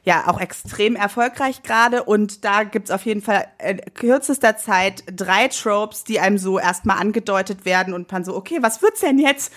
ja 0.03 0.27
auch 0.27 0.41
extrem 0.41 0.95
erfolgreich 0.95 1.61
gerade 1.61 2.03
und 2.03 2.43
da 2.43 2.63
gibt's 2.63 2.89
auf 2.89 3.05
jeden 3.05 3.21
Fall 3.21 3.45
in 3.63 3.79
kürzester 3.93 4.57
Zeit 4.57 5.03
drei 5.15 5.47
Tropes, 5.47 6.03
die 6.03 6.19
einem 6.19 6.39
so 6.39 6.57
erstmal 6.57 6.97
angedeutet 6.97 7.65
werden 7.65 7.93
und 7.93 8.11
man 8.11 8.23
so, 8.23 8.35
okay, 8.35 8.57
was 8.61 8.81
wird's 8.81 9.01
denn 9.01 9.19
jetzt? 9.19 9.53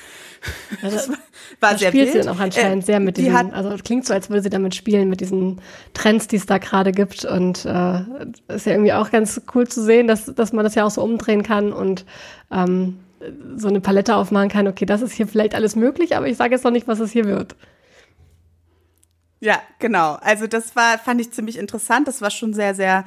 das 0.82 1.08
war, 1.08 1.16
da 1.60 1.78
sehr 1.78 1.88
spielt 1.88 2.08
wild. 2.08 2.12
sie 2.12 2.28
dann 2.28 2.36
auch 2.36 2.40
anscheinend 2.40 2.82
äh, 2.82 2.86
sehr 2.86 3.00
mit 3.00 3.16
diesen, 3.16 3.32
hat, 3.32 3.54
also 3.54 3.74
klingt 3.82 4.04
so, 4.06 4.12
als 4.12 4.28
würde 4.28 4.42
sie 4.42 4.50
damit 4.50 4.74
spielen, 4.74 5.08
mit 5.08 5.20
diesen 5.20 5.62
Trends, 5.94 6.28
die 6.28 6.36
es 6.36 6.44
da 6.44 6.58
gerade 6.58 6.92
gibt 6.92 7.24
und 7.24 7.64
äh, 7.64 8.00
ist 8.48 8.66
ja 8.66 8.72
irgendwie 8.72 8.92
auch 8.92 9.10
ganz 9.10 9.40
cool 9.54 9.66
zu 9.66 9.82
sehen, 9.82 10.06
dass, 10.06 10.26
dass 10.26 10.52
man 10.52 10.64
das 10.64 10.74
ja 10.74 10.84
auch 10.84 10.90
so 10.90 11.02
umdrehen 11.02 11.42
kann 11.42 11.72
und 11.72 12.04
ähm, 12.50 13.00
so 13.56 13.68
eine 13.68 13.80
Palette 13.80 14.14
aufmachen 14.14 14.50
kann, 14.50 14.68
okay, 14.68 14.84
das 14.84 15.00
ist 15.00 15.12
hier 15.12 15.26
vielleicht 15.26 15.54
alles 15.54 15.74
möglich, 15.74 16.16
aber 16.16 16.28
ich 16.28 16.36
sage 16.36 16.54
jetzt 16.54 16.64
noch 16.64 16.70
nicht, 16.70 16.86
was 16.86 17.00
es 17.00 17.12
hier 17.12 17.24
wird. 17.24 17.56
Ja, 19.44 19.60
genau. 19.78 20.14
Also 20.22 20.46
das 20.46 20.74
war, 20.74 20.98
fand 20.98 21.20
ich 21.20 21.30
ziemlich 21.30 21.58
interessant. 21.58 22.08
Das 22.08 22.22
war 22.22 22.30
schon 22.30 22.54
sehr, 22.54 22.74
sehr 22.74 23.04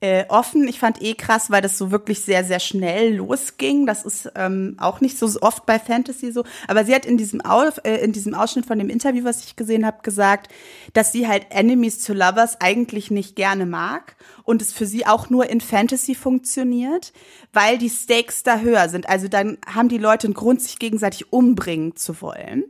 äh, 0.00 0.26
offen. 0.28 0.68
Ich 0.68 0.78
fand 0.78 1.00
eh 1.00 1.14
krass, 1.14 1.50
weil 1.50 1.62
das 1.62 1.78
so 1.78 1.90
wirklich 1.90 2.20
sehr, 2.20 2.44
sehr 2.44 2.60
schnell 2.60 3.16
losging. 3.16 3.86
Das 3.86 4.04
ist 4.04 4.30
ähm, 4.34 4.76
auch 4.78 5.00
nicht 5.00 5.16
so 5.18 5.26
oft 5.40 5.64
bei 5.64 5.78
Fantasy 5.78 6.30
so. 6.30 6.44
Aber 6.66 6.84
sie 6.84 6.94
hat 6.94 7.06
in 7.06 7.16
diesem, 7.16 7.42
Au 7.42 7.70
äh, 7.84 8.04
in 8.04 8.12
diesem 8.12 8.34
Ausschnitt 8.34 8.66
von 8.66 8.78
dem 8.78 8.90
Interview, 8.90 9.24
was 9.24 9.42
ich 9.42 9.56
gesehen 9.56 9.86
habe, 9.86 10.02
gesagt, 10.02 10.52
dass 10.92 11.10
sie 11.10 11.26
halt 11.26 11.46
Enemies 11.48 12.04
to 12.04 12.12
Lovers 12.12 12.60
eigentlich 12.60 13.10
nicht 13.10 13.34
gerne 13.34 13.64
mag 13.64 14.14
und 14.44 14.60
es 14.60 14.74
für 14.74 14.84
sie 14.84 15.06
auch 15.06 15.30
nur 15.30 15.48
in 15.48 15.62
Fantasy 15.62 16.14
funktioniert, 16.14 17.14
weil 17.54 17.78
die 17.78 17.88
Stakes 17.88 18.42
da 18.42 18.58
höher 18.58 18.90
sind. 18.90 19.08
Also 19.08 19.28
dann 19.28 19.56
haben 19.66 19.88
die 19.88 19.96
Leute 19.96 20.26
einen 20.26 20.34
Grund, 20.34 20.60
sich 20.60 20.78
gegenseitig 20.78 21.32
umbringen 21.32 21.96
zu 21.96 22.20
wollen. 22.20 22.64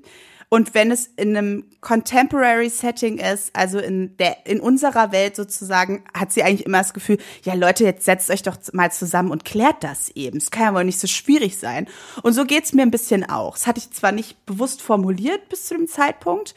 Und 0.51 0.75
wenn 0.75 0.91
es 0.91 1.07
in 1.17 1.37
einem 1.37 1.65
Contemporary 1.83 2.71
Setting 2.71 3.19
ist, 3.19 3.55
also 3.55 3.79
in 3.79 4.17
der, 4.17 4.47
in 4.47 4.61
unserer 4.61 5.13
Welt 5.13 5.37
sozusagen, 5.37 6.05
hat 6.15 6.33
sie 6.33 6.43
eigentlich 6.43 6.65
immer 6.65 6.79
das 6.79 6.95
Gefühl, 6.95 7.19
ja 7.43 7.53
Leute, 7.53 7.85
jetzt 7.85 8.07
setzt 8.07 8.31
euch 8.31 8.43
doch 8.43 8.57
mal 8.73 8.91
zusammen 8.91 9.31
und 9.31 9.45
klärt 9.45 9.85
das 9.85 10.09
eben. 10.11 10.39
Es 10.39 10.51
kann 10.51 10.65
ja 10.65 10.75
wohl 10.75 10.85
nicht 10.85 11.01
so 11.01 11.07
schwierig 11.07 11.59
sein. 11.59 11.87
Und 12.23 12.33
so 12.33 12.47
geht's 12.47 12.73
mir 12.73 12.83
ein 12.83 12.91
bisschen 12.91 13.29
auch. 13.29 13.57
Das 13.57 13.67
hatte 13.67 13.79
ich 13.79 13.91
zwar 13.91 14.13
nicht 14.13 14.47
bewusst 14.47 14.81
formuliert 14.81 15.51
bis 15.51 15.67
zu 15.67 15.75
dem 15.77 15.87
Zeitpunkt, 15.87 16.55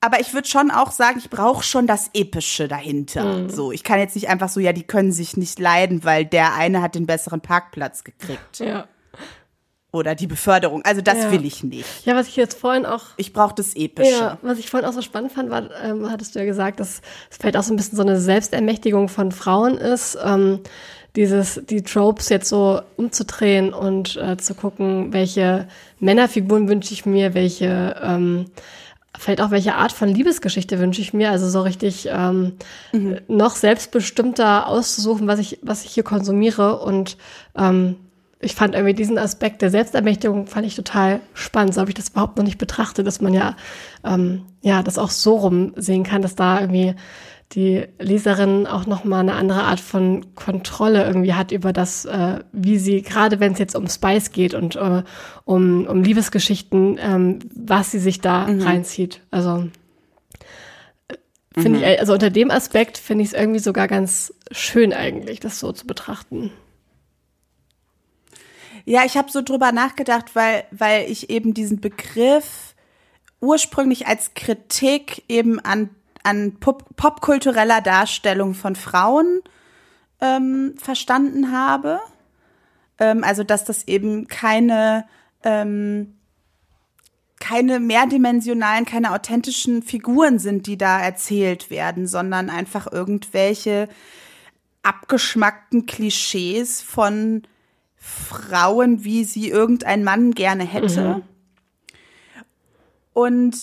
aber 0.00 0.20
ich 0.20 0.32
würde 0.32 0.46
schon 0.46 0.70
auch 0.70 0.92
sagen, 0.92 1.18
ich 1.18 1.28
brauche 1.28 1.64
schon 1.64 1.88
das 1.88 2.10
Epische 2.14 2.68
dahinter. 2.68 3.38
Mhm. 3.38 3.50
So, 3.50 3.72
ich 3.72 3.82
kann 3.82 3.98
jetzt 3.98 4.14
nicht 4.14 4.28
einfach 4.28 4.48
so, 4.48 4.60
ja, 4.60 4.72
die 4.72 4.84
können 4.84 5.10
sich 5.10 5.36
nicht 5.36 5.58
leiden, 5.58 6.04
weil 6.04 6.24
der 6.24 6.54
eine 6.54 6.80
hat 6.80 6.94
den 6.94 7.06
besseren 7.06 7.40
Parkplatz 7.40 8.04
gekriegt. 8.04 8.60
Ja 8.60 8.86
oder 9.90 10.14
die 10.14 10.26
Beförderung. 10.26 10.82
Also 10.84 11.00
das 11.00 11.16
ja. 11.16 11.32
will 11.32 11.44
ich 11.44 11.64
nicht. 11.64 12.04
Ja, 12.04 12.14
was 12.14 12.28
ich 12.28 12.36
jetzt 12.36 12.58
vorhin 12.58 12.84
auch. 12.84 13.04
Ich 13.16 13.32
brauche 13.32 13.54
das 13.54 13.74
Epische. 13.74 14.10
Ja, 14.10 14.38
was 14.42 14.58
ich 14.58 14.68
vorhin 14.68 14.88
auch 14.88 14.92
so 14.92 15.02
spannend 15.02 15.32
fand, 15.32 15.50
war, 15.50 15.70
ähm, 15.82 16.10
hattest 16.10 16.34
du 16.34 16.40
ja 16.40 16.44
gesagt, 16.44 16.80
dass 16.80 17.00
es 17.30 17.36
vielleicht 17.38 17.56
auch 17.56 17.62
so 17.62 17.72
ein 17.72 17.76
bisschen 17.76 17.96
so 17.96 18.02
eine 18.02 18.20
Selbstermächtigung 18.20 19.08
von 19.08 19.32
Frauen 19.32 19.78
ist. 19.78 20.18
Ähm, 20.22 20.60
dieses, 21.16 21.60
die 21.68 21.82
Tropes 21.82 22.28
jetzt 22.28 22.48
so 22.48 22.80
umzudrehen 22.96 23.72
und 23.72 24.16
äh, 24.16 24.36
zu 24.36 24.54
gucken, 24.54 25.12
welche 25.12 25.66
Männerfiguren 26.00 26.68
wünsche 26.68 26.92
ich 26.92 27.06
mir, 27.06 27.34
welche, 27.34 27.96
ähm, 28.02 28.44
vielleicht 29.18 29.40
auch 29.40 29.50
welche 29.50 29.74
Art 29.74 29.90
von 29.90 30.08
Liebesgeschichte 30.08 30.78
wünsche 30.78 31.00
ich 31.00 31.14
mir, 31.14 31.30
also 31.30 31.48
so 31.48 31.62
richtig 31.62 32.08
ähm, 32.12 32.52
mhm. 32.92 33.20
noch 33.26 33.56
selbstbestimmter 33.56 34.68
auszusuchen, 34.68 35.26
was 35.26 35.40
ich, 35.40 35.58
was 35.62 35.84
ich 35.84 35.92
hier 35.92 36.04
konsumiere 36.04 36.78
und 36.78 37.16
ähm, 37.56 37.96
ich 38.40 38.54
fand 38.54 38.74
irgendwie 38.74 38.94
diesen 38.94 39.18
Aspekt 39.18 39.62
der 39.62 39.70
Selbstermächtigung 39.70 40.46
fand 40.46 40.66
ich 40.66 40.76
total 40.76 41.20
spannend. 41.34 41.74
So 41.74 41.80
habe 41.80 41.90
ich 41.90 41.96
das 41.96 42.10
überhaupt 42.10 42.36
noch 42.36 42.44
nicht 42.44 42.58
betrachtet, 42.58 43.06
dass 43.06 43.20
man 43.20 43.34
ja, 43.34 43.56
ähm, 44.04 44.42
ja, 44.62 44.82
das 44.82 44.98
auch 44.98 45.10
so 45.10 45.36
rum 45.36 45.72
sehen 45.76 46.04
kann, 46.04 46.22
dass 46.22 46.36
da 46.36 46.60
irgendwie 46.60 46.94
die 47.52 47.86
Leserin 47.98 48.66
auch 48.66 48.86
nochmal 48.86 49.20
eine 49.20 49.34
andere 49.34 49.62
Art 49.64 49.80
von 49.80 50.34
Kontrolle 50.34 51.04
irgendwie 51.04 51.32
hat 51.32 51.50
über 51.50 51.72
das, 51.72 52.04
äh, 52.04 52.40
wie 52.52 52.78
sie, 52.78 53.02
gerade 53.02 53.40
wenn 53.40 53.52
es 53.52 53.58
jetzt 53.58 53.74
um 53.74 53.88
Spice 53.88 54.32
geht 54.32 54.54
und 54.54 54.76
äh, 54.76 55.02
um, 55.44 55.86
um 55.86 56.02
Liebesgeschichten, 56.02 56.98
ähm, 57.00 57.38
was 57.54 57.90
sie 57.90 57.98
sich 57.98 58.20
da 58.20 58.46
mhm. 58.46 58.62
reinzieht. 58.62 59.20
Also 59.30 59.68
finde 61.54 61.78
mhm. 61.78 61.84
ich, 61.84 62.00
also 62.00 62.12
unter 62.12 62.30
dem 62.30 62.50
Aspekt 62.50 62.98
finde 62.98 63.24
ich 63.24 63.30
es 63.30 63.34
irgendwie 63.34 63.60
sogar 63.60 63.88
ganz 63.88 64.32
schön 64.52 64.92
eigentlich, 64.92 65.40
das 65.40 65.58
so 65.58 65.72
zu 65.72 65.86
betrachten. 65.86 66.52
Ja, 68.88 69.04
ich 69.04 69.18
habe 69.18 69.30
so 69.30 69.42
drüber 69.42 69.70
nachgedacht, 69.70 70.34
weil, 70.34 70.64
weil 70.70 71.10
ich 71.10 71.28
eben 71.28 71.52
diesen 71.52 71.78
Begriff 71.78 72.74
ursprünglich 73.38 74.06
als 74.06 74.32
Kritik 74.32 75.24
eben 75.28 75.60
an, 75.60 75.90
an 76.22 76.56
pop 76.58 76.96
popkultureller 76.96 77.82
Darstellung 77.82 78.54
von 78.54 78.76
Frauen 78.76 79.42
ähm, 80.22 80.72
verstanden 80.78 81.52
habe. 81.52 82.00
Ähm, 82.98 83.24
also, 83.24 83.44
dass 83.44 83.66
das 83.66 83.86
eben 83.86 84.26
keine, 84.26 85.04
ähm, 85.42 86.14
keine 87.40 87.80
mehrdimensionalen, 87.80 88.86
keine 88.86 89.12
authentischen 89.12 89.82
Figuren 89.82 90.38
sind, 90.38 90.66
die 90.66 90.78
da 90.78 90.98
erzählt 90.98 91.68
werden, 91.68 92.06
sondern 92.06 92.48
einfach 92.48 92.90
irgendwelche 92.90 93.86
abgeschmackten 94.82 95.84
Klischees 95.84 96.80
von 96.80 97.42
Frauen, 98.28 99.04
wie 99.04 99.24
sie 99.24 99.48
irgendein 99.48 100.04
Mann 100.04 100.32
gerne 100.32 100.64
hätte. 100.64 101.16
Mhm. 101.16 101.22
Und 103.12 103.56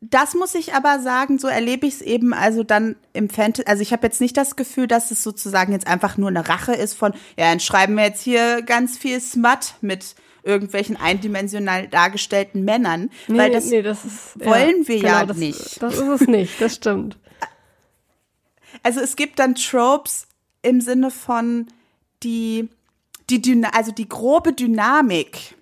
das 0.00 0.34
muss 0.34 0.54
ich 0.54 0.74
aber 0.74 0.98
sagen, 1.00 1.38
so 1.38 1.46
erlebe 1.46 1.86
ich 1.86 1.94
es 1.94 2.00
eben 2.00 2.34
also 2.34 2.64
dann 2.64 2.96
im 3.12 3.30
Fantasy. 3.30 3.68
Also 3.68 3.82
ich 3.82 3.92
habe 3.92 4.06
jetzt 4.06 4.20
nicht 4.20 4.36
das 4.36 4.56
Gefühl, 4.56 4.88
dass 4.88 5.10
es 5.10 5.22
sozusagen 5.22 5.72
jetzt 5.72 5.86
einfach 5.86 6.16
nur 6.16 6.28
eine 6.28 6.48
Rache 6.48 6.72
ist 6.72 6.94
von, 6.94 7.12
ja, 7.38 7.50
dann 7.50 7.60
schreiben 7.60 7.94
wir 7.96 8.04
jetzt 8.04 8.22
hier 8.22 8.62
ganz 8.62 8.98
viel 8.98 9.20
Smut 9.20 9.74
mit 9.80 10.16
irgendwelchen 10.42 10.96
eindimensional 10.96 11.86
dargestellten 11.86 12.64
Männern. 12.64 13.10
Nee, 13.28 13.38
weil 13.38 13.52
das, 13.52 13.66
nee, 13.66 13.82
das 13.82 14.04
ist, 14.04 14.44
wollen 14.44 14.82
ja, 14.82 14.88
wir 14.88 14.96
genau, 14.96 15.08
ja 15.08 15.26
das, 15.26 15.36
nicht. 15.36 15.82
Das 15.82 15.94
ist 15.94 16.08
es 16.08 16.26
nicht, 16.26 16.60
das 16.60 16.74
stimmt. 16.74 17.16
Also 18.82 19.00
es 19.00 19.14
gibt 19.14 19.38
dann 19.38 19.54
Tropes 19.54 20.26
im 20.62 20.80
Sinne 20.80 21.12
von 21.12 21.68
die, 22.24 22.68
die 23.30 23.42
Dyna 23.42 23.70
also 23.74 23.92
die 23.92 24.08
grobe 24.08 24.52
Dynamik 24.52 25.56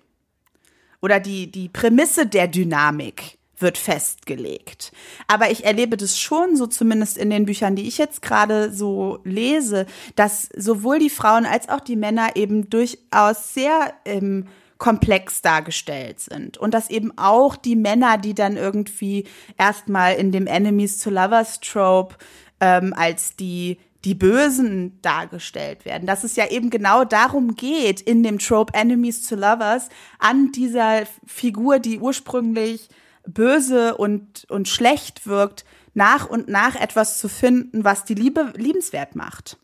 oder 1.01 1.19
die, 1.19 1.51
die 1.51 1.69
Prämisse 1.69 2.25
der 2.25 2.47
Dynamik 2.47 3.37
wird 3.61 3.77
festgelegt. 3.77 4.91
Aber 5.27 5.51
ich 5.51 5.65
erlebe 5.65 5.97
das 5.97 6.19
schon, 6.19 6.55
so 6.55 6.67
zumindest 6.67 7.17
in 7.17 7.29
den 7.29 7.45
Büchern, 7.45 7.75
die 7.75 7.87
ich 7.87 7.97
jetzt 7.97 8.21
gerade 8.21 8.71
so 8.71 9.19
lese, 9.23 9.85
dass 10.15 10.49
sowohl 10.55 10.99
die 10.99 11.09
Frauen 11.09 11.45
als 11.45 11.69
auch 11.69 11.79
die 11.79 11.95
Männer 11.95 12.35
eben 12.35 12.69
durchaus 12.69 13.53
sehr 13.53 13.93
ähm, 14.05 14.47
komplex 14.77 15.43
dargestellt 15.43 16.19
sind. 16.19 16.57
Und 16.57 16.73
dass 16.73 16.89
eben 16.89 17.15
auch 17.17 17.55
die 17.55 17.75
Männer, 17.75 18.17
die 18.17 18.33
dann 18.33 18.57
irgendwie 18.57 19.25
erstmal 19.57 20.15
in 20.15 20.31
dem 20.31 20.47
Enemies 20.47 20.97
to 20.97 21.11
Lovers 21.11 21.59
Trope 21.59 22.15
ähm, 22.59 22.93
als 22.95 23.35
die 23.35 23.77
die 24.05 24.15
Bösen 24.15 24.99
dargestellt 25.01 25.85
werden. 25.85 26.07
Dass 26.07 26.23
es 26.23 26.35
ja 26.35 26.49
eben 26.49 26.69
genau 26.69 27.03
darum 27.03 27.55
geht, 27.55 28.01
in 28.01 28.23
dem 28.23 28.39
Trope 28.39 28.73
Enemies 28.73 29.27
to 29.27 29.35
Lovers, 29.35 29.89
an 30.19 30.51
dieser 30.51 31.03
Figur, 31.25 31.79
die 31.79 31.99
ursprünglich 31.99 32.89
böse 33.27 33.95
und, 33.97 34.45
und 34.49 34.67
schlecht 34.67 35.27
wirkt, 35.27 35.65
nach 35.93 36.27
und 36.27 36.47
nach 36.47 36.75
etwas 36.75 37.19
zu 37.19 37.27
finden, 37.27 37.83
was 37.83 38.05
die 38.05 38.15
Liebe 38.15 38.53
liebenswert 38.55 39.15
macht. 39.15 39.57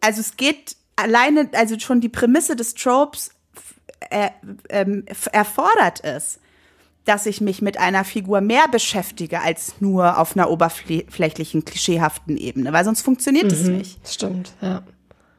Also 0.00 0.20
es 0.20 0.36
geht 0.36 0.76
alleine, 0.96 1.48
also 1.54 1.78
schon 1.78 2.00
die 2.00 2.08
Prämisse 2.08 2.56
des 2.56 2.74
Tropes 2.74 3.30
äh, 4.10 4.30
äh, 4.68 5.02
erfordert 5.32 6.02
es, 6.02 6.40
dass 7.10 7.26
ich 7.26 7.40
mich 7.40 7.60
mit 7.60 7.76
einer 7.76 8.04
Figur 8.04 8.40
mehr 8.40 8.68
beschäftige 8.70 9.40
als 9.40 9.74
nur 9.80 10.16
auf 10.20 10.36
einer 10.36 10.48
oberflächlichen, 10.48 11.64
klischeehaften 11.64 12.36
Ebene, 12.36 12.72
weil 12.72 12.84
sonst 12.84 13.02
funktioniert 13.02 13.50
es 13.50 13.64
mhm, 13.64 13.78
nicht. 13.78 14.08
Stimmt, 14.08 14.52
ja. 14.60 14.84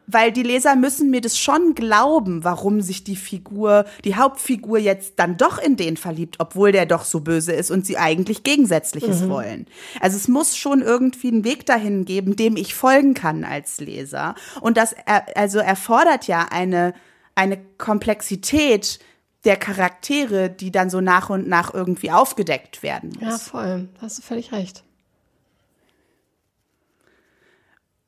Weil 0.06 0.34
die 0.34 0.44
Leser 0.44 0.76
müssen 0.76 1.10
mir 1.10 1.22
das 1.22 1.38
schon 1.38 1.74
glauben, 1.74 2.44
warum 2.44 2.82
sich 2.82 3.06
die 3.06 3.16
Figur, 3.16 3.86
die 4.04 4.18
Hauptfigur 4.18 4.80
jetzt 4.80 5.14
dann 5.16 5.38
doch 5.38 5.60
in 5.60 5.78
den 5.78 5.96
verliebt, 5.96 6.36
obwohl 6.40 6.74
der 6.74 6.86
doch 6.86 7.06
so 7.06 7.22
böse 7.22 7.54
ist 7.54 7.72
und 7.72 7.86
sie 7.86 7.98
eigentlich 7.98 8.44
Gegensätzliches 8.44 9.22
mhm. 9.22 9.30
wollen. 9.30 9.66
Also 10.02 10.18
es 10.18 10.28
muss 10.28 10.58
schon 10.58 10.82
irgendwie 10.82 11.30
einen 11.30 11.46
Weg 11.46 11.66
dahin 11.66 12.04
geben, 12.04 12.36
dem 12.36 12.58
ich 12.58 12.76
folgen 12.76 13.14
kann 13.14 13.46
als 13.46 13.80
Leser. 13.80 14.36
Und 14.60 14.76
das 14.76 14.94
er, 15.06 15.38
also 15.38 15.60
erfordert 15.60 16.28
ja 16.28 16.48
eine, 16.52 16.94
eine 17.34 17.58
Komplexität, 17.78 19.00
der 19.46 19.58
Charaktere, 19.58 20.50
die 20.50 20.72
dann 20.72 20.90
so 20.90 21.02
nach 21.02 21.30
und 21.30 21.48
nach 21.48 21.74
irgendwie 21.74 22.12
aufgedeckt 22.12 22.84
werden 22.84 23.12
muss. 23.20 23.22
Ja, 23.22 23.38
voll. 23.38 23.90
Hast 24.00 24.20
du 24.20 24.22
völlig 24.22 24.52
recht. 24.52 24.84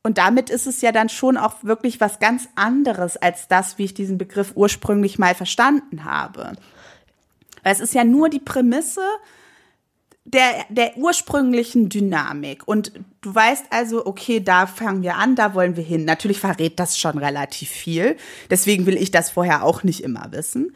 Und 0.03 0.17
damit 0.17 0.49
ist 0.49 0.67
es 0.67 0.81
ja 0.81 0.91
dann 0.91 1.07
schon 1.07 1.37
auch 1.37 1.63
wirklich 1.63 2.01
was 2.01 2.19
ganz 2.19 2.49
anderes 2.55 3.15
als 3.15 3.47
das, 3.47 3.77
wie 3.77 3.85
ich 3.85 3.93
diesen 3.93 4.17
Begriff 4.17 4.51
ursprünglich 4.55 5.17
mal 5.17 5.33
verstanden 5.33 6.03
habe. 6.03 6.53
Es 7.63 7.79
ist 7.79 7.93
ja 7.93 8.03
nur 8.03 8.29
die 8.29 8.41
Prämisse 8.41 9.01
der, 10.25 10.65
der 10.69 10.97
ursprünglichen 10.97 11.87
Dynamik. 11.89 12.67
Und 12.67 12.91
du 13.21 13.33
weißt 13.33 13.67
also, 13.69 14.05
okay, 14.05 14.41
da 14.41 14.67
fangen 14.67 15.03
wir 15.03 15.15
an, 15.15 15.35
da 15.35 15.53
wollen 15.53 15.77
wir 15.77 15.83
hin. 15.83 16.05
Natürlich 16.05 16.39
verrät 16.39 16.79
das 16.79 16.99
schon 16.99 17.17
relativ 17.17 17.69
viel. 17.69 18.17
Deswegen 18.49 18.85
will 18.85 18.97
ich 18.97 19.11
das 19.11 19.31
vorher 19.31 19.63
auch 19.63 19.83
nicht 19.83 20.03
immer 20.03 20.27
wissen. 20.31 20.75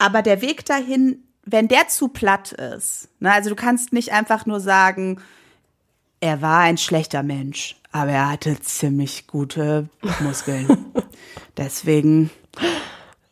Aber 0.00 0.22
der 0.22 0.40
Weg 0.40 0.64
dahin, 0.64 1.22
wenn 1.44 1.68
der 1.68 1.88
zu 1.88 2.08
platt 2.08 2.52
ist, 2.52 3.10
ne, 3.20 3.30
also 3.30 3.50
du 3.50 3.54
kannst 3.54 3.92
nicht 3.92 4.12
einfach 4.12 4.46
nur 4.46 4.58
sagen, 4.58 5.20
er 6.20 6.40
war 6.40 6.60
ein 6.60 6.78
schlechter 6.78 7.22
Mensch, 7.22 7.76
aber 7.92 8.12
er 8.12 8.30
hatte 8.30 8.58
ziemlich 8.60 9.26
gute 9.26 9.90
Muskeln. 10.20 10.86
Deswegen 11.58 12.30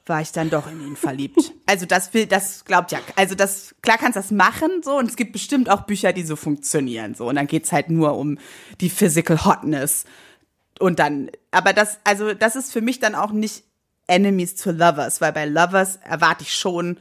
war 0.05 0.21
ich 0.21 0.31
dann 0.33 0.51
doch 0.51 0.71
in 0.71 0.87
ihn 0.87 0.97
verliebt. 0.97 1.55
Also 1.65 1.87
das 1.87 2.13
will, 2.13 2.27
das 2.27 2.67
glaubt 2.67 2.93
ja, 2.93 2.99
also 3.17 3.35
das, 3.35 3.75
klar 3.81 3.97
kannst 3.97 4.17
du 4.17 4.21
das 4.21 4.31
machen, 4.31 4.83
so, 4.83 4.99
und 4.99 5.09
es 5.09 5.17
gibt 5.17 5.33
bestimmt 5.33 5.71
auch 5.71 5.83
Bücher, 5.83 6.13
die 6.13 6.23
so 6.23 6.37
funktionieren, 6.37 7.15
so, 7.15 7.31
und 7.31 7.37
dann 7.37 7.47
geht's 7.47 7.73
halt 7.73 7.89
nur 7.89 8.15
um 8.19 8.37
die 8.83 8.91
Physical 8.91 9.43
Hotness. 9.47 10.05
Und 10.79 10.99
dann, 10.99 11.31
aber 11.51 11.73
das, 11.73 11.99
also 12.05 12.35
das 12.35 12.57
ist 12.57 12.75
für 12.75 12.83
mich 12.83 13.01
dann 13.01 13.15
auch 13.15 13.33
nicht 13.33 13.65
Enemies 14.09 14.57
to 14.57 14.73
Lovers, 14.73 15.21
weil 15.21 15.33
bei 15.33 15.47
Lovers 15.47 15.97
erwarte 16.03 16.43
ich 16.43 16.55
schon, 16.55 16.99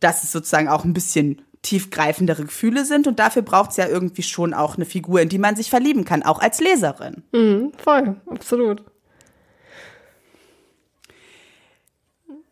dass 0.00 0.22
es 0.22 0.32
sozusagen 0.32 0.68
auch 0.68 0.84
ein 0.84 0.94
bisschen 0.94 1.42
tiefgreifendere 1.62 2.44
Gefühle 2.44 2.84
sind 2.84 3.06
und 3.06 3.18
dafür 3.18 3.42
braucht 3.42 3.70
es 3.70 3.76
ja 3.76 3.86
irgendwie 3.86 4.22
schon 4.22 4.52
auch 4.52 4.76
eine 4.76 4.84
Figur, 4.84 5.20
in 5.20 5.28
die 5.28 5.38
man 5.38 5.56
sich 5.56 5.70
verlieben 5.70 6.04
kann, 6.04 6.22
auch 6.22 6.40
als 6.40 6.60
Leserin. 6.60 7.22
Mhm, 7.32 7.72
voll, 7.78 8.16
absolut. 8.26 8.84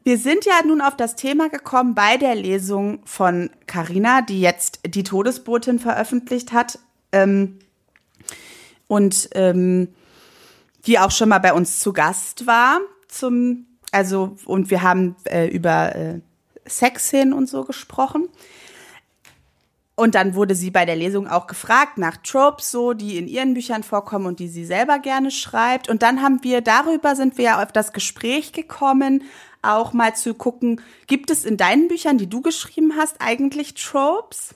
Wir 0.02 0.16
sind 0.16 0.46
ja 0.46 0.54
nun 0.64 0.80
auf 0.80 0.96
das 0.96 1.14
Thema 1.14 1.50
gekommen 1.50 1.94
bei 1.94 2.16
der 2.16 2.34
Lesung 2.34 3.00
von 3.04 3.50
Carina, 3.66 4.22
die 4.22 4.40
jetzt 4.40 4.80
die 4.86 5.02
Todesbotin 5.02 5.78
veröffentlicht 5.78 6.52
hat 6.52 6.78
ähm, 7.12 7.58
und 8.86 9.28
ähm, 9.34 9.88
die 10.86 10.98
auch 10.98 11.10
schon 11.10 11.28
mal 11.28 11.38
bei 11.38 11.52
uns 11.52 11.80
zu 11.80 11.92
Gast 11.92 12.46
war 12.46 12.80
zum 13.08 13.66
also, 13.92 14.36
und 14.44 14.70
wir 14.70 14.82
haben 14.82 15.16
äh, 15.24 15.48
über 15.48 15.94
äh, 15.94 16.20
Sexszenen 16.66 17.32
und 17.32 17.48
so 17.48 17.64
gesprochen. 17.64 18.28
Und 19.96 20.14
dann 20.14 20.34
wurde 20.34 20.54
sie 20.54 20.70
bei 20.70 20.86
der 20.86 20.96
Lesung 20.96 21.28
auch 21.28 21.46
gefragt 21.46 21.98
nach 21.98 22.16
Tropes, 22.16 22.70
so, 22.70 22.94
die 22.94 23.18
in 23.18 23.28
ihren 23.28 23.52
Büchern 23.52 23.82
vorkommen 23.82 24.24
und 24.24 24.38
die 24.38 24.48
sie 24.48 24.64
selber 24.64 24.98
gerne 24.98 25.30
schreibt. 25.30 25.90
Und 25.90 26.02
dann 26.02 26.22
haben 26.22 26.42
wir, 26.42 26.62
darüber 26.62 27.14
sind 27.14 27.36
wir 27.36 27.44
ja 27.44 27.62
auf 27.62 27.70
das 27.70 27.92
Gespräch 27.92 28.52
gekommen, 28.52 29.24
auch 29.60 29.92
mal 29.92 30.16
zu 30.16 30.32
gucken, 30.32 30.80
gibt 31.06 31.30
es 31.30 31.44
in 31.44 31.58
deinen 31.58 31.88
Büchern, 31.88 32.16
die 32.16 32.28
du 32.28 32.40
geschrieben 32.40 32.94
hast, 32.96 33.16
eigentlich 33.18 33.74
Tropes? 33.74 34.54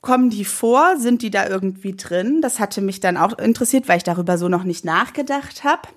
Kommen 0.00 0.30
die 0.30 0.46
vor? 0.46 0.96
Sind 0.96 1.20
die 1.20 1.30
da 1.30 1.46
irgendwie 1.46 1.94
drin? 1.94 2.40
Das 2.40 2.60
hatte 2.60 2.80
mich 2.80 3.00
dann 3.00 3.18
auch 3.18 3.38
interessiert, 3.38 3.88
weil 3.88 3.98
ich 3.98 4.04
darüber 4.04 4.38
so 4.38 4.48
noch 4.48 4.64
nicht 4.64 4.86
nachgedacht 4.86 5.64
habe. 5.64 5.88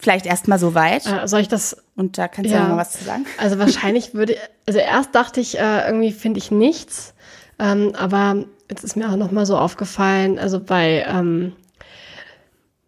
Vielleicht 0.00 0.26
erstmal 0.26 0.58
so 0.58 0.74
weit. 0.74 1.06
Äh, 1.06 1.28
soll 1.28 1.40
ich 1.40 1.48
das? 1.48 1.76
Und 1.94 2.16
da 2.16 2.26
kannst 2.26 2.50
du 2.50 2.54
ja, 2.54 2.62
noch 2.62 2.70
mal 2.70 2.78
was 2.78 2.92
zu 2.92 3.04
sagen. 3.04 3.26
Also 3.36 3.58
wahrscheinlich 3.58 4.14
würde, 4.14 4.36
also 4.66 4.78
erst 4.78 5.14
dachte 5.14 5.40
ich, 5.40 5.58
äh, 5.58 5.86
irgendwie 5.86 6.12
finde 6.12 6.38
ich 6.38 6.50
nichts. 6.50 7.14
Ähm, 7.58 7.92
aber 7.94 8.44
jetzt 8.70 8.82
ist 8.82 8.96
mir 8.96 9.10
auch 9.10 9.16
noch 9.16 9.30
mal 9.30 9.44
so 9.44 9.58
aufgefallen, 9.58 10.38
also 10.38 10.58
bei, 10.58 11.04
ähm, 11.06 11.52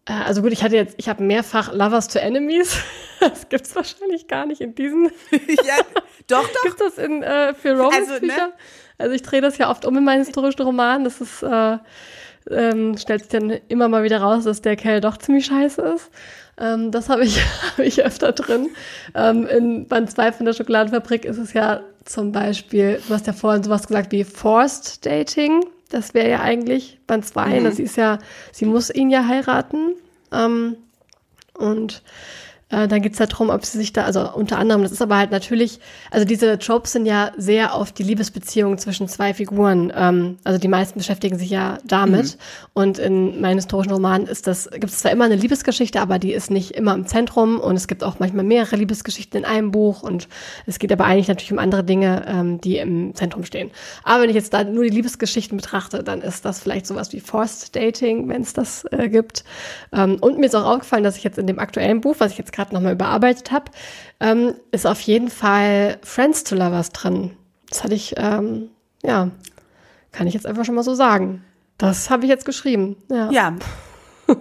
äh, 0.06 0.12
also 0.12 0.40
gut, 0.40 0.52
ich 0.52 0.64
hatte 0.64 0.76
jetzt, 0.76 0.94
ich 0.96 1.10
habe 1.10 1.22
mehrfach 1.22 1.72
Lovers 1.72 2.08
to 2.08 2.18
Enemies. 2.18 2.76
Das 3.20 3.48
gibt's 3.48 3.76
wahrscheinlich 3.76 4.26
gar 4.26 4.46
nicht 4.46 4.60
in 4.60 4.74
diesen. 4.74 5.04
ja, 5.30 5.76
doch, 6.26 6.42
doch. 6.42 6.62
Gibt 6.64 6.80
das 6.80 6.98
in, 6.98 7.22
äh, 7.22 7.54
für 7.54 7.78
Romance-Bücher? 7.78 8.32
Also, 8.32 8.46
ne? 8.46 8.52
also 8.98 9.14
ich 9.14 9.22
drehe 9.22 9.40
das 9.40 9.58
ja 9.58 9.70
oft 9.70 9.84
um 9.84 9.96
in 9.96 10.02
meinen 10.02 10.24
historischen 10.24 10.62
Romanen. 10.62 11.04
Das 11.04 11.20
ist, 11.20 11.40
äh, 11.44 11.78
ähm, 12.50 12.98
stellt 12.98 13.20
sich 13.20 13.28
dann 13.28 13.50
immer 13.68 13.86
mal 13.86 14.02
wieder 14.02 14.20
raus, 14.20 14.42
dass 14.42 14.60
der 14.60 14.74
Kerl 14.74 15.00
doch 15.00 15.18
ziemlich 15.18 15.46
scheiße 15.46 15.80
ist. 15.82 16.10
Ähm, 16.58 16.90
das 16.90 17.08
habe 17.08 17.24
ich, 17.24 17.40
hab 17.72 17.78
ich 17.78 18.04
öfter 18.04 18.32
drin. 18.32 18.70
Ähm, 19.14 19.46
in 19.46 19.88
Band 19.88 20.10
2 20.10 20.32
von 20.32 20.46
der 20.46 20.52
Schokoladenfabrik 20.52 21.24
ist 21.24 21.38
es 21.38 21.52
ja 21.52 21.80
zum 22.04 22.32
Beispiel, 22.32 23.00
du 23.06 23.14
hast 23.14 23.26
ja 23.26 23.32
vorhin 23.32 23.62
sowas 23.62 23.86
gesagt 23.86 24.12
wie 24.12 24.24
Forced 24.24 25.06
Dating. 25.06 25.64
Das 25.90 26.14
wäre 26.14 26.30
ja 26.30 26.40
eigentlich 26.40 26.98
Band 27.06 27.26
2. 27.26 27.60
Mhm. 27.60 27.64
Das 27.64 27.78
ist 27.78 27.96
ja, 27.96 28.18
sie 28.50 28.64
muss 28.64 28.90
ihn 28.90 29.10
ja 29.10 29.26
heiraten. 29.26 29.94
Ähm, 30.32 30.76
und 31.54 32.02
Äh, 32.72 32.88
dann 32.88 33.02
geht's 33.02 33.20
halt 33.20 33.32
darum, 33.32 33.50
ob 33.50 33.64
sie 33.64 33.78
sich 33.78 33.92
da, 33.92 34.04
also 34.04 34.32
unter 34.32 34.58
anderem, 34.58 34.82
das 34.82 34.92
ist 34.92 35.02
aber 35.02 35.18
halt 35.18 35.30
natürlich, 35.30 35.78
also 36.10 36.24
diese 36.24 36.58
Tropes 36.58 36.92
sind 36.92 37.06
ja 37.06 37.30
sehr 37.36 37.74
auf 37.74 37.92
die 37.92 38.02
Liebesbeziehung 38.02 38.78
zwischen 38.78 39.08
zwei 39.08 39.34
Figuren. 39.34 39.92
Ähm, 39.94 40.38
also 40.42 40.58
die 40.58 40.68
meisten 40.68 40.98
beschäftigen 40.98 41.38
sich 41.38 41.50
ja 41.50 41.78
damit. 41.84 42.24
Mhm. 42.24 42.38
Und 42.72 42.98
in 42.98 43.40
meinen 43.40 43.58
historischen 43.58 43.92
Romanen 43.92 44.26
ist 44.26 44.46
das, 44.46 44.70
gibt 44.70 44.86
es 44.86 44.98
zwar 44.98 45.12
immer 45.12 45.26
eine 45.26 45.36
Liebesgeschichte, 45.36 46.00
aber 46.00 46.18
die 46.18 46.32
ist 46.32 46.50
nicht 46.50 46.72
immer 46.72 46.94
im 46.94 47.06
Zentrum 47.06 47.60
und 47.60 47.76
es 47.76 47.86
gibt 47.86 48.02
auch 48.02 48.18
manchmal 48.18 48.44
mehrere 48.44 48.76
Liebesgeschichten 48.76 49.40
in 49.40 49.44
einem 49.44 49.70
Buch 49.70 50.02
und 50.02 50.28
es 50.66 50.78
geht 50.78 50.92
aber 50.92 51.04
eigentlich 51.04 51.28
natürlich 51.28 51.52
um 51.52 51.58
andere 51.58 51.84
Dinge, 51.84 52.24
ähm, 52.26 52.60
die 52.60 52.78
im 52.78 53.14
Zentrum 53.14 53.44
stehen. 53.44 53.70
Aber 54.02 54.22
wenn 54.22 54.30
ich 54.30 54.36
jetzt 54.36 54.54
da 54.54 54.64
nur 54.64 54.84
die 54.84 54.90
Liebesgeschichten 54.90 55.58
betrachte, 55.58 56.02
dann 56.02 56.22
ist 56.22 56.46
das 56.46 56.60
vielleicht 56.60 56.86
sowas 56.86 57.12
wie 57.12 57.20
Forced 57.20 57.76
Dating, 57.76 58.28
wenn 58.28 58.40
es 58.40 58.54
das 58.54 58.86
äh, 58.90 59.10
gibt. 59.10 59.44
Ähm, 59.92 60.16
und 60.20 60.38
mir 60.38 60.46
ist 60.46 60.56
auch 60.56 60.64
aufgefallen, 60.64 61.04
dass 61.04 61.18
ich 61.18 61.24
jetzt 61.24 61.38
in 61.38 61.46
dem 61.46 61.58
aktuellen 61.58 62.00
Buch, 62.00 62.16
was 62.18 62.32
ich 62.32 62.38
jetzt 62.38 62.52
gerade 62.52 62.61
nochmal 62.70 62.92
überarbeitet 62.92 63.50
habe, 63.50 63.70
ähm, 64.20 64.54
ist 64.70 64.86
auf 64.86 65.00
jeden 65.00 65.30
Fall 65.30 65.98
Friends 66.02 66.44
to 66.44 66.54
Lovers 66.54 66.90
drin. 66.90 67.32
Das 67.68 67.82
hatte 67.82 67.94
ich, 67.94 68.14
ähm, 68.16 68.70
ja, 69.02 69.30
kann 70.12 70.26
ich 70.26 70.34
jetzt 70.34 70.46
einfach 70.46 70.64
schon 70.64 70.74
mal 70.74 70.84
so 70.84 70.94
sagen. 70.94 71.44
Das 71.78 72.10
habe 72.10 72.24
ich 72.24 72.28
jetzt 72.28 72.44
geschrieben. 72.44 72.96
Ja. 73.10 73.30
Ja, 73.30 73.56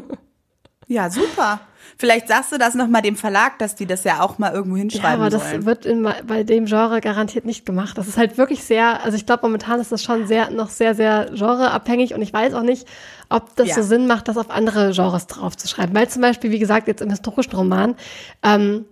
ja 0.87 1.09
super. 1.09 1.61
Vielleicht 1.97 2.27
sagst 2.27 2.51
du 2.51 2.57
das 2.57 2.73
nochmal 2.73 3.01
dem 3.01 3.15
Verlag, 3.15 3.59
dass 3.59 3.75
die 3.75 3.85
das 3.85 4.03
ja 4.03 4.21
auch 4.21 4.37
mal 4.37 4.53
irgendwo 4.53 4.77
hinschreiben 4.77 5.19
Ja, 5.19 5.27
aber 5.27 5.29
das 5.29 5.65
wird 5.65 5.85
in, 5.85 6.07
bei 6.25 6.43
dem 6.43 6.65
Genre 6.65 7.01
garantiert 7.01 7.45
nicht 7.45 7.65
gemacht. 7.65 7.97
Das 7.97 8.07
ist 8.07 8.17
halt 8.17 8.37
wirklich 8.37 8.63
sehr, 8.63 9.03
also 9.03 9.15
ich 9.15 9.25
glaube 9.25 9.43
momentan 9.43 9.79
ist 9.79 9.91
das 9.91 10.03
schon 10.03 10.27
sehr, 10.27 10.49
noch 10.49 10.69
sehr, 10.69 10.95
sehr 10.95 11.31
genreabhängig 11.33 12.13
und 12.13 12.21
ich 12.21 12.33
weiß 12.33 12.53
auch 12.53 12.63
nicht, 12.63 12.87
ob 13.29 13.55
das 13.55 13.69
ja. 13.69 13.75
so 13.75 13.83
Sinn 13.83 14.07
macht, 14.07 14.27
das 14.27 14.37
auf 14.37 14.49
andere 14.49 14.91
Genres 14.91 15.27
draufzuschreiben. 15.27 15.95
Weil 15.95 16.09
zum 16.09 16.21
Beispiel, 16.21 16.51
wie 16.51 16.59
gesagt, 16.59 16.87
jetzt 16.87 17.01
im 17.01 17.09
historischen 17.09 17.55
Roman, 17.55 17.95
ähm, 18.43 18.85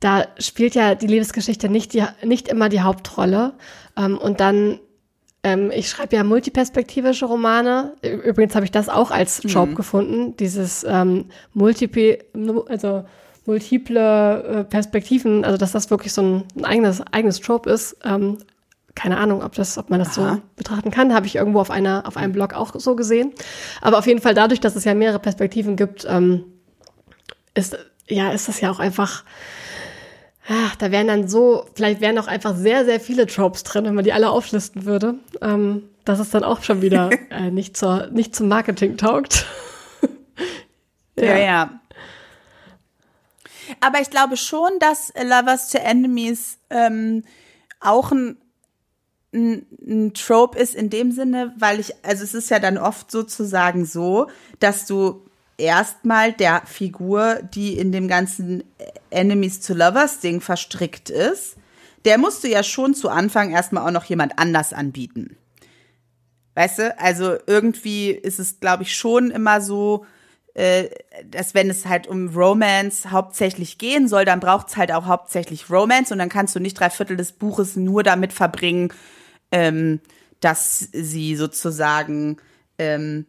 da 0.00 0.26
spielt 0.38 0.74
ja 0.74 0.94
die 0.94 1.06
Liebesgeschichte 1.06 1.68
nicht, 1.68 1.94
die, 1.94 2.04
nicht 2.22 2.48
immer 2.48 2.68
die 2.68 2.82
Hauptrolle. 2.82 3.54
Ähm, 3.96 4.18
und 4.18 4.40
dann, 4.40 4.78
ähm, 5.46 5.70
ich 5.70 5.88
schreibe 5.88 6.16
ja 6.16 6.24
multiperspektivische 6.24 7.24
Romane. 7.24 7.92
Übrigens 8.02 8.56
habe 8.56 8.64
ich 8.64 8.72
das 8.72 8.88
auch 8.88 9.12
als 9.12 9.42
Job 9.44 9.68
mhm. 9.70 9.74
gefunden, 9.76 10.36
dieses 10.38 10.82
ähm, 10.82 11.26
Multiple, 11.54 12.18
also 12.68 13.04
multiple 13.44 14.42
äh, 14.42 14.64
Perspektiven, 14.64 15.44
also 15.44 15.56
dass 15.56 15.70
das 15.70 15.88
wirklich 15.88 16.12
so 16.12 16.22
ein, 16.22 16.44
ein 16.56 16.64
eigenes, 16.64 17.00
eigenes 17.12 17.40
Trope 17.40 17.70
ist. 17.70 17.96
Ähm, 18.04 18.38
keine 18.96 19.18
Ahnung, 19.18 19.44
ob 19.44 19.54
das, 19.54 19.78
ob 19.78 19.88
man 19.88 20.00
das 20.00 20.18
Aha. 20.18 20.34
so 20.34 20.42
betrachten 20.56 20.90
kann, 20.90 21.14
habe 21.14 21.26
ich 21.26 21.36
irgendwo 21.36 21.60
auf 21.60 21.70
einer, 21.70 22.08
auf 22.08 22.16
einem 22.16 22.32
Blog 22.32 22.52
auch 22.52 22.74
so 22.74 22.96
gesehen. 22.96 23.32
Aber 23.80 23.98
auf 23.98 24.06
jeden 24.08 24.20
Fall 24.20 24.34
dadurch, 24.34 24.58
dass 24.58 24.74
es 24.74 24.82
ja 24.82 24.94
mehrere 24.94 25.20
Perspektiven 25.20 25.76
gibt, 25.76 26.04
ähm, 26.10 26.42
ist, 27.54 27.78
ja, 28.08 28.32
ist 28.32 28.48
das 28.48 28.60
ja 28.60 28.68
auch 28.72 28.80
einfach, 28.80 29.22
ach, 30.48 30.76
da 30.76 30.90
wären 30.90 31.08
dann 31.08 31.28
so, 31.28 31.66
vielleicht 31.74 32.00
wären 32.00 32.18
auch 32.18 32.26
einfach 32.26 32.54
sehr, 32.54 32.84
sehr 32.84 33.00
viele 33.00 33.26
Tropes 33.26 33.64
drin, 33.64 33.84
wenn 33.84 33.94
man 33.94 34.04
die 34.04 34.12
alle 34.12 34.30
auflisten 34.30 34.84
würde. 34.84 35.14
Ähm, 35.40 35.88
dass 36.04 36.20
es 36.20 36.30
dann 36.30 36.44
auch 36.44 36.62
schon 36.62 36.82
wieder 36.82 37.10
äh, 37.30 37.50
nicht 37.50 37.76
zur, 37.76 38.06
nicht 38.08 38.34
zum 38.34 38.48
Marketing 38.48 38.96
taugt. 38.96 39.46
ja. 41.16 41.24
ja, 41.24 41.38
ja. 41.38 41.80
Aber 43.80 44.00
ich 44.00 44.10
glaube 44.10 44.36
schon, 44.36 44.70
dass 44.78 45.12
Lovers 45.20 45.70
to 45.70 45.78
Enemies 45.78 46.58
ähm, 46.70 47.24
auch 47.80 48.12
ein 48.12 48.38
ein, 49.36 49.66
ein 49.86 50.14
Trope 50.14 50.58
ist 50.58 50.74
in 50.74 50.90
dem 50.90 51.12
Sinne, 51.12 51.54
weil 51.58 51.78
ich, 51.78 51.94
also 52.04 52.24
es 52.24 52.34
ist 52.34 52.50
ja 52.50 52.58
dann 52.58 52.78
oft 52.78 53.10
sozusagen 53.10 53.84
so, 53.84 54.28
dass 54.60 54.86
du 54.86 55.25
erstmal 55.58 56.32
der 56.32 56.62
Figur, 56.66 57.40
die 57.42 57.78
in 57.78 57.92
dem 57.92 58.08
ganzen 58.08 58.64
Enemies 59.10 59.60
to 59.60 59.74
Lovers 59.74 60.20
Ding 60.20 60.40
verstrickt 60.40 61.10
ist, 61.10 61.56
der 62.04 62.18
musst 62.18 62.44
du 62.44 62.48
ja 62.48 62.62
schon 62.62 62.94
zu 62.94 63.08
Anfang 63.08 63.50
erstmal 63.50 63.86
auch 63.86 63.92
noch 63.92 64.04
jemand 64.04 64.38
anders 64.38 64.72
anbieten. 64.72 65.36
Weißt 66.54 66.78
du, 66.78 66.98
also 66.98 67.36
irgendwie 67.46 68.10
ist 68.10 68.38
es, 68.38 68.60
glaube 68.60 68.84
ich, 68.84 68.96
schon 68.96 69.30
immer 69.30 69.60
so, 69.60 70.06
äh, 70.54 70.88
dass 71.30 71.52
wenn 71.52 71.68
es 71.68 71.84
halt 71.84 72.06
um 72.06 72.28
Romance 72.34 73.10
hauptsächlich 73.10 73.76
gehen 73.76 74.08
soll, 74.08 74.24
dann 74.24 74.40
braucht 74.40 74.68
es 74.68 74.76
halt 74.76 74.90
auch 74.90 75.04
hauptsächlich 75.04 75.68
Romance 75.68 76.12
und 76.12 76.18
dann 76.18 76.30
kannst 76.30 76.54
du 76.54 76.60
nicht 76.60 76.80
drei 76.80 76.88
Viertel 76.88 77.16
des 77.16 77.32
Buches 77.32 77.76
nur 77.76 78.02
damit 78.02 78.32
verbringen, 78.32 78.90
ähm, 79.52 80.00
dass 80.40 80.88
sie 80.92 81.36
sozusagen 81.36 82.38
ähm, 82.78 83.26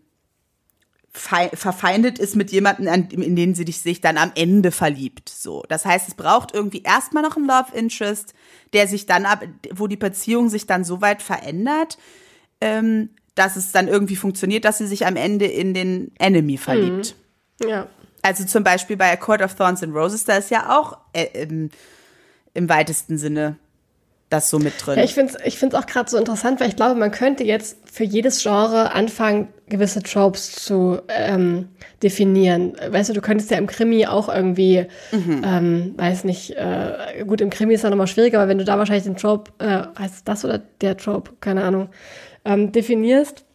verfeindet 1.18 2.20
ist 2.20 2.36
mit 2.36 2.52
jemandem, 2.52 3.10
in 3.10 3.36
den 3.36 3.56
sie 3.56 3.70
sich 3.72 4.02
dann 4.02 4.18
am 4.18 4.32
Ende 4.36 4.72
verliebt. 4.72 5.30
So, 5.30 5.64
das 5.68 5.86
heißt, 5.86 6.08
es 6.08 6.16
braucht 6.16 6.54
irgendwie 6.54 6.84
erstmal 6.84 7.24
noch 7.24 7.36
einen 7.36 7.48
Love 7.48 7.76
Interest, 7.76 8.34
der 8.74 8.88
sich 8.88 9.06
dann 9.06 9.26
ab, 9.26 9.44
wo 9.74 9.88
die 9.88 9.98
Beziehung 9.98 10.50
sich 10.50 10.68
dann 10.68 10.84
so 10.84 11.02
weit 11.02 11.22
verändert, 11.22 11.98
ähm, 12.62 13.10
dass 13.36 13.56
es 13.56 13.72
dann 13.72 13.88
irgendwie 13.88 14.16
funktioniert, 14.16 14.66
dass 14.66 14.78
sie 14.78 14.88
sich 14.88 15.06
am 15.06 15.16
Ende 15.16 15.46
in 15.46 15.74
den 15.74 16.12
Enemy 16.20 16.58
verliebt. 16.58 17.16
Mhm. 17.62 17.70
Ja. 17.70 17.88
Also 18.22 18.46
zum 18.46 18.64
Beispiel 18.64 18.98
bei 18.98 19.12
A 19.12 19.16
Court 19.16 19.42
of 19.42 19.56
Thorns 19.56 19.84
and 19.84 19.96
Roses, 19.96 20.26
da 20.26 20.38
ist 20.38 20.52
ja 20.52 20.78
auch 20.78 20.98
äh, 21.14 21.44
im, 21.44 21.70
im 22.54 22.70
weitesten 22.70 23.18
Sinne 23.18 23.58
das 24.30 24.50
so 24.50 24.60
mit 24.60 24.74
drin. 24.86 24.98
Ja, 24.98 25.04
ich 25.04 25.14
finde 25.14 25.34
es 25.34 25.46
ich 25.46 25.58
find's 25.58 25.76
auch 25.76 25.86
gerade 25.86 26.10
so 26.10 26.18
interessant, 26.18 26.60
weil 26.60 26.68
ich 26.68 26.76
glaube, 26.76 27.00
man 27.00 27.12
könnte 27.12 27.44
jetzt 27.44 27.78
für 27.90 28.04
jedes 28.04 28.44
Genre 28.44 28.94
anfangen, 28.94 29.48
gewisse 29.70 30.04
Tropes 30.04 30.52
zu 30.52 31.00
ähm, 31.08 31.70
definieren. 32.04 32.74
Weißt 32.90 33.10
du, 33.10 33.14
du 33.14 33.22
könntest 33.22 33.52
ja 33.52 33.58
im 33.58 33.68
Krimi 33.68 34.06
auch 34.06 34.28
irgendwie, 34.28 34.86
mhm. 35.12 35.42
ähm, 35.46 35.94
weiß 35.98 36.26
nicht, 36.26 36.52
äh, 36.52 37.24
gut, 37.26 37.42
im 37.42 37.50
Krimi 37.50 37.74
ist 37.74 37.84
ja 37.84 37.90
nochmal 37.90 38.08
schwieriger, 38.08 38.40
aber 38.40 38.50
wenn 38.50 38.58
du 38.58 38.66
da 38.66 38.78
wahrscheinlich 38.78 39.06
den 39.06 39.18
Trope, 39.18 39.52
äh, 39.60 39.84
heißt 39.98 40.28
das 40.28 40.44
oder 40.44 40.60
der 40.82 40.98
Trope, 40.98 41.32
keine 41.40 41.64
Ahnung, 41.64 41.90
ähm, 42.44 42.72
definierst, 42.72 43.46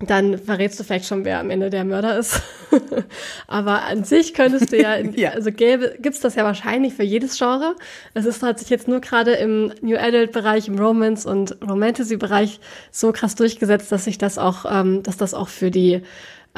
dann 0.00 0.38
verrätst 0.38 0.78
du 0.78 0.84
vielleicht 0.84 1.06
schon, 1.06 1.24
wer 1.24 1.40
am 1.40 1.50
Ende 1.50 1.70
der 1.70 1.84
Mörder 1.84 2.18
ist. 2.18 2.40
Aber 3.48 3.82
an 3.82 4.04
sich 4.04 4.32
könntest 4.32 4.72
du 4.72 4.80
ja, 4.80 4.96
ja. 5.16 5.30
also 5.30 5.50
gäbe, 5.50 5.96
gibt's 5.98 6.20
das 6.20 6.36
ja 6.36 6.44
wahrscheinlich 6.44 6.94
für 6.94 7.02
jedes 7.02 7.36
Genre. 7.36 7.74
Es 8.14 8.24
ist, 8.24 8.42
hat 8.42 8.58
sich 8.60 8.70
jetzt 8.70 8.86
nur 8.86 9.00
gerade 9.00 9.32
im 9.32 9.72
New 9.80 9.96
Adult-Bereich, 9.96 10.68
im 10.68 10.78
Romance- 10.78 11.26
und 11.26 11.56
Romantasy-Bereich 11.68 12.60
so 12.92 13.12
krass 13.12 13.34
durchgesetzt, 13.34 13.90
dass 13.90 14.04
sich 14.04 14.18
das 14.18 14.38
auch, 14.38 14.64
ähm, 14.70 15.02
dass 15.02 15.16
das 15.16 15.34
auch 15.34 15.48
für 15.48 15.70
die 15.70 16.02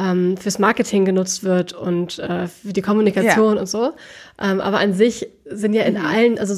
ähm, 0.00 0.36
fürs 0.36 0.58
Marketing 0.58 1.04
genutzt 1.04 1.44
wird 1.44 1.72
und 1.72 2.18
äh, 2.18 2.46
für 2.46 2.72
die 2.72 2.80
Kommunikation 2.80 3.54
ja. 3.54 3.60
und 3.60 3.68
so. 3.68 3.92
Ähm, 4.40 4.60
aber 4.60 4.78
an 4.78 4.94
sich 4.94 5.28
sind 5.44 5.74
ja 5.74 5.82
in 5.82 5.94
mhm. 5.94 6.06
allen, 6.06 6.38
also 6.38 6.54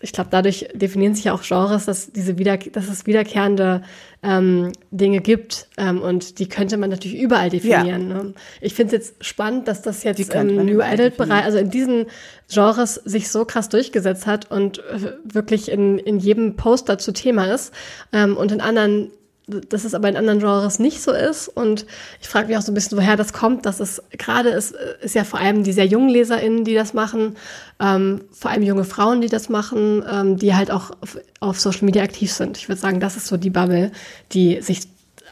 ich 0.00 0.12
glaube, 0.12 0.28
dadurch 0.30 0.68
definieren 0.74 1.14
sich 1.14 1.24
ja 1.24 1.32
auch 1.32 1.42
Genres, 1.42 1.86
dass 1.86 2.12
diese 2.12 2.38
wieder, 2.38 2.56
dass 2.58 2.88
es 2.88 3.06
wiederkehrende 3.06 3.82
ähm, 4.22 4.72
Dinge 4.90 5.20
gibt 5.20 5.68
ähm, 5.76 6.00
und 6.00 6.38
die 6.38 6.48
könnte 6.48 6.76
man 6.76 6.90
natürlich 6.90 7.18
überall 7.18 7.50
definieren. 7.50 8.10
Ja. 8.10 8.22
Ne? 8.22 8.34
Ich 8.60 8.74
finde 8.74 8.96
es 8.96 9.08
jetzt 9.08 9.24
spannend, 9.24 9.66
dass 9.66 9.82
das 9.82 10.04
jetzt 10.04 10.32
im 10.32 10.64
New 10.64 10.80
Adult 10.80 11.16
Bereich, 11.16 11.44
also 11.44 11.58
in 11.58 11.70
diesen 11.70 12.06
Genres 12.52 12.94
sich 12.94 13.30
so 13.30 13.44
krass 13.44 13.68
durchgesetzt 13.68 14.26
hat 14.26 14.50
und 14.50 14.78
äh, 14.78 15.14
wirklich 15.24 15.70
in, 15.70 15.98
in 15.98 16.18
jedem 16.18 16.54
Post 16.56 16.88
dazu 16.88 17.10
Thema 17.12 17.52
ist 17.52 17.72
ähm, 18.12 18.36
und 18.36 18.52
in 18.52 18.60
anderen 18.60 19.10
dass 19.46 19.84
es 19.84 19.94
aber 19.94 20.08
in 20.08 20.16
anderen 20.16 20.38
Genres 20.38 20.78
nicht 20.78 21.02
so 21.02 21.12
ist. 21.12 21.48
Und 21.48 21.86
ich 22.20 22.28
frage 22.28 22.48
mich 22.48 22.56
auch 22.56 22.62
so 22.62 22.72
ein 22.72 22.74
bisschen, 22.74 22.96
woher 22.96 23.16
das 23.16 23.32
kommt, 23.32 23.66
dass 23.66 23.80
es 23.80 24.02
gerade 24.12 24.48
ist, 24.48 24.74
ist 25.02 25.14
ja 25.14 25.24
vor 25.24 25.38
allem 25.38 25.64
die 25.64 25.72
sehr 25.72 25.86
jungen 25.86 26.08
LeserInnen, 26.08 26.64
die 26.64 26.74
das 26.74 26.94
machen, 26.94 27.36
ähm, 27.80 28.22
vor 28.32 28.50
allem 28.50 28.62
junge 28.62 28.84
Frauen, 28.84 29.20
die 29.20 29.28
das 29.28 29.48
machen, 29.48 30.02
ähm, 30.10 30.36
die 30.38 30.54
halt 30.54 30.70
auch 30.70 30.90
auf, 31.00 31.18
auf, 31.40 31.60
Social 31.60 31.84
Media 31.84 32.02
aktiv 32.02 32.32
sind. 32.32 32.56
Ich 32.56 32.68
würde 32.68 32.80
sagen, 32.80 33.00
das 33.00 33.16
ist 33.16 33.26
so 33.26 33.36
die 33.36 33.50
Bubble, 33.50 33.92
die 34.32 34.62
sich 34.62 34.82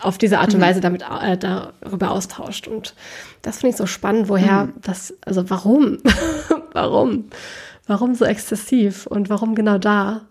auf 0.01 0.19
diese 0.19 0.41
Art 0.41 0.53
und 0.53 0.61
mhm. 0.61 0.65
Weise 0.65 0.81
damit 0.81 1.03
äh, 1.03 1.39
darüber 1.39 2.11
austauscht. 2.11 2.69
Und 2.69 2.95
das 3.41 3.59
finde 3.59 3.71
ich 3.71 3.77
so 3.77 3.87
spannend, 3.87 4.29
woher 4.29 4.65
mhm. 4.65 4.73
das, 4.83 5.15
also 5.25 5.49
warum? 5.49 5.99
warum? 6.73 7.31
Warum 7.87 8.15
so 8.15 8.25
exzessiv 8.25 9.07
und 9.07 9.31
warum 9.31 9.55
genau 9.55 9.79
da? 9.79 10.23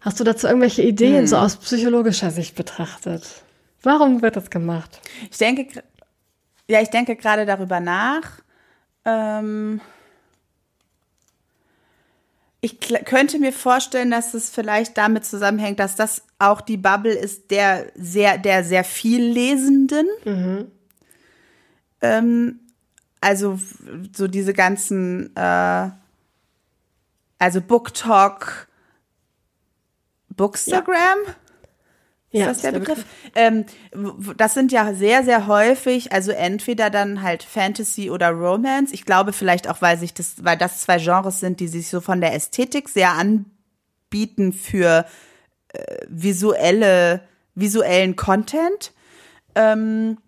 Hast 0.00 0.20
du 0.20 0.24
dazu 0.24 0.46
irgendwelche 0.46 0.82
Ideen, 0.82 1.20
hm. 1.20 1.26
so 1.26 1.36
aus 1.36 1.56
psychologischer 1.56 2.30
Sicht 2.30 2.54
betrachtet? 2.54 3.42
Warum 3.82 4.22
wird 4.22 4.36
das 4.36 4.50
gemacht? 4.50 5.00
Ich 5.30 5.38
denke, 5.38 5.82
ja, 6.68 6.80
ich 6.80 6.90
denke 6.90 7.16
gerade 7.16 7.46
darüber 7.46 7.80
nach. 7.80 8.40
Ähm 9.04 9.80
ich 12.60 12.80
könnte 12.80 13.38
mir 13.38 13.52
vorstellen, 13.52 14.10
dass 14.10 14.34
es 14.34 14.50
vielleicht 14.50 14.98
damit 14.98 15.24
zusammenhängt, 15.24 15.78
dass 15.78 15.94
das 15.94 16.22
auch 16.38 16.60
die 16.60 16.76
Bubble 16.76 17.14
ist 17.14 17.50
der 17.50 17.86
sehr, 17.94 18.36
der 18.38 18.64
sehr 18.64 18.82
viel 18.82 19.22
Lesenden. 19.22 20.06
Mhm. 20.24 20.66
Ähm, 22.00 22.60
also 23.20 23.58
so 24.14 24.26
diese 24.26 24.54
ganzen, 24.54 25.34
äh, 25.36 25.90
also 27.38 27.60
Book 27.60 27.94
Talk, 27.94 28.67
Bookstagram? 30.38 31.18
Ja. 31.26 31.34
Ist 32.30 32.40
ja, 32.40 32.46
das 32.46 32.60
der, 32.60 32.72
der 32.72 32.78
Begriff? 32.80 33.04
Begriff? 33.24 33.32
Ähm, 33.34 33.64
das 34.36 34.54
sind 34.54 34.70
ja 34.70 34.92
sehr, 34.94 35.24
sehr 35.24 35.46
häufig, 35.46 36.12
also 36.12 36.30
entweder 36.30 36.90
dann 36.90 37.22
halt 37.22 37.42
Fantasy 37.42 38.10
oder 38.10 38.30
Romance. 38.30 38.92
Ich 38.92 39.04
glaube 39.04 39.32
vielleicht 39.32 39.68
auch, 39.68 39.80
weil 39.80 39.98
sich 39.98 40.12
das, 40.12 40.44
weil 40.44 40.58
das 40.58 40.80
zwei 40.80 40.98
Genres 40.98 41.40
sind, 41.40 41.60
die 41.60 41.68
sich 41.68 41.88
so 41.88 42.00
von 42.00 42.20
der 42.20 42.34
Ästhetik 42.34 42.88
sehr 42.88 43.12
anbieten 43.12 44.52
für 44.52 45.06
äh, 45.72 46.06
visuelle, 46.08 47.22
visuellen 47.54 48.16
Content. 48.16 48.92
Ähm, 49.54 50.18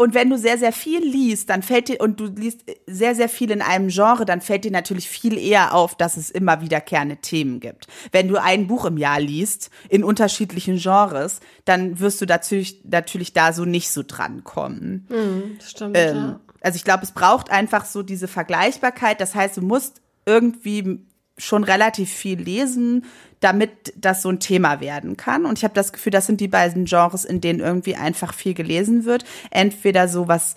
und 0.00 0.14
wenn 0.14 0.30
du 0.30 0.38
sehr, 0.38 0.56
sehr 0.56 0.72
viel 0.72 1.04
liest, 1.04 1.50
dann 1.50 1.62
fällt 1.62 1.88
dir, 1.88 2.00
und 2.00 2.20
du 2.20 2.24
liest 2.24 2.62
sehr, 2.86 3.14
sehr 3.14 3.28
viel 3.28 3.50
in 3.50 3.60
einem 3.60 3.88
Genre, 3.88 4.24
dann 4.24 4.40
fällt 4.40 4.64
dir 4.64 4.70
natürlich 4.70 5.06
viel 5.06 5.36
eher 5.36 5.74
auf, 5.74 5.94
dass 5.94 6.16
es 6.16 6.30
immer 6.30 6.62
wiederkehrende 6.62 7.18
Themen 7.18 7.60
gibt. 7.60 7.86
Wenn 8.10 8.26
du 8.26 8.40
ein 8.40 8.66
Buch 8.66 8.86
im 8.86 8.96
Jahr 8.96 9.20
liest, 9.20 9.68
in 9.90 10.02
unterschiedlichen 10.02 10.78
Genres, 10.78 11.40
dann 11.66 12.00
wirst 12.00 12.18
du 12.22 12.24
natürlich, 12.24 12.80
natürlich 12.84 13.34
da 13.34 13.52
so 13.52 13.66
nicht 13.66 13.90
so 13.90 14.02
dran 14.02 14.42
kommen. 14.42 15.06
Mhm, 15.10 15.58
stimmt, 15.62 15.98
ähm, 15.98 16.16
ja. 16.16 16.40
Also 16.62 16.76
ich 16.76 16.84
glaube, 16.84 17.04
es 17.04 17.12
braucht 17.12 17.50
einfach 17.50 17.84
so 17.84 18.02
diese 18.02 18.26
Vergleichbarkeit. 18.26 19.20
Das 19.20 19.34
heißt, 19.34 19.58
du 19.58 19.60
musst 19.60 20.00
irgendwie 20.24 21.04
schon 21.40 21.64
relativ 21.64 22.10
viel 22.10 22.40
lesen, 22.40 23.04
damit 23.40 23.92
das 23.96 24.22
so 24.22 24.28
ein 24.28 24.40
Thema 24.40 24.80
werden 24.80 25.16
kann. 25.16 25.46
Und 25.46 25.58
ich 25.58 25.64
habe 25.64 25.74
das 25.74 25.92
Gefühl, 25.92 26.12
das 26.12 26.26
sind 26.26 26.40
die 26.40 26.48
beiden 26.48 26.84
Genres, 26.84 27.24
in 27.24 27.40
denen 27.40 27.60
irgendwie 27.60 27.96
einfach 27.96 28.34
viel 28.34 28.54
gelesen 28.54 29.04
wird. 29.04 29.24
Entweder 29.50 30.08
so 30.08 30.28
was 30.28 30.56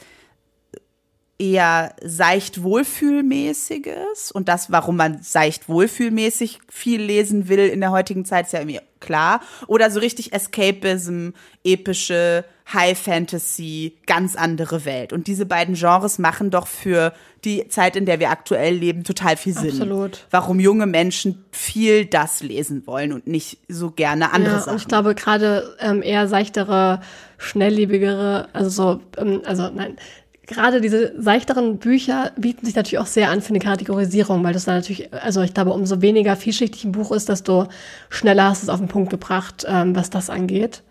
eher 1.44 1.94
seicht 2.02 2.64
wohlfühlmäßiges 2.64 4.32
und 4.32 4.48
das, 4.48 4.72
warum 4.72 4.96
man 4.96 5.22
seicht 5.22 5.68
wohlfühlmäßig 5.68 6.60
viel 6.70 7.02
lesen 7.02 7.50
will 7.50 7.68
in 7.68 7.82
der 7.82 7.92
heutigen 7.92 8.24
Zeit, 8.24 8.46
ist 8.46 8.54
ja 8.54 8.60
irgendwie 8.60 8.80
klar. 9.02 9.42
Oder 9.68 9.92
so 9.92 10.00
richtig 10.00 10.32
Escapism, 10.32 11.30
epische 11.66 12.46
High 12.72 12.98
Fantasy, 12.98 13.98
ganz 14.06 14.38
andere 14.38 14.86
Welt. 14.86 15.12
Und 15.12 15.28
diese 15.28 15.46
beiden 15.46 15.76
Genres 15.76 16.18
machen 16.18 16.50
doch 16.50 16.68
für 16.68 17.12
die 17.44 17.68
Zeit, 17.68 17.98
in 17.98 18.06
der 18.06 18.22
wir 18.22 18.30
aktuell 18.30 18.74
leben, 18.74 19.04
total 19.04 19.36
viel 19.36 19.54
Sinn. 19.54 19.72
Absolut. 19.72 20.26
Warum 20.32 20.62
junge 20.62 20.86
Menschen 20.86 21.44
viel 21.52 22.06
das 22.06 22.42
lesen 22.42 22.88
wollen 22.88 23.12
und 23.12 23.28
nicht 23.28 23.58
so 23.68 23.92
gerne 23.92 24.32
andere 24.32 24.56
ja, 24.56 24.62
Sachen. 24.62 24.78
Ich 24.78 24.88
glaube 24.88 25.14
gerade 25.14 25.76
ähm, 25.80 26.02
eher 26.02 26.30
seichtere, 26.30 27.02
schnelllebigere, 27.38 28.48
also 28.54 28.70
so, 28.70 29.02
ähm, 29.18 29.42
also 29.46 29.70
nein, 29.70 29.98
gerade 30.46 30.82
diese 30.82 31.20
seichteren 31.22 31.78
Bücher 31.78 32.32
bieten 32.38 32.66
sich 32.66 32.76
natürlich 32.76 33.00
auch 33.00 33.08
sehr 33.08 33.30
an 33.30 33.42
für 33.42 33.50
eine 33.50 33.60
Kategorisierung, 33.60 34.44
weil 34.44 34.54
das 34.54 34.66
dann 34.66 34.76
natürlich, 34.76 35.14
also 35.14 35.42
ich 35.42 35.54
glaube, 35.54 35.72
umso 35.72 36.02
weniger 36.02 36.36
vielschichtig 36.36 36.84
ein 36.84 36.92
Buch 36.92 37.12
ist, 37.12 37.30
desto 37.30 37.68
schneller 38.10 38.50
hast 38.50 38.64
du 38.64 38.66
es 38.66 38.70
auf 38.70 38.80
den 38.80 38.90
Punkt 38.90 39.10
gebracht, 39.10 39.66
ähm, 39.68 39.96
was 39.96 40.10
das 40.10 40.30
angeht. 40.30 40.84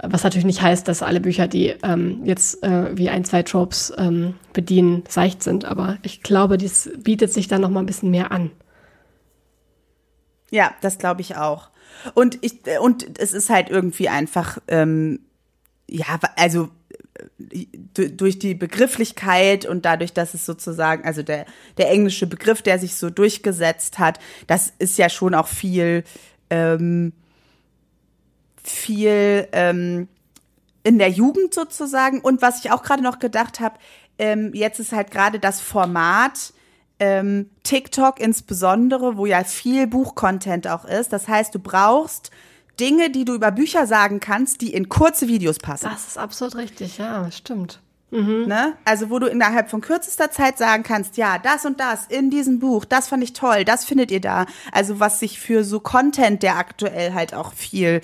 Was 0.00 0.22
natürlich 0.22 0.46
nicht 0.46 0.62
heißt, 0.62 0.86
dass 0.86 1.02
alle 1.02 1.20
Bücher, 1.20 1.48
die 1.48 1.74
ähm, 1.82 2.20
jetzt 2.24 2.62
äh, 2.62 2.96
wie 2.96 3.08
ein, 3.08 3.24
zwei 3.24 3.42
Tropes 3.42 3.92
ähm, 3.98 4.34
bedienen, 4.52 5.02
seicht 5.08 5.42
sind. 5.42 5.64
Aber 5.64 5.98
ich 6.02 6.22
glaube, 6.22 6.56
dies 6.56 6.88
bietet 6.98 7.32
sich 7.32 7.48
dann 7.48 7.60
noch 7.60 7.68
mal 7.68 7.80
ein 7.80 7.86
bisschen 7.86 8.10
mehr 8.10 8.30
an. 8.30 8.52
Ja, 10.50 10.70
das 10.82 10.98
glaube 10.98 11.20
ich 11.20 11.36
auch. 11.36 11.70
Und 12.14 12.38
ich 12.42 12.60
und 12.80 13.18
es 13.18 13.34
ist 13.34 13.50
halt 13.50 13.70
irgendwie 13.70 14.08
einfach 14.08 14.58
ähm, 14.68 15.18
ja, 15.88 16.06
also 16.36 16.64
äh, 16.64 16.68
durch 17.88 18.38
die 18.38 18.54
Begrifflichkeit 18.54 19.66
und 19.66 19.84
dadurch, 19.84 20.12
dass 20.12 20.34
es 20.34 20.46
sozusagen, 20.46 21.04
also 21.04 21.22
der, 21.22 21.46
der 21.76 21.90
englische 21.90 22.26
Begriff, 22.26 22.62
der 22.62 22.78
sich 22.78 22.94
so 22.94 23.10
durchgesetzt 23.10 23.98
hat, 23.98 24.18
das 24.46 24.72
ist 24.78 24.98
ja 24.98 25.08
schon 25.08 25.34
auch 25.34 25.48
viel 25.48 26.04
ähm, 26.50 27.12
viel 28.62 29.48
ähm, 29.52 30.08
in 30.82 30.98
der 30.98 31.10
Jugend 31.10 31.54
sozusagen. 31.54 32.20
Und 32.20 32.42
was 32.42 32.64
ich 32.64 32.70
auch 32.70 32.82
gerade 32.82 33.02
noch 33.02 33.18
gedacht 33.18 33.60
habe, 33.60 33.78
ähm, 34.18 34.52
jetzt 34.54 34.80
ist 34.80 34.92
halt 34.92 35.10
gerade 35.10 35.38
das 35.38 35.60
Format 35.60 36.52
ähm, 37.00 37.50
TikTok 37.62 38.20
insbesondere, 38.20 39.16
wo 39.16 39.26
ja 39.26 39.44
viel 39.44 39.86
Buchcontent 39.86 40.66
auch 40.66 40.84
ist. 40.84 41.12
Das 41.12 41.28
heißt, 41.28 41.54
du 41.54 41.58
brauchst 41.58 42.30
Dinge, 42.80 43.10
die 43.10 43.24
du 43.24 43.34
über 43.34 43.50
Bücher 43.50 43.86
sagen 43.86 44.20
kannst, 44.20 44.60
die 44.60 44.72
in 44.72 44.88
kurze 44.88 45.28
Videos 45.28 45.58
passen. 45.58 45.88
Das 45.90 46.06
ist 46.08 46.18
absolut 46.18 46.56
richtig, 46.56 46.98
ja, 46.98 47.30
stimmt. 47.30 47.80
Mhm. 48.10 48.46
Ne? 48.46 48.74
Also 48.84 49.10
wo 49.10 49.18
du 49.18 49.26
innerhalb 49.26 49.68
von 49.68 49.80
kürzester 49.80 50.30
Zeit 50.30 50.56
sagen 50.56 50.82
kannst, 50.82 51.16
ja, 51.16 51.38
das 51.38 51.66
und 51.66 51.78
das 51.78 52.06
in 52.06 52.30
diesem 52.30 52.58
Buch, 52.58 52.84
das 52.84 53.08
fand 53.08 53.22
ich 53.22 53.34
toll, 53.34 53.64
das 53.64 53.84
findet 53.84 54.10
ihr 54.10 54.20
da. 54.20 54.46
Also 54.72 54.98
was 54.98 55.20
sich 55.20 55.38
für 55.38 55.64
so 55.64 55.80
Content, 55.80 56.42
der 56.42 56.56
aktuell 56.56 57.12
halt 57.12 57.34
auch 57.34 57.52
viel 57.52 58.00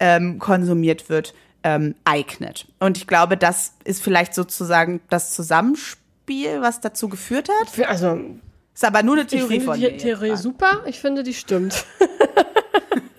ähm, 0.00 0.38
konsumiert 0.38 1.08
wird, 1.08 1.34
ähm, 1.62 1.94
eignet. 2.04 2.66
Und 2.80 2.96
ich 2.96 3.06
glaube, 3.06 3.36
das 3.36 3.74
ist 3.84 4.02
vielleicht 4.02 4.34
sozusagen 4.34 5.00
das 5.08 5.32
Zusammenspiel, 5.32 6.60
was 6.60 6.80
dazu 6.80 7.08
geführt 7.08 7.48
hat. 7.60 7.88
Also 7.88 8.20
ist 8.74 8.84
aber 8.84 9.04
nur 9.04 9.14
eine 9.14 9.26
Theorie 9.26 9.58
ich 9.58 9.62
finde 9.62 9.64
von 9.66 9.80
die 9.80 9.96
Theorie 9.96 10.36
super. 10.36 10.82
Ich 10.86 10.98
finde, 10.98 11.22
die 11.22 11.34
stimmt. 11.34 11.86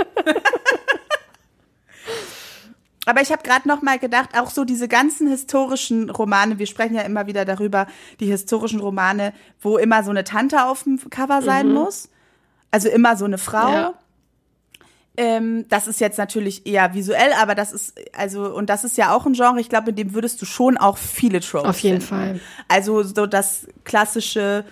Aber 3.06 3.22
ich 3.22 3.32
habe 3.32 3.44
gerade 3.44 3.68
noch 3.68 3.82
mal 3.82 4.00
gedacht, 4.00 4.38
auch 4.38 4.50
so 4.50 4.66
diese 4.66 4.88
ganzen 4.88 5.28
historischen 5.28 6.10
Romane, 6.10 6.60
wir 6.60 6.66
sprechen 6.66 6.96
ja 6.96 7.02
immer 7.02 7.28
wieder 7.28 7.46
darüber, 7.46 7.88
die 8.20 8.26
historischen 8.26 8.80
Romane, 8.80 9.34
wo 9.62 9.78
immer 9.78 10.04
so 10.04 10.10
eine 10.10 10.24
Tante 10.24 10.66
auf 10.66 10.84
dem 10.84 11.00
Cover 11.10 11.42
sein 11.42 11.68
mhm. 11.68 11.74
muss. 11.74 12.10
Also 12.72 12.90
immer 12.90 13.16
so 13.16 13.26
eine 13.26 13.38
Frau. 13.38 13.72
Ja. 13.72 13.94
Ähm, 15.18 15.66
das 15.70 15.88
ist 15.88 16.02
jetzt 16.02 16.18
natürlich 16.18 16.66
eher 16.68 16.94
visuell, 16.94 17.32
aber 17.40 17.56
das 17.56 17.72
ist, 17.72 17.94
also, 18.12 18.54
und 18.54 18.70
das 18.70 18.84
ist 18.84 18.98
ja 18.98 19.16
auch 19.16 19.26
ein 19.26 19.34
Genre, 19.34 19.62
ich 19.62 19.70
glaube, 19.70 19.92
in 19.92 19.96
dem 19.96 20.14
würdest 20.14 20.42
du 20.42 20.46
schon 20.46 20.78
auch 20.78 20.98
viele 20.98 21.40
Tropes 21.40 21.70
Auf 21.70 21.80
jeden 21.80 22.02
finden. 22.02 22.40
Fall. 22.40 22.40
Also 22.68 23.02
so 23.04 23.26
das 23.26 23.68
klassische, 23.86 24.66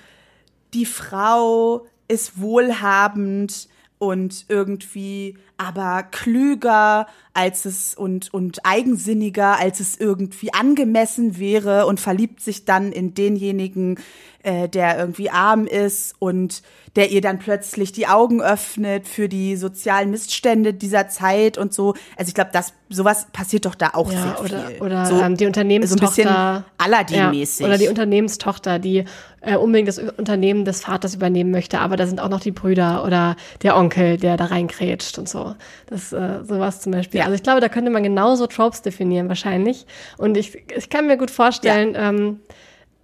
die 0.74 0.86
Frau 0.86 1.86
ist 2.10 2.42
wohlhabend 2.42 3.70
und 4.04 4.46
irgendwie 4.50 5.38
aber 5.58 6.04
klüger 6.04 7.08
als 7.34 7.66
es 7.66 7.96
und, 7.96 8.34
und 8.34 8.66
eigensinniger, 8.66 9.58
als 9.60 9.80
es 9.80 9.98
irgendwie 9.98 10.54
angemessen 10.54 11.40
wäre 11.40 11.86
und 11.86 12.00
verliebt 12.00 12.42
sich 12.42 12.66
dann 12.66 12.92
in 12.92 13.14
denjenigen, 13.14 13.98
äh, 14.44 14.70
der 14.70 15.00
irgendwie 15.00 15.30
arm 15.30 15.66
ist 15.66 16.16
und 16.20 16.62
der 16.96 17.12
ihr 17.12 17.22
dann 17.22 17.40
plötzlich 17.40 17.92
die 17.92 18.08
Augen 18.08 18.42
öffnet 18.42 19.08
für 19.08 19.28
die 19.28 19.56
sozialen 19.56 20.12
Missstände 20.12 20.74
dieser 20.74 21.08
Zeit 21.08 21.58
und 21.58 21.74
so. 21.74 21.96
Also 22.18 22.30
ich 22.30 22.36
glaube, 22.36 22.52
das 22.54 22.74
sowas 22.90 23.28
passiert 23.34 23.66
doch 23.66 23.74
da 23.74 23.92
auch 23.94 24.12
ja, 24.12 24.22
sehr 24.22 24.42
oder, 24.42 24.68
viel. 24.68 24.82
Oder 24.82 25.06
so, 25.06 25.20
ähm, 25.20 25.36
die 25.36 25.48
Unternehmenstochter. 25.48 26.24
So 26.24 26.30
ein 26.30 26.64
Aladdin-mäßig. 26.78 27.62
Ja, 27.62 27.68
oder 27.68 27.78
die 27.78 27.88
Unternehmenstochter, 27.88 28.78
die 28.78 29.06
äh, 29.42 29.56
unbedingt 29.56 29.88
das 29.88 29.98
Unternehmen 29.98 30.66
des 30.66 30.82
Vaters 30.82 31.16
übernehmen 31.16 31.50
möchte, 31.50 31.80
aber 31.80 31.96
da 31.96 32.06
sind 32.06 32.20
auch 32.20 32.30
noch 32.30 32.42
die 32.42 32.52
Brüder 32.52 33.04
oder 33.04 33.36
der 33.64 33.76
Onkel, 33.76 34.18
der 34.18 34.38
da 34.38 34.46
reinkrätscht 34.46 35.18
und 35.18 35.28
so. 35.28 35.56
Das 35.88 36.14
äh, 36.14 36.44
sowas 36.44 36.82
zum 36.82 36.92
Beispiel. 36.92 37.20
Ja. 37.20 37.26
Also 37.26 37.36
ich 37.36 37.44
glaube, 37.44 37.62
da 37.62 37.70
könnte 37.70 37.90
man 37.90 38.04
genauso 38.04 38.46
Tropes 38.46 38.84
definieren 38.84 39.28
wahrscheinlich. 39.30 39.88
Und 40.18 40.38
ich, 40.38 40.56
ich 40.76 40.90
kann 40.90 41.08
mir 41.08 41.18
gut 41.18 41.32
vorstellen, 41.32 41.94
ja. 41.94 42.10
ähm, 42.10 42.40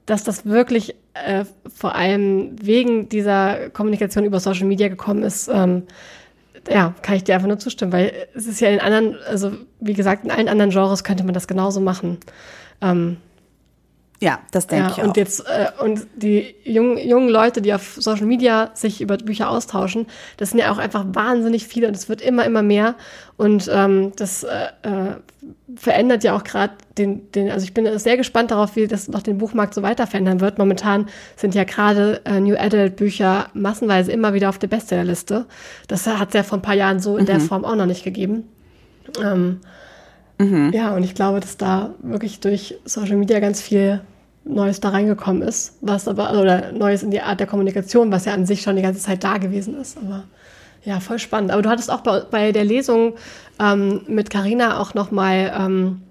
dass 0.05 0.23
das 0.23 0.45
wirklich 0.45 0.95
äh, 1.25 1.45
vor 1.73 1.95
allem 1.95 2.55
wegen 2.61 3.09
dieser 3.09 3.69
Kommunikation 3.69 4.25
über 4.25 4.39
Social 4.39 4.65
Media 4.65 4.87
gekommen 4.87 5.23
ist, 5.23 5.49
ähm, 5.53 5.83
ja, 6.69 6.93
kann 7.01 7.15
ich 7.15 7.23
dir 7.23 7.35
einfach 7.35 7.47
nur 7.47 7.59
zustimmen, 7.59 7.93
weil 7.93 8.11
es 8.35 8.47
ist 8.47 8.59
ja 8.59 8.69
in 8.69 8.79
anderen, 8.79 9.17
also 9.27 9.51
wie 9.79 9.93
gesagt, 9.93 10.25
in 10.25 10.31
allen 10.31 10.49
anderen 10.49 10.71
Genres 10.71 11.03
könnte 11.03 11.23
man 11.23 11.33
das 11.33 11.47
genauso 11.47 11.79
machen. 11.79 12.17
Ähm, 12.81 13.17
ja, 14.21 14.39
das 14.51 14.67
denke 14.67 14.87
ja, 14.87 14.91
ich 14.91 15.01
auch. 15.01 15.07
Und 15.07 15.17
jetzt 15.17 15.45
äh, 15.47 15.67
und 15.81 16.07
die 16.15 16.55
jungen, 16.63 16.97
jungen 16.97 17.29
Leute, 17.29 17.61
die 17.61 17.73
auf 17.73 17.95
Social 17.99 18.25
Media 18.25 18.71
sich 18.73 19.01
über 19.01 19.17
Bücher 19.17 19.49
austauschen, 19.49 20.07
das 20.37 20.49
sind 20.49 20.59
ja 20.59 20.71
auch 20.71 20.77
einfach 20.77 21.05
wahnsinnig 21.13 21.65
viele 21.65 21.87
und 21.87 21.95
es 21.95 22.09
wird 22.09 22.21
immer 22.21 22.45
immer 22.45 22.61
mehr 22.61 22.95
und 23.37 23.69
ähm, 23.73 24.11
das 24.17 24.43
äh, 24.43 24.65
äh, 24.81 25.15
verändert 25.77 26.25
ja 26.25 26.35
auch 26.35 26.43
gerade 26.43 26.73
den, 26.97 27.31
den, 27.31 27.49
also 27.49 27.63
ich 27.63 27.73
bin 27.73 27.97
sehr 27.97 28.17
gespannt 28.17 28.51
darauf, 28.51 28.75
wie 28.75 28.87
das 28.87 29.07
noch 29.07 29.23
den 29.23 29.37
Buchmarkt 29.37 29.73
so 29.73 29.81
weiter 29.81 30.07
verändern 30.07 30.41
wird. 30.41 30.57
Momentan 30.57 31.07
sind 31.37 31.55
ja 31.55 31.63
gerade 31.63 32.19
äh, 32.25 32.41
New 32.41 32.57
Adult 32.57 32.97
Bücher 32.97 33.47
massenweise 33.53 34.11
immer 34.11 34.33
wieder 34.33 34.49
auf 34.49 34.59
der 34.59 34.67
Bestsellerliste. 34.67 35.45
Das 35.87 36.05
hat 36.05 36.29
es 36.29 36.33
ja 36.33 36.43
vor 36.43 36.57
ein 36.57 36.61
paar 36.61 36.75
Jahren 36.75 36.99
so 36.99 37.15
in 37.15 37.23
mhm. 37.23 37.27
der 37.27 37.39
Form 37.39 37.63
auch 37.63 37.75
noch 37.75 37.85
nicht 37.85 38.03
gegeben. 38.03 38.49
Ähm, 39.23 39.61
Mhm. 40.39 40.71
Ja, 40.73 40.95
und 40.95 41.03
ich 41.03 41.13
glaube, 41.13 41.41
dass 41.41 41.57
da 41.57 41.93
wirklich 42.01 42.39
durch 42.39 42.77
Social 42.85 43.17
Media 43.17 43.39
ganz 43.39 43.61
viel 43.61 44.01
Neues 44.45 44.79
da 44.79 44.89
reingekommen 44.89 45.41
ist, 45.41 45.77
was 45.81 46.07
aber, 46.07 46.31
oder 46.39 46.71
Neues 46.71 47.03
in 47.03 47.11
die 47.11 47.21
Art 47.21 47.39
der 47.39 47.47
Kommunikation, 47.47 48.11
was 48.11 48.25
ja 48.25 48.33
an 48.33 48.45
sich 48.45 48.61
schon 48.61 48.77
die 48.77 48.81
ganze 48.81 49.01
Zeit 49.01 49.23
da 49.23 49.37
gewesen 49.37 49.77
ist. 49.79 49.97
Aber 49.97 50.23
ja, 50.83 51.01
voll 51.01 51.19
spannend. 51.19 51.51
Aber 51.51 51.61
du 51.61 51.69
hattest 51.69 51.91
auch 51.91 52.01
bei, 52.01 52.21
bei 52.21 52.51
der 52.53 52.63
Lesung 52.63 53.15
ähm, 53.59 54.01
mit 54.07 54.29
Carina 54.29 54.79
auch 54.79 54.93
nochmal 54.93 55.53
ähm, 55.55 56.01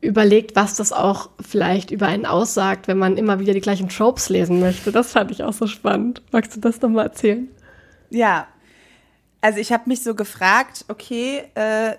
überlegt, 0.00 0.56
was 0.56 0.74
das 0.74 0.92
auch 0.92 1.28
vielleicht 1.40 1.90
über 1.90 2.06
einen 2.06 2.24
aussagt, 2.24 2.88
wenn 2.88 2.98
man 2.98 3.18
immer 3.18 3.38
wieder 3.38 3.52
die 3.52 3.60
gleichen 3.60 3.90
Tropes 3.90 4.30
lesen 4.30 4.60
möchte. 4.60 4.92
Das 4.92 5.12
fand 5.12 5.30
ich 5.30 5.42
auch 5.42 5.52
so 5.52 5.66
spannend. 5.66 6.22
Magst 6.32 6.56
du 6.56 6.60
das 6.60 6.80
nochmal 6.80 7.06
erzählen? 7.06 7.48
Ja, 8.08 8.46
also 9.42 9.58
ich 9.58 9.72
habe 9.72 9.84
mich 9.86 10.02
so 10.02 10.14
gefragt, 10.14 10.86
okay, 10.88 11.42
äh, 11.54 11.96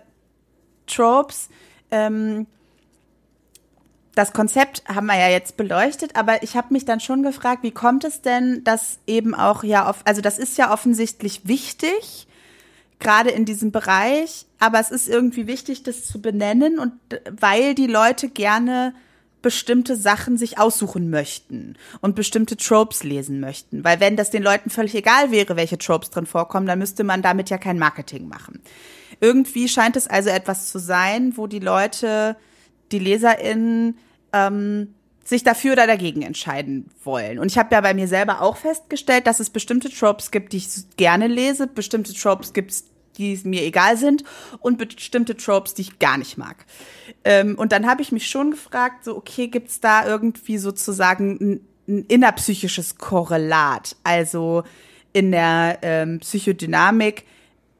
Tropes. 0.87 1.49
Ähm, 1.91 2.47
das 4.15 4.33
Konzept 4.33 4.83
haben 4.87 5.05
wir 5.05 5.17
ja 5.17 5.29
jetzt 5.29 5.55
beleuchtet, 5.55 6.15
aber 6.15 6.43
ich 6.43 6.57
habe 6.57 6.73
mich 6.73 6.83
dann 6.83 6.99
schon 6.99 7.23
gefragt, 7.23 7.63
wie 7.63 7.71
kommt 7.71 8.03
es 8.03 8.21
denn, 8.21 8.63
dass 8.65 8.99
eben 9.07 9.33
auch 9.33 9.63
ja, 9.63 9.89
auf, 9.89 10.01
also 10.03 10.21
das 10.21 10.37
ist 10.37 10.57
ja 10.57 10.73
offensichtlich 10.73 11.47
wichtig, 11.47 12.27
gerade 12.99 13.29
in 13.29 13.45
diesem 13.45 13.71
Bereich, 13.71 14.45
aber 14.59 14.79
es 14.79 14.91
ist 14.91 15.07
irgendwie 15.07 15.47
wichtig, 15.47 15.83
das 15.83 16.05
zu 16.05 16.21
benennen 16.21 16.79
und 16.79 16.93
weil 17.31 17.75
die 17.75 17.87
Leute 17.87 18.29
gerne 18.29 18.93
bestimmte 19.41 19.95
Sachen 19.95 20.37
sich 20.37 20.59
aussuchen 20.59 21.09
möchten 21.09 21.77
und 22.01 22.15
bestimmte 22.15 22.57
Tropes 22.57 23.03
lesen 23.03 23.39
möchten. 23.39 23.85
Weil 23.85 24.01
wenn 24.01 24.17
das 24.17 24.31
den 24.31 24.43
Leuten 24.43 24.69
völlig 24.69 24.95
egal 24.95 25.31
wäre, 25.31 25.55
welche 25.55 25.77
Tropes 25.77 26.09
drin 26.09 26.25
vorkommen, 26.25 26.67
dann 26.67 26.79
müsste 26.79 27.05
man 27.05 27.21
damit 27.21 27.49
ja 27.49 27.57
kein 27.57 27.79
Marketing 27.79 28.27
machen. 28.27 28.61
Irgendwie 29.21 29.67
scheint 29.67 29.95
es 29.95 30.07
also 30.07 30.29
etwas 30.29 30.67
zu 30.71 30.79
sein, 30.79 31.33
wo 31.35 31.47
die 31.47 31.59
Leute, 31.59 32.35
die 32.91 32.99
LeserInnen, 32.99 33.97
ähm, 34.33 34.93
sich 35.29 35.43
dafür 35.43 35.73
oder 35.73 35.85
dagegen 35.85 36.23
entscheiden 36.23 36.89
wollen. 37.03 37.37
Und 37.37 37.51
ich 37.51 37.57
habe 37.57 37.73
ja 37.75 37.81
bei 37.81 37.93
mir 37.93 38.07
selber 38.07 38.41
auch 38.41 38.57
festgestellt, 38.57 39.27
dass 39.27 39.39
es 39.39 39.51
bestimmte 39.51 39.89
Tropes 39.89 40.31
gibt, 40.31 40.53
die 40.53 40.57
ich 40.57 40.67
gerne 40.97 41.27
lese, 41.27 41.67
bestimmte 41.67 42.13
Tropes 42.13 42.51
gibt, 42.51 42.73
die 43.17 43.39
mir 43.43 43.63
egal 43.63 43.95
sind 43.95 44.23
und 44.59 44.77
bestimmte 44.77 45.37
Tropes, 45.37 45.75
die 45.75 45.83
ich 45.83 45.99
gar 45.99 46.17
nicht 46.17 46.37
mag. 46.37 46.65
Ähm, 47.23 47.55
und 47.57 47.71
dann 47.71 47.85
habe 47.85 48.01
ich 48.01 48.11
mich 48.11 48.27
schon 48.27 48.51
gefragt, 48.51 49.03
so 49.05 49.15
okay, 49.15 49.47
gibt's 49.47 49.79
da 49.79 50.07
irgendwie 50.07 50.57
sozusagen 50.57 51.37
ein, 51.39 51.61
ein 51.87 52.05
innerpsychisches 52.07 52.97
Korrelat? 52.97 53.97
Also 54.03 54.63
in 55.13 55.31
der 55.31 55.79
ähm, 55.81 56.19
Psychodynamik 56.19 57.25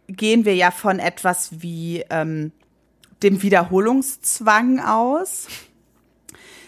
gehen 0.09 0.45
wir 0.45 0.55
ja 0.55 0.71
von 0.71 0.99
etwas 0.99 1.61
wie 1.61 2.03
ähm, 2.09 2.51
dem 3.23 3.41
Wiederholungszwang 3.41 4.79
aus. 4.79 5.47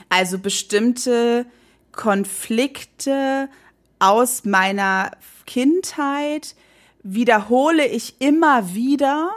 Also 0.09 0.39
bestimmte 0.39 1.45
Konflikte 1.91 3.49
aus 3.99 4.45
meiner 4.45 5.11
Kindheit 5.45 6.55
wiederhole 7.03 7.87
ich 7.87 8.15
immer 8.19 8.73
wieder. 8.73 9.31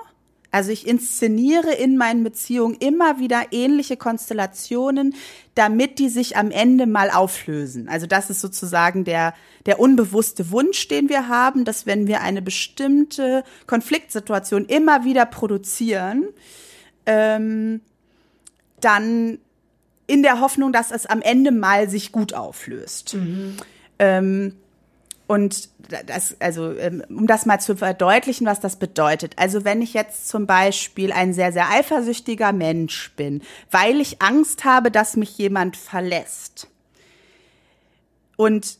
Also 0.50 0.70
ich 0.70 0.86
inszeniere 0.86 1.74
in 1.74 1.96
meinen 1.96 2.22
Beziehungen 2.22 2.76
immer 2.76 3.18
wieder 3.18 3.46
ähnliche 3.50 3.96
Konstellationen, 3.96 5.14
damit 5.54 5.98
die 5.98 6.08
sich 6.08 6.36
am 6.36 6.50
Ende 6.50 6.86
mal 6.86 7.10
auflösen. 7.10 7.88
Also 7.88 8.06
das 8.06 8.30
ist 8.30 8.40
sozusagen 8.40 9.04
der, 9.04 9.34
der 9.66 9.80
unbewusste 9.80 10.50
Wunsch, 10.50 10.88
den 10.88 11.08
wir 11.08 11.28
haben, 11.28 11.64
dass 11.64 11.86
wenn 11.86 12.06
wir 12.06 12.20
eine 12.20 12.42
bestimmte 12.42 13.44
Konfliktsituation 13.66 14.66
immer 14.66 15.04
wieder 15.04 15.26
produzieren, 15.26 16.28
ähm, 17.06 17.80
dann 18.80 19.38
in 20.06 20.22
der 20.22 20.40
Hoffnung, 20.40 20.72
dass 20.72 20.90
es 20.90 21.06
am 21.06 21.22
Ende 21.22 21.50
mal 21.50 21.88
sich 21.88 22.12
gut 22.12 22.34
auflöst. 22.34 23.14
Mhm. 23.14 23.56
Ähm, 23.98 24.54
und 25.26 25.70
das, 26.06 26.36
also, 26.40 26.76
ähm, 26.76 27.02
um 27.08 27.26
das 27.26 27.46
mal 27.46 27.58
zu 27.58 27.76
verdeutlichen, 27.76 28.46
was 28.46 28.60
das 28.60 28.76
bedeutet. 28.76 29.34
Also, 29.36 29.64
wenn 29.64 29.80
ich 29.80 29.94
jetzt 29.94 30.28
zum 30.28 30.46
Beispiel 30.46 31.12
ein 31.12 31.32
sehr, 31.32 31.52
sehr 31.52 31.70
eifersüchtiger 31.70 32.52
Mensch 32.52 33.12
bin, 33.16 33.42
weil 33.70 34.00
ich 34.00 34.20
Angst 34.20 34.64
habe, 34.64 34.90
dass 34.90 35.16
mich 35.16 35.36
jemand 35.38 35.78
verlässt 35.78 36.68
und 38.36 38.78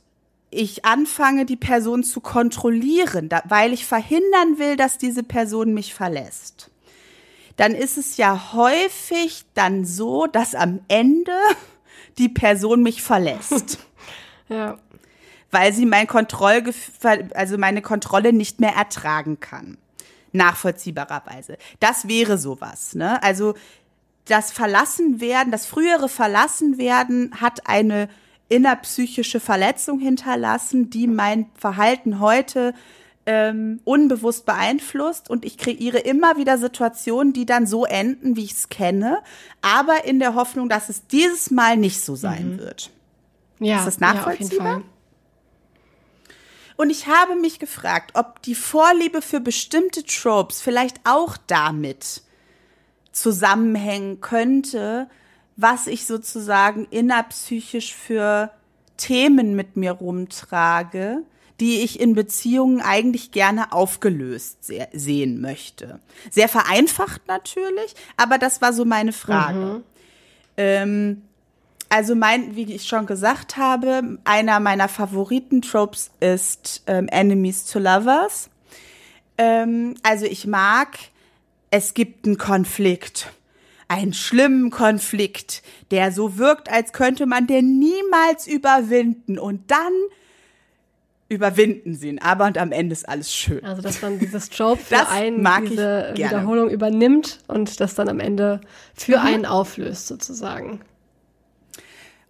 ich 0.55 0.85
anfange, 0.85 1.45
die 1.45 1.57
Person 1.57 2.05
zu 2.05 2.21
kontrollieren, 2.21 3.29
weil 3.45 3.73
ich 3.73 3.87
verhindern 3.87 4.59
will, 4.59 4.77
dass 4.77 4.99
diese 4.99 5.23
Person 5.23 5.75
mich 5.75 5.95
verlässt 5.95 6.71
dann 7.57 7.75
ist 7.75 7.99
es 7.99 8.17
ja 8.17 8.53
häufig 8.53 9.45
dann 9.55 9.85
so, 9.85 10.27
dass 10.27 10.55
am 10.55 10.81
Ende 10.89 11.33
die 12.19 12.29
Person 12.29 12.83
mich 12.83 13.03
verlässt. 13.03 13.79
ja. 14.49 14.79
Weil 15.51 15.73
sie 15.73 15.87
mein 15.87 16.07
Kontrollgefühl, 16.07 17.31
also 17.35 17.59
meine 17.59 17.83
Kontrolle 17.83 18.33
nicht 18.33 18.61
mehr 18.61 18.75
ertragen 18.75 19.39
kann. 19.39 19.79
Nachvollziehbarerweise. 20.33 21.59
Das 21.79 22.09
wäre 22.09 22.39
sowas, 22.39 22.97
ne? 22.97 23.23
Also, 23.23 23.55
das 24.25 24.51
Verlassenwerden, 24.51 25.53
das 25.53 25.67
frühere 25.67 26.09
Verlassenwerden 26.09 27.41
hat 27.41 27.69
eine 27.69 28.09
innerpsychische 28.49 29.41
Verletzung 29.41 29.99
hinterlassen, 29.99 30.91
die 30.91 31.07
mein 31.07 31.47
Verhalten 31.57 32.21
heute 32.21 32.75
ähm, 33.27 33.81
unbewusst 33.85 34.45
beeinflusst 34.45 35.31
und 35.31 35.45
ich 35.45 35.57
kreiere 35.57 35.99
immer 35.99 36.37
wieder 36.37 36.59
Situationen, 36.59 37.33
die 37.33 37.47
dann 37.47 37.67
so 37.67 37.85
enden, 37.85 38.37
wie 38.37 38.45
ich 38.45 38.53
es 38.53 38.69
kenne, 38.69 39.23
aber 39.63 40.05
in 40.05 40.19
der 40.19 40.35
Hoffnung, 40.35 40.69
dass 40.69 40.89
es 40.89 41.07
dieses 41.07 41.51
Mal 41.51 41.77
nicht 41.77 42.03
so 42.03 42.17
sein 42.17 42.55
mhm. 42.55 42.59
wird. 42.59 42.91
Ja, 43.61 43.79
ist 43.79 43.87
das 43.87 44.01
nachvollziehbar? 44.01 44.79
Ja, 44.79 44.83
und 46.77 46.91
ich 46.91 47.07
habe 47.07 47.37
mich 47.37 47.59
gefragt, 47.59 48.13
ob 48.15 48.43
die 48.43 48.55
Vorliebe 48.55 49.23
für 49.23 49.41
bestimmte 49.41 50.05
Tropes 50.05 50.61
vielleicht 50.61 51.01
auch 51.05 51.37
damit 51.47 52.23
zusammenhängen 53.13 54.21
könnte, 54.21 55.09
was 55.57 55.87
ich 55.87 56.07
sozusagen 56.07 56.87
innerpsychisch 56.91 57.95
für 57.95 58.51
Themen 58.97 59.55
mit 59.55 59.77
mir 59.77 59.93
rumtrage, 59.93 61.23
die 61.61 61.83
ich 61.83 62.01
in 62.01 62.15
Beziehungen 62.15 62.81
eigentlich 62.81 63.31
gerne 63.31 63.73
aufgelöst 63.73 64.65
se 64.65 64.89
sehen 64.93 65.41
möchte. 65.41 66.01
Sehr 66.31 66.49
vereinfacht 66.49 67.27
natürlich, 67.29 67.95
aber 68.17 68.39
das 68.39 68.61
war 68.61 68.73
so 68.73 68.85
meine 68.85 69.13
Frage. 69.13 69.59
Mhm. 69.59 69.85
Ähm, 70.57 71.23
also 71.89 72.17
mein, 72.17 72.57
wie 72.57 72.75
ich 72.75 72.89
schon 72.89 73.07
gesagt 73.07 73.57
habe, 73.57 74.19
einer 74.25 74.59
meiner 74.59 74.89
Favoriten-Tropes 74.89 76.11
ist 76.19 76.83
ähm, 76.89 77.07
Enemies 77.09 77.67
to 77.67 77.79
Lovers. 77.79 78.51
Ähm, 79.39 79.95
also 80.03 80.27
ich 80.27 80.47
mag, 80.47 80.99
es 81.71 81.95
gibt 81.95 82.27
einen 82.27 82.39
Konflikt 82.39 83.33
einen 83.95 84.13
schlimmen 84.13 84.71
Konflikt, 84.71 85.63
der 85.91 86.13
so 86.13 86.37
wirkt, 86.37 86.71
als 86.71 86.93
könnte 86.93 87.27
man 87.27 87.47
den 87.47 87.79
niemals 87.79 88.47
überwinden. 88.47 89.39
Und 89.39 89.71
dann 89.71 89.93
überwinden 91.29 91.95
sie 91.95 92.09
ihn. 92.09 92.19
Aber 92.21 92.47
und 92.47 92.59
am 92.59 92.73
Ende 92.73 92.93
ist 92.93 93.09
alles 93.09 93.33
schön. 93.33 93.65
Also, 93.65 93.83
dass 93.83 94.01
dann 94.01 94.19
dieses 94.19 94.49
Job 94.53 94.81
für 94.81 94.95
das 94.95 95.09
einen 95.09 95.47
diese 95.63 96.13
Wiederholung 96.15 96.71
übernimmt 96.71 97.41
und 97.47 97.81
das 97.81 97.95
dann 97.95 98.09
am 98.09 98.21
Ende 98.21 98.61
für 98.95 99.19
mhm. 99.19 99.27
einen 99.27 99.47
auflöst, 99.47 100.07
sozusagen. 100.07 100.81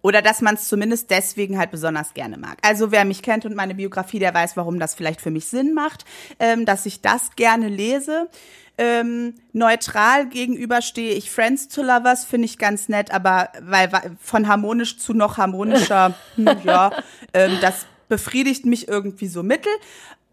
Oder 0.01 0.21
dass 0.21 0.41
man 0.41 0.53
es 0.53 0.67
zumindest 0.67 1.09
deswegen 1.09 1.57
halt 1.57 1.71
besonders 1.71 2.13
gerne 2.13 2.37
mag. 2.37 2.59
Also 2.61 2.91
wer 2.91 3.05
mich 3.05 3.23
kennt 3.23 3.43
und 3.43 3.55
meine 3.55 3.73
Biografie, 3.73 4.19
der 4.19 4.35
weiß, 4.35 4.55
warum 4.55 4.79
das 4.79 4.93
vielleicht 4.93 5.19
für 5.19 5.31
mich 5.31 5.47
Sinn 5.47 5.73
macht, 5.73 6.05
ähm, 6.37 6.63
dass 6.63 6.85
ich 6.85 7.01
das 7.01 7.35
gerne 7.35 7.69
lese. 7.69 8.29
Ähm, 8.77 9.35
neutral 9.53 10.27
gegenüber 10.27 10.81
stehe 10.81 11.13
ich 11.13 11.31
Friends 11.31 11.69
to 11.69 11.81
Lovers, 11.81 12.25
finde 12.25 12.45
ich 12.45 12.57
ganz 12.57 12.89
nett, 12.89 13.11
aber 13.11 13.49
weil, 13.61 13.89
von 14.19 14.49
harmonisch 14.49 14.97
zu 14.97 15.13
noch 15.13 15.37
harmonischer, 15.37 16.13
hm, 16.35 16.49
ja, 16.65 16.91
ähm, 17.33 17.57
das 17.61 17.85
befriedigt 18.09 18.65
mich 18.65 18.87
irgendwie 18.87 19.27
so 19.27 19.43
mittel. 19.43 19.71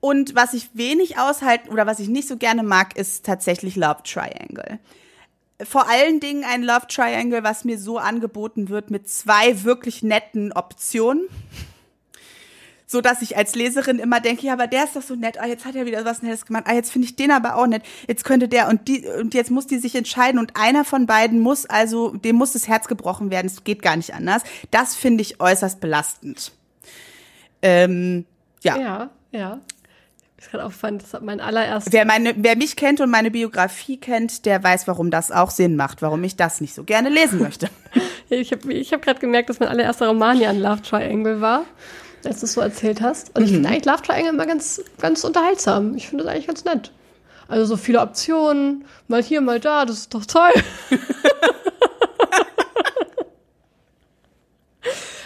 Und 0.01 0.35
was 0.35 0.55
ich 0.55 0.71
wenig 0.75 1.19
aushalten 1.19 1.69
oder 1.69 1.87
was 1.87 2.01
ich 2.01 2.09
nicht 2.09 2.27
so 2.27 2.37
gerne 2.37 2.65
mag, 2.65 2.97
ist 2.97 3.25
tatsächlich 3.25 3.77
Love 3.77 4.03
Triangle. 4.03 4.81
Vor 5.63 5.89
allen 5.89 6.19
Dingen 6.19 6.43
ein 6.43 6.65
Love 6.65 6.89
Triangle, 6.89 7.45
was 7.45 7.65
mir 7.65 7.79
so 7.79 7.99
angeboten 7.99 8.69
wird 8.69 8.91
mit 8.91 9.09
zwei 9.09 9.63
wirklich 9.63 10.03
netten 10.03 10.53
Optionen. 10.53 11.29
So 12.93 13.01
dass 13.01 13.23
ich 13.23 13.39
als 13.39 13.55
Leserin 13.55 13.99
immer 13.99 14.21
denke, 14.21 14.47
ja, 14.47 14.53
aber 14.53 14.67
der 14.67 14.85
ist 14.85 14.95
doch 14.95 15.03
so 15.03 15.15
nett, 15.15 15.41
ah, 15.41 15.47
jetzt 15.47 15.65
hat 15.65 15.75
er 15.75 15.87
wieder 15.87 16.05
was 16.05 16.21
Nettes 16.21 16.45
gemacht, 16.45 16.65
ah, 16.67 16.75
jetzt 16.75 16.93
finde 16.93 17.07
ich 17.07 17.17
den 17.17 17.31
aber 17.31 17.57
auch 17.57 17.67
nett, 17.67 17.83
jetzt 18.07 18.23
könnte 18.23 18.49
der 18.49 18.69
und 18.69 18.87
die, 18.87 19.07
und 19.19 19.33
jetzt 19.33 19.51
muss 19.51 19.67
die 19.67 19.79
sich 19.79 19.95
entscheiden 19.95 20.39
und 20.39 20.57
einer 20.57 20.85
von 20.85 21.07
beiden 21.07 21.41
muss 21.41 21.65
also, 21.65 22.11
dem 22.11 22.37
muss 22.37 22.53
das 22.53 22.69
Herz 22.69 22.89
gebrochen 22.89 23.31
werden, 23.31 23.47
es 23.47 23.65
geht 23.65 23.81
gar 23.81 23.97
nicht 23.97 24.13
anders. 24.13 24.43
Das 24.71 24.95
finde 24.95 25.23
ich 25.23 25.41
äußerst 25.41 25.81
belastend. 25.81 26.53
Ähm, 27.63 28.27
ja. 28.63 28.77
Ja, 28.77 29.11
ja. 29.31 29.61
Ich 30.39 30.51
gerade 30.51 30.65
aufgefallen, 30.67 30.99
das 30.99 31.15
hat 31.15 31.23
mein 31.23 31.41
allererstes. 31.41 31.95
Wer, 31.95 32.05
meine, 32.05 32.35
wer 32.37 32.57
mich 32.57 32.77
kennt 32.77 33.01
und 33.01 33.09
meine 33.09 33.31
Biografie 33.31 33.97
kennt, 33.97 34.45
der 34.45 34.63
weiß, 34.63 34.87
warum 34.87 35.11
das 35.11 35.31
auch 35.31 35.51
Sinn 35.51 35.77
macht, 35.77 36.03
warum 36.03 36.23
ich 36.25 36.37
das 36.37 36.61
nicht 36.61 36.75
so 36.75 36.85
gerne 36.85 37.09
lesen 37.09 37.41
möchte. 37.41 37.71
ich 38.29 38.53
habe 38.53 38.71
ich 38.71 38.93
hab 38.93 39.01
gerade 39.01 39.21
gemerkt, 39.21 39.49
dass 39.49 39.61
mein 39.61 39.71
allererster 39.71 40.09
Roman 40.09 40.39
ja 40.39 40.51
ein 40.51 40.61
Love 40.61 40.83
Triangle 40.83 41.41
war, 41.41 41.65
als 42.25 42.41
du 42.41 42.47
es 42.47 42.53
so 42.53 42.61
erzählt 42.61 43.01
hast. 43.01 43.35
Und 43.35 43.43
mhm. 43.43 43.45
ich 43.45 43.53
finde 43.53 43.69
eigentlich 43.69 43.85
Love 43.85 44.03
Triangle 44.03 44.33
immer 44.33 44.47
ganz, 44.47 44.83
ganz 45.01 45.25
unterhaltsam. 45.25 45.95
Ich 45.97 46.09
finde 46.09 46.25
das 46.25 46.33
eigentlich 46.33 46.47
ganz 46.47 46.65
nett. 46.65 46.93
Also 47.49 47.65
so 47.65 47.77
viele 47.77 48.01
Optionen, 48.01 48.85
mal 49.09 49.23
hier, 49.23 49.41
mal 49.41 49.61
da, 49.61 49.85
das 49.85 49.99
ist 49.99 50.15
doch 50.15 50.25
toll. 50.25 50.53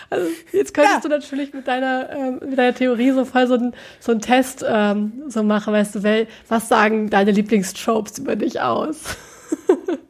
Also 0.09 0.28
jetzt 0.53 0.72
könntest 0.72 0.97
ja. 0.97 1.01
du 1.01 1.09
natürlich 1.09 1.53
mit 1.53 1.66
deiner, 1.66 2.11
ähm, 2.11 2.40
mit 2.49 2.59
deiner 2.59 2.74
Theorie 2.74 3.11
so 3.11 3.24
voll 3.24 3.47
so, 3.47 3.55
ein, 3.55 3.74
so 4.01 4.12
einen 4.12 4.20
Test 4.20 4.64
ähm, 4.66 5.24
so 5.28 5.42
machen, 5.42 5.72
weißt 5.72 5.97
du, 5.97 6.03
wel, 6.03 6.28
was 6.49 6.68
sagen 6.68 7.11
deine 7.11 7.32
Lieblingstropes 7.32 8.18
über 8.18 8.36
dich 8.36 8.61
aus? 8.61 9.16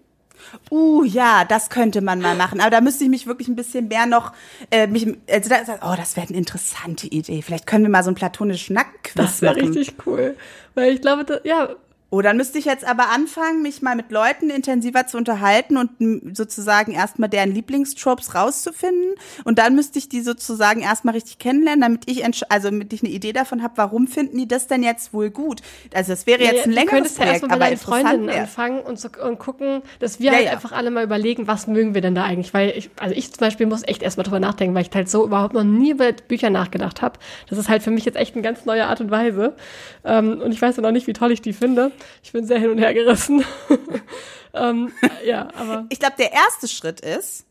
Uh, 0.70 1.04
ja, 1.04 1.44
das 1.44 1.70
könnte 1.70 2.00
man 2.00 2.20
mal 2.20 2.36
machen. 2.36 2.60
Aber 2.60 2.70
da 2.70 2.80
müsste 2.80 3.04
ich 3.04 3.10
mich 3.10 3.26
wirklich 3.26 3.48
ein 3.48 3.56
bisschen 3.56 3.88
mehr 3.88 4.06
noch, 4.06 4.32
äh, 4.70 4.86
mich, 4.86 5.06
also 5.30 5.48
da, 5.48 5.56
oh, 5.82 5.94
das 5.96 6.16
wäre 6.16 6.28
eine 6.28 6.36
interessante 6.36 7.06
Idee. 7.06 7.42
Vielleicht 7.42 7.66
können 7.66 7.84
wir 7.84 7.90
mal 7.90 8.02
so 8.02 8.08
einen 8.08 8.16
platonischen 8.16 8.74
Nacktquiz 8.74 9.16
machen. 9.16 9.26
Das 9.26 9.42
wäre 9.42 9.56
richtig 9.56 9.94
cool. 10.06 10.36
Weil 10.74 10.92
ich 10.92 11.00
glaube, 11.00 11.24
da, 11.24 11.38
ja, 11.44 11.70
Oh, 12.08 12.22
dann 12.22 12.36
müsste 12.36 12.58
ich 12.58 12.66
jetzt 12.66 12.86
aber 12.86 13.10
anfangen, 13.10 13.62
mich 13.62 13.82
mal 13.82 13.96
mit 13.96 14.12
Leuten 14.12 14.48
intensiver 14.48 15.08
zu 15.08 15.16
unterhalten 15.16 15.76
und 15.76 16.36
sozusagen 16.36 16.92
erstmal 16.92 17.28
deren 17.28 17.52
Lieblingstropes 17.52 18.32
rauszufinden. 18.36 19.16
Und 19.42 19.58
dann 19.58 19.74
müsste 19.74 19.98
ich 19.98 20.08
die 20.08 20.20
sozusagen 20.20 20.82
erstmal 20.82 21.14
richtig 21.14 21.40
kennenlernen, 21.40 21.80
damit 21.80 22.08
ich, 22.08 22.22
also 22.48 22.70
damit 22.70 22.92
ich 22.92 23.02
eine 23.02 23.10
Idee 23.12 23.32
davon 23.32 23.60
habe, 23.60 23.74
warum 23.76 24.06
finden 24.06 24.38
die 24.38 24.46
das 24.46 24.68
denn 24.68 24.84
jetzt 24.84 25.12
wohl 25.12 25.30
gut? 25.30 25.62
Also 25.94 26.12
das 26.12 26.28
wäre 26.28 26.44
jetzt 26.44 26.66
ein 26.66 26.72
ja, 26.72 26.82
längeres 26.84 27.14
Projekt, 27.14 27.18
ja 27.18 27.26
erstmal 27.32 27.50
aber 27.50 27.64
deinen 27.64 27.76
Freundinnen 27.76 28.30
anfangen 28.30 28.80
und, 28.82 29.00
so, 29.00 29.08
und 29.24 29.40
gucken, 29.40 29.82
dass 29.98 30.20
wir 30.20 30.26
ja, 30.26 30.32
halt 30.34 30.44
ja. 30.44 30.52
einfach 30.52 30.70
alle 30.70 30.92
mal 30.92 31.02
überlegen, 31.02 31.48
was 31.48 31.66
mögen 31.66 31.94
wir 31.94 32.02
denn 32.02 32.14
da 32.14 32.22
eigentlich? 32.22 32.54
Weil 32.54 32.70
ich, 32.70 32.88
also 33.00 33.16
ich 33.16 33.32
zum 33.32 33.40
Beispiel 33.40 33.66
muss 33.66 33.82
echt 33.82 34.02
erstmal 34.02 34.22
drüber 34.22 34.38
nachdenken, 34.38 34.76
weil 34.76 34.82
ich 34.82 34.94
halt 34.94 35.10
so 35.10 35.24
überhaupt 35.24 35.54
noch 35.54 35.64
nie 35.64 35.90
über 35.90 36.12
Bücher 36.12 36.50
nachgedacht 36.50 37.02
habe. 37.02 37.18
Das 37.48 37.58
ist 37.58 37.68
halt 37.68 37.82
für 37.82 37.90
mich 37.90 38.04
jetzt 38.04 38.16
echt 38.16 38.36
eine 38.36 38.42
ganz 38.42 38.64
neue 38.64 38.86
Art 38.86 39.00
und 39.00 39.10
Weise. 39.10 39.56
Ähm, 40.04 40.40
und 40.40 40.52
ich 40.52 40.62
weiß 40.62 40.76
noch 40.76 40.92
nicht, 40.92 41.08
wie 41.08 41.12
toll 41.12 41.32
ich 41.32 41.42
die 41.42 41.52
finde. 41.52 41.90
Ich 42.22 42.32
bin 42.32 42.46
sehr 42.46 42.58
hin 42.58 42.70
und 42.70 42.78
her 42.78 42.94
gerissen. 42.94 43.44
ähm, 44.54 44.92
ja, 45.24 45.48
aber. 45.54 45.86
Ich 45.88 45.98
glaube, 45.98 46.14
der 46.18 46.32
erste 46.32 46.68
Schritt 46.68 47.00
ist, 47.00 47.46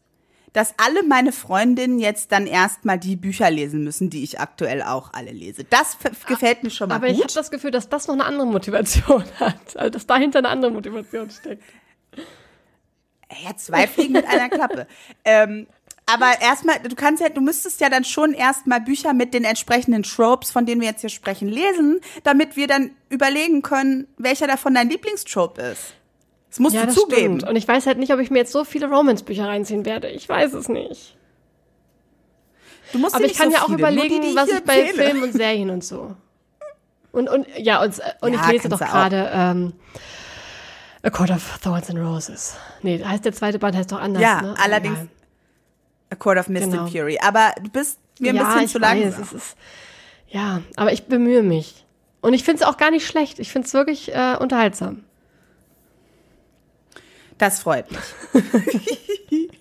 dass 0.53 0.73
alle 0.77 1.03
meine 1.03 1.33
Freundinnen 1.33 1.99
jetzt 1.99 2.31
dann 2.31 2.47
erstmal 2.47 2.97
die 2.97 3.17
Bücher 3.17 3.51
lesen 3.51 3.83
müssen, 3.83 4.09
die 4.09 4.23
ich 4.23 4.39
aktuell 4.39 4.81
auch 4.83 5.11
alle 5.11 5.31
lese. 5.31 5.65
Das 5.65 5.97
gefällt 6.27 6.63
mir 6.63 6.69
schon 6.69 6.87
mal 6.87 6.95
aber 6.95 7.07
gut. 7.07 7.09
Aber 7.09 7.17
ich 7.17 7.23
habe 7.23 7.33
das 7.33 7.51
Gefühl, 7.51 7.71
dass 7.71 7.89
das 7.89 8.07
noch 8.07 8.13
eine 8.13 8.25
andere 8.25 8.47
Motivation 8.47 9.23
hat. 9.39 9.75
Also, 9.75 9.89
dass 9.89 10.07
dahinter 10.07 10.39
eine 10.39 10.49
andere 10.49 10.71
Motivation 10.71 11.29
steckt. 11.29 11.63
Ja, 13.43 13.55
zwei 13.57 13.85
Fliegen 13.87 14.13
mit 14.13 14.25
einer 14.25 14.49
Klappe. 14.49 14.87
ähm, 15.25 15.67
aber 16.05 16.39
erstmal, 16.41 16.79
du 16.79 16.95
kannst 16.95 17.21
ja, 17.21 17.29
du 17.29 17.41
müsstest 17.41 17.81
ja 17.81 17.89
dann 17.89 18.03
schon 18.03 18.33
erstmal 18.33 18.81
Bücher 18.81 19.13
mit 19.13 19.33
den 19.33 19.43
entsprechenden 19.43 20.03
Tropes, 20.03 20.51
von 20.51 20.65
denen 20.65 20.81
wir 20.81 20.87
jetzt 20.87 21.01
hier 21.01 21.09
sprechen, 21.09 21.47
lesen, 21.47 21.99
damit 22.23 22.55
wir 22.55 22.67
dann 22.67 22.91
überlegen 23.09 23.61
können, 23.63 24.07
welcher 24.17 24.47
davon 24.47 24.75
dein 24.75 24.89
Lieblingstrope 24.89 25.61
ist. 25.61 25.95
Das 26.49 26.59
musst 26.59 26.75
ja, 26.75 26.81
du 26.81 26.87
das 26.87 26.95
zugeben. 26.95 27.39
Stimmt. 27.39 27.49
Und 27.49 27.55
ich 27.55 27.67
weiß 27.67 27.85
halt 27.87 27.97
nicht, 27.97 28.13
ob 28.13 28.19
ich 28.19 28.29
mir 28.29 28.39
jetzt 28.39 28.51
so 28.51 28.63
viele 28.63 28.87
Romance-Bücher 28.87 29.47
reinziehen 29.47 29.85
werde. 29.85 30.09
Ich 30.09 30.29
weiß 30.29 30.53
es 30.53 30.69
nicht. 30.69 31.17
Du 32.91 32.99
musst 32.99 33.15
Aber 33.15 33.25
ich 33.25 33.33
kann 33.33 33.49
so 33.49 33.55
ja 33.55 33.63
auch 33.63 33.65
viele, 33.65 33.79
überlegen, 33.79 34.21
die, 34.21 34.29
die 34.29 34.35
was 34.35 34.47
ich 34.49 34.63
bei 34.63 34.81
erzähle. 34.81 35.03
Filmen 35.03 35.23
und 35.23 35.33
Serien 35.33 35.69
und 35.69 35.83
so. 35.83 36.15
Und, 37.11 37.29
und 37.29 37.47
ja, 37.57 37.81
und, 37.81 37.99
und 38.21 38.33
ja, 38.33 38.41
ich 38.45 38.51
lese 38.51 38.69
doch 38.69 38.79
gerade 38.79 39.29
ähm, 39.33 39.73
A 41.01 41.09
Court 41.09 41.31
of 41.31 41.59
Thorns 41.63 41.89
and 41.89 41.99
Roses. 41.99 42.55
Nee, 42.83 43.03
heißt 43.03 43.25
der 43.25 43.33
zweite 43.33 43.57
Band 43.57 43.75
heißt 43.75 43.91
doch 43.91 43.99
anders. 43.99 44.21
Ja, 44.21 44.41
ne? 44.41 44.55
allerdings. 44.61 44.97
Ja. 44.97 45.07
A 46.09 46.15
Court 46.15 46.37
of 46.37 46.47
Mist 46.49 46.65
genau. 46.65 46.83
and 46.83 46.91
Fury. 46.91 47.17
Aber 47.21 47.53
du 47.61 47.69
bist 47.69 47.99
mir 48.19 48.29
ein 48.29 48.35
ja, 48.35 48.53
bisschen 48.53 48.67
zu 48.67 48.79
lang. 48.79 49.13
Ja, 50.27 50.61
aber 50.75 50.93
ich 50.93 51.05
bemühe 51.05 51.43
mich. 51.43 51.85
Und 52.21 52.33
ich 52.33 52.43
finde 52.43 52.63
es 52.63 52.67
auch 52.67 52.77
gar 52.77 52.91
nicht 52.91 53.05
schlecht. 53.05 53.39
Ich 53.39 53.51
finde 53.51 53.67
es 53.67 53.73
wirklich 53.73 54.13
äh, 54.13 54.35
unterhaltsam. 54.39 55.03
Das 57.37 57.59
freut 57.59 57.85
mich. 57.91 57.99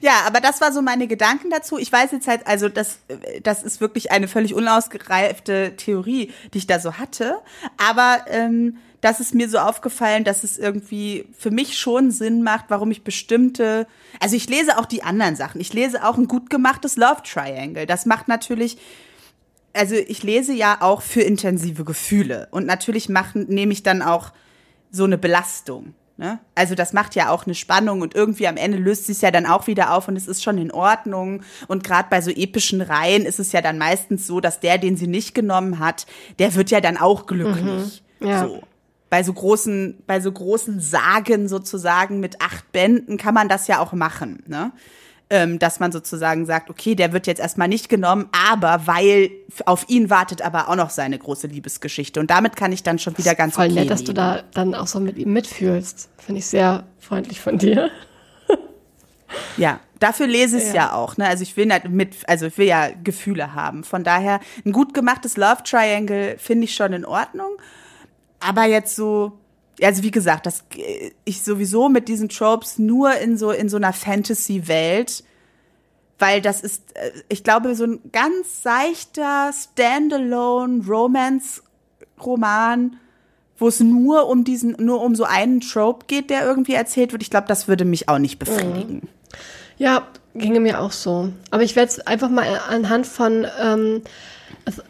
ja, 0.00 0.22
aber 0.26 0.40
das 0.40 0.60
war 0.60 0.72
so 0.72 0.82
meine 0.82 1.06
Gedanken 1.06 1.50
dazu. 1.50 1.78
Ich 1.78 1.90
weiß 1.90 2.12
jetzt 2.12 2.26
halt, 2.26 2.46
also 2.46 2.68
das, 2.68 2.98
das 3.42 3.62
ist 3.62 3.80
wirklich 3.80 4.10
eine 4.10 4.28
völlig 4.28 4.54
unausgereifte 4.54 5.76
Theorie, 5.76 6.32
die 6.52 6.58
ich 6.58 6.66
da 6.66 6.80
so 6.80 6.94
hatte. 6.94 7.38
Aber 7.78 8.24
ähm, 8.28 8.78
das 9.04 9.20
ist 9.20 9.34
mir 9.34 9.50
so 9.50 9.58
aufgefallen, 9.58 10.24
dass 10.24 10.44
es 10.44 10.56
irgendwie 10.56 11.26
für 11.36 11.50
mich 11.50 11.76
schon 11.76 12.10
Sinn 12.10 12.42
macht, 12.42 12.66
warum 12.68 12.90
ich 12.90 13.04
bestimmte, 13.04 13.86
also 14.18 14.34
ich 14.34 14.48
lese 14.48 14.78
auch 14.78 14.86
die 14.86 15.02
anderen 15.02 15.36
Sachen. 15.36 15.60
Ich 15.60 15.74
lese 15.74 16.08
auch 16.08 16.16
ein 16.16 16.26
gut 16.26 16.48
gemachtes 16.48 16.96
Love 16.96 17.22
Triangle. 17.22 17.84
Das 17.84 18.06
macht 18.06 18.28
natürlich, 18.28 18.78
also 19.74 19.94
ich 19.94 20.22
lese 20.22 20.54
ja 20.54 20.78
auch 20.80 21.02
für 21.02 21.20
intensive 21.20 21.84
Gefühle 21.84 22.48
und 22.50 22.64
natürlich 22.64 23.10
machen, 23.10 23.44
nehme 23.50 23.74
ich 23.74 23.82
dann 23.82 24.00
auch 24.00 24.32
so 24.90 25.04
eine 25.04 25.18
Belastung. 25.18 25.92
Ne? 26.16 26.38
Also 26.54 26.74
das 26.74 26.94
macht 26.94 27.14
ja 27.14 27.28
auch 27.28 27.44
eine 27.44 27.54
Spannung 27.54 28.00
und 28.00 28.14
irgendwie 28.14 28.48
am 28.48 28.56
Ende 28.56 28.78
löst 28.78 29.04
sich 29.04 29.20
ja 29.20 29.30
dann 29.30 29.44
auch 29.44 29.66
wieder 29.66 29.92
auf 29.92 30.08
und 30.08 30.16
es 30.16 30.28
ist 30.28 30.42
schon 30.42 30.56
in 30.56 30.70
Ordnung. 30.70 31.42
Und 31.68 31.84
gerade 31.84 32.08
bei 32.08 32.22
so 32.22 32.30
epischen 32.30 32.80
Reihen 32.80 33.26
ist 33.26 33.38
es 33.38 33.52
ja 33.52 33.60
dann 33.60 33.76
meistens 33.76 34.26
so, 34.26 34.40
dass 34.40 34.60
der, 34.60 34.78
den 34.78 34.96
sie 34.96 35.08
nicht 35.08 35.34
genommen 35.34 35.78
hat, 35.78 36.06
der 36.38 36.54
wird 36.54 36.70
ja 36.70 36.80
dann 36.80 36.96
auch 36.96 37.26
glücklich. 37.26 38.02
Mhm. 38.20 38.26
Ja. 38.26 38.44
So 38.44 38.62
bei 39.10 39.22
so 39.22 39.32
großen, 39.32 40.02
bei 40.06 40.20
so 40.20 40.32
großen 40.32 40.80
Sagen 40.80 41.48
sozusagen 41.48 42.20
mit 42.20 42.40
acht 42.40 42.70
Bänden 42.72 43.16
kann 43.16 43.34
man 43.34 43.48
das 43.48 43.66
ja 43.66 43.78
auch 43.80 43.92
machen, 43.92 44.42
ne? 44.46 44.72
Ähm, 45.30 45.58
dass 45.58 45.80
man 45.80 45.90
sozusagen 45.90 46.44
sagt, 46.44 46.68
okay, 46.68 46.94
der 46.94 47.14
wird 47.14 47.26
jetzt 47.26 47.40
erstmal 47.40 47.66
nicht 47.66 47.88
genommen, 47.88 48.28
aber 48.32 48.86
weil 48.86 49.30
auf 49.64 49.88
ihn 49.88 50.10
wartet 50.10 50.42
aber 50.42 50.68
auch 50.68 50.76
noch 50.76 50.90
seine 50.90 51.18
große 51.18 51.46
Liebesgeschichte. 51.46 52.20
Und 52.20 52.30
damit 52.30 52.56
kann 52.56 52.72
ich 52.72 52.82
dann 52.82 52.98
schon 52.98 53.16
wieder 53.16 53.34
ganz 53.34 53.54
Voll 53.54 53.66
okay 53.66 53.74
nett, 53.74 53.90
dass 53.90 54.04
du 54.04 54.12
da 54.12 54.42
dann 54.52 54.74
auch 54.74 54.86
so 54.86 55.00
mit 55.00 55.16
ihm 55.16 55.32
mitfühlst. 55.32 56.10
Finde 56.18 56.40
ich 56.40 56.46
sehr 56.46 56.84
freundlich 57.00 57.40
von 57.40 57.56
dir. 57.56 57.90
Ja, 59.56 59.80
dafür 60.00 60.26
lese 60.26 60.58
ich 60.58 60.64
es 60.64 60.68
ja. 60.70 60.86
ja. 60.86 60.92
auch. 60.94 61.16
Ne? 61.16 61.26
Also 61.26 61.42
ich 61.42 61.56
will 61.56 61.70
halt 61.70 61.88
mit, 61.88 62.28
also 62.28 62.46
ich 62.46 62.58
will 62.58 62.66
ja 62.66 62.90
Gefühle 63.02 63.54
haben. 63.54 63.84
Von 63.84 64.04
daher 64.04 64.40
ein 64.64 64.72
gut 64.72 64.94
gemachtes 64.94 65.36
Love 65.36 65.62
Triangle 65.64 66.36
finde 66.38 66.64
ich 66.64 66.74
schon 66.74 66.92
in 66.92 67.04
Ordnung. 67.04 67.50
Aber 68.44 68.64
jetzt 68.64 68.94
so, 68.94 69.32
also 69.82 70.02
wie 70.02 70.10
gesagt, 70.10 70.46
dass 70.46 70.64
ich 71.24 71.42
sowieso 71.42 71.88
mit 71.88 72.08
diesen 72.08 72.28
Tropes 72.28 72.78
nur 72.78 73.16
in 73.16 73.38
so 73.38 73.50
in 73.50 73.68
so 73.68 73.76
einer 73.76 73.92
Fantasy-Welt, 73.92 75.24
weil 76.18 76.40
das 76.40 76.60
ist, 76.60 76.82
äh, 76.94 77.10
ich 77.28 77.42
glaube, 77.42 77.74
so 77.74 77.84
ein 77.84 78.00
ganz 78.12 78.62
seichter 78.62 79.50
Standalone 79.52 80.84
Romance-Roman, 80.86 82.96
wo 83.58 83.68
es 83.68 83.80
nur 83.80 84.28
um 84.28 84.44
diesen, 84.44 84.76
nur 84.78 85.00
um 85.00 85.14
so 85.14 85.24
einen 85.24 85.60
Trope 85.60 86.06
geht, 86.06 86.28
der 86.28 86.44
irgendwie 86.44 86.74
erzählt 86.74 87.12
wird. 87.12 87.22
Ich 87.22 87.30
glaube, 87.30 87.48
das 87.48 87.66
würde 87.66 87.84
mich 87.84 88.08
auch 88.08 88.18
nicht 88.18 88.38
befriedigen. 88.38 89.08
Ja, 89.78 90.06
ginge 90.34 90.60
mir 90.60 90.80
auch 90.80 90.92
so. 90.92 91.32
Aber 91.50 91.62
ich 91.62 91.76
werde 91.76 91.90
es 91.90 92.00
einfach 92.00 92.28
mal 92.28 92.60
anhand 92.68 93.06
von 93.06 93.46
ähm, 93.60 94.02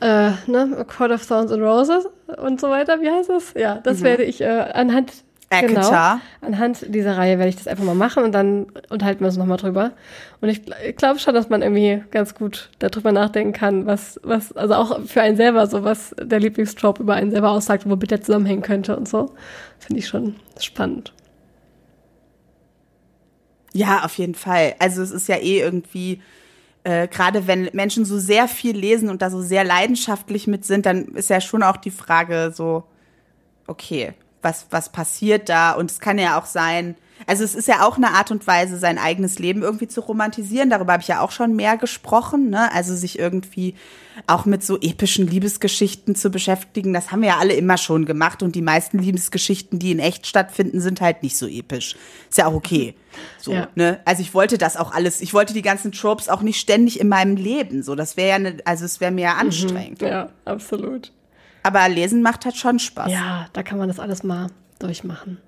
äh, 0.01 0.31
ne, 0.47 0.77
A 0.79 0.85
Court 0.85 1.11
of 1.11 1.27
Thorns 1.27 1.51
and 1.53 1.63
Roses 1.63 2.07
und 2.43 2.61
so 2.61 2.71
weiter, 2.71 3.01
wie 3.01 3.11
heißt 3.11 3.31
es? 3.31 3.55
Ja, 3.55 3.77
das 3.77 4.01
mhm. 4.01 4.05
werde 4.05 4.25
ich 4.25 4.41
äh, 4.41 4.47
anhand 4.73 5.13
Genau, 5.61 6.19
anhand 6.41 6.95
dieser 6.95 7.17
Reihe 7.17 7.39
werde 7.39 7.49
ich 7.49 7.57
das 7.57 7.69
einfach 7.69 7.85
mal 7.85 7.95
machen 7.95 8.25
und 8.25 8.33
dann 8.33 8.67
unterhalten 8.89 9.21
wir 9.21 9.27
uns 9.27 9.37
nochmal 9.37 9.57
drüber. 9.57 9.93
Und 10.41 10.49
ich, 10.49 10.63
ich 10.87 10.97
glaube 10.97 11.21
schon, 11.21 11.35
dass 11.35 11.49
man 11.49 11.63
irgendwie 11.63 12.03
ganz 12.11 12.35
gut 12.35 12.71
darüber 12.79 13.13
nachdenken 13.13 13.53
kann, 13.53 13.87
was, 13.87 14.19
was, 14.23 14.53
also 14.53 14.75
auch 14.75 15.01
für 15.03 15.23
einen 15.23 15.37
selber 15.37 15.67
so, 15.67 15.85
was 15.85 16.15
der 16.21 16.41
Lieblingstrope 16.41 17.03
über 17.03 17.15
einen 17.15 17.31
selber 17.31 17.51
aussagt, 17.51 17.89
womit 17.89 18.11
der 18.11 18.23
zusammenhängen 18.23 18.63
könnte 18.63 18.97
und 18.97 19.09
so. 19.09 19.35
Finde 19.79 20.01
ich 20.01 20.09
schon 20.09 20.37
spannend. 20.59 21.13
Ja, 23.73 24.05
auf 24.05 24.17
jeden 24.19 24.35
Fall. 24.35 24.75
Also 24.79 25.03
es 25.03 25.11
ist 25.11 25.29
ja 25.29 25.37
eh 25.37 25.61
irgendwie 25.61 26.21
äh, 26.85 27.09
gerade 27.09 27.47
wenn 27.47 27.71
Menschen 27.73 28.05
so 28.05 28.19
sehr 28.19 28.47
viel 28.47 28.77
lesen 28.77 29.09
und 29.09 29.23
da 29.23 29.31
so 29.31 29.41
sehr 29.41 29.65
leidenschaftlich 29.65 30.47
mit 30.47 30.65
sind, 30.65 30.87
dann 30.87 31.07
ist 31.15 31.31
ja 31.31 31.41
schon 31.41 31.63
auch 31.63 31.79
die 31.79 31.91
Frage 31.91 32.53
so, 32.55 32.85
okay, 33.67 34.13
was, 34.43 34.67
was 34.71 34.91
passiert 34.91 35.49
da? 35.49 35.73
Und 35.73 35.91
es 35.91 35.99
kann 35.99 36.19
ja 36.19 36.39
auch 36.39 36.45
sein, 36.45 36.97
also 37.27 37.45
es 37.45 37.55
ist 37.55 37.69
ja 37.69 37.87
auch 37.87 37.97
eine 37.97 38.11
Art 38.11 38.31
und 38.31 38.47
Weise, 38.47 38.79
sein 38.79 38.99
eigenes 38.99 39.39
Leben 39.39 39.63
irgendwie 39.63 39.89
zu 39.89 40.01
romantisieren. 40.01 40.71
Darüber 40.71 40.93
habe 40.93 41.03
ich 41.03 41.09
ja 41.09 41.21
auch 41.21 41.31
schon 41.31 41.57
mehr 41.57 41.77
gesprochen. 41.77 42.51
Ne? 42.51 42.71
Also 42.73 42.95
sich 42.95 43.19
irgendwie 43.19 43.75
auch 44.27 44.45
mit 44.45 44.63
so 44.63 44.79
epischen 44.81 45.27
Liebesgeschichten 45.27 46.15
zu 46.17 46.31
beschäftigen. 46.31 46.93
Das 46.93 47.13
haben 47.13 47.23
wir 47.23 47.31
ja 47.31 47.39
alle 47.39 47.55
immer 47.55 47.79
schon 47.79 48.05
gemacht. 48.05 48.43
Und 48.43 48.55
die 48.55 48.63
meisten 48.63 48.99
Liebesgeschichten, 48.99 49.79
die 49.79 49.93
in 49.93 50.01
echt 50.01 50.27
stattfinden, 50.27 50.81
sind 50.81 51.01
halt 51.01 51.23
nicht 51.23 51.37
so 51.37 51.47
episch. 51.47 51.97
Ist 52.29 52.39
ja 52.39 52.47
auch 52.47 52.55
okay. 52.55 52.95
So, 53.39 53.53
ja. 53.53 53.69
ne? 53.75 54.01
Also 54.05 54.21
ich 54.21 54.35
wollte 54.35 54.59
das 54.59 54.77
auch 54.77 54.93
alles, 54.93 55.21
ich 55.21 55.33
wollte 55.33 55.55
die 55.55 55.63
ganzen 55.63 55.93
Tropes 55.93 56.29
auch 56.29 56.43
nicht 56.43 56.61
ständig 56.61 57.01
in 57.01 57.09
meinem 57.09 57.37
Leben. 57.37 57.83
So, 57.83 57.95
das 57.95 58.17
wäre 58.17 58.29
ja 58.29 58.39
ne, 58.39 58.57
also 58.65 58.85
es 58.85 59.01
wäre 59.01 59.13
mir 59.13 59.23
ja 59.23 59.35
mhm. 59.35 59.41
anstrengend. 59.41 60.03
Mhm, 60.03 60.09
ja, 60.09 60.29
absolut. 60.45 61.13
Aber 61.63 61.89
lesen 61.89 62.23
macht 62.23 62.45
halt 62.45 62.57
schon 62.57 62.79
Spaß. 62.79 63.11
Ja, 63.11 63.47
da 63.53 63.63
kann 63.63 63.79
man 63.79 63.89
das 63.89 63.99
alles 63.99 64.23
mal 64.23 64.49
durchmachen. 64.79 65.39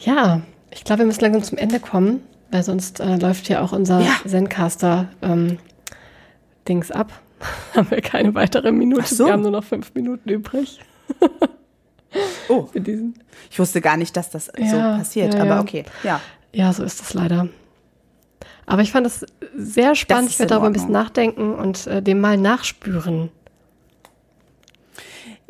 Ja, 0.00 0.40
ich 0.70 0.84
glaube, 0.84 1.00
wir 1.00 1.06
müssen 1.06 1.20
langsam 1.20 1.42
zum 1.42 1.58
Ende 1.58 1.80
kommen, 1.80 2.22
weil 2.50 2.62
sonst 2.62 3.00
äh, 3.00 3.16
läuft 3.16 3.46
hier 3.46 3.62
auch 3.62 3.72
unser 3.72 4.00
ja. 4.00 4.16
Zencaster 4.26 5.08
ähm, 5.22 5.58
Dings 6.68 6.90
ab. 6.90 7.12
haben 7.74 7.90
wir 7.90 8.00
keine 8.00 8.34
weitere 8.34 8.72
Minute. 8.72 9.14
So. 9.14 9.26
Wir 9.26 9.32
haben 9.32 9.42
nur 9.42 9.50
noch 9.50 9.64
fünf 9.64 9.94
Minuten 9.94 10.28
übrig. 10.28 10.80
oh. 12.48 12.66
Für 12.72 12.80
diesen. 12.80 13.14
Ich 13.50 13.58
wusste 13.58 13.80
gar 13.80 13.96
nicht, 13.96 14.16
dass 14.16 14.30
das 14.30 14.50
ja, 14.58 14.66
so 14.66 14.76
passiert, 14.76 15.34
ja, 15.34 15.42
aber 15.42 15.60
okay. 15.60 15.84
Ja. 16.02 16.20
Ja, 16.52 16.72
so 16.72 16.82
ist 16.82 17.00
das 17.00 17.14
leider. 17.14 17.48
Aber 18.66 18.82
ich 18.82 18.92
fand 18.92 19.06
das 19.06 19.24
sehr 19.56 19.94
spannend. 19.94 20.28
Das 20.28 20.34
ich 20.34 20.38
werde 20.38 20.50
darüber 20.50 20.66
ein 20.66 20.72
bisschen 20.72 20.92
nachdenken 20.92 21.54
und 21.54 21.86
äh, 21.86 22.02
dem 22.02 22.20
mal 22.20 22.36
nachspüren. 22.36 23.30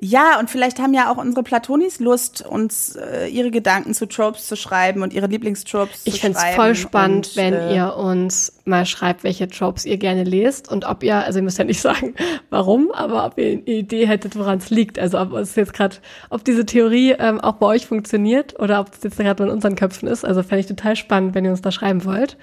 Ja, 0.02 0.38
und 0.40 0.48
vielleicht 0.48 0.78
haben 0.78 0.94
ja 0.94 1.12
auch 1.12 1.18
unsere 1.18 1.42
Platonis 1.42 2.00
Lust, 2.00 2.40
uns 2.46 2.96
äh, 2.96 3.26
ihre 3.28 3.50
Gedanken 3.50 3.92
zu 3.92 4.06
Tropes 4.06 4.46
zu 4.46 4.56
schreiben 4.56 5.02
und 5.02 5.12
ihre 5.12 5.26
Lieblingstropes 5.26 6.04
zu 6.04 6.08
Ich 6.08 6.16
schreiben. 6.20 6.34
find's 6.36 6.54
voll 6.56 6.74
spannend, 6.74 7.28
und, 7.28 7.36
wenn 7.36 7.52
äh, 7.52 7.74
ihr 7.76 7.94
uns 7.96 8.54
mal 8.64 8.86
schreibt, 8.86 9.24
welche 9.24 9.46
Tropes 9.48 9.84
ihr 9.84 9.98
gerne 9.98 10.24
lest 10.24 10.70
und 10.72 10.86
ob 10.86 11.02
ihr, 11.02 11.16
also 11.16 11.40
ihr 11.40 11.42
müsst 11.42 11.58
ja 11.58 11.64
nicht 11.64 11.80
sagen, 11.82 12.14
warum, 12.48 12.90
aber 12.92 13.26
ob 13.26 13.36
ihr 13.36 13.52
eine 13.52 13.60
Idee 13.60 14.06
hättet, 14.06 14.36
woran 14.38 14.56
es 14.58 14.70
liegt. 14.70 14.98
Also 14.98 15.20
ob 15.20 15.34
es 15.34 15.54
jetzt 15.54 15.74
gerade, 15.74 15.96
ob 16.30 16.44
diese 16.46 16.64
Theorie 16.64 17.12
ähm, 17.18 17.38
auch 17.38 17.56
bei 17.56 17.66
euch 17.66 17.86
funktioniert 17.86 18.58
oder 18.58 18.80
ob 18.80 18.94
es 18.94 19.02
jetzt 19.02 19.18
gerade 19.18 19.42
nur 19.42 19.50
in 19.50 19.54
unseren 19.56 19.76
Köpfen 19.76 20.08
ist. 20.08 20.24
Also 20.24 20.42
fände 20.42 20.60
ich 20.60 20.66
total 20.66 20.96
spannend, 20.96 21.34
wenn 21.34 21.44
ihr 21.44 21.50
uns 21.50 21.60
da 21.60 21.70
schreiben 21.72 22.06
wollt. 22.06 22.38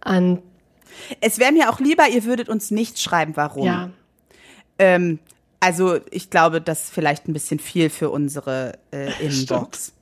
An 0.00 0.38
Es 1.20 1.38
wäre 1.38 1.52
mir 1.52 1.68
auch 1.70 1.80
lieber, 1.80 2.08
ihr 2.08 2.24
würdet 2.24 2.48
uns 2.48 2.70
nicht 2.70 2.98
schreiben, 2.98 3.32
warum. 3.36 3.66
ja, 3.66 3.90
Ähm, 4.78 5.18
also 5.60 5.98
ich 6.10 6.30
glaube, 6.30 6.60
das 6.60 6.84
ist 6.84 6.92
vielleicht 6.94 7.26
ein 7.28 7.32
bisschen 7.32 7.58
viel 7.58 7.90
für 7.90 8.10
unsere 8.10 8.78
äh, 8.92 9.10
Inbox. 9.24 9.92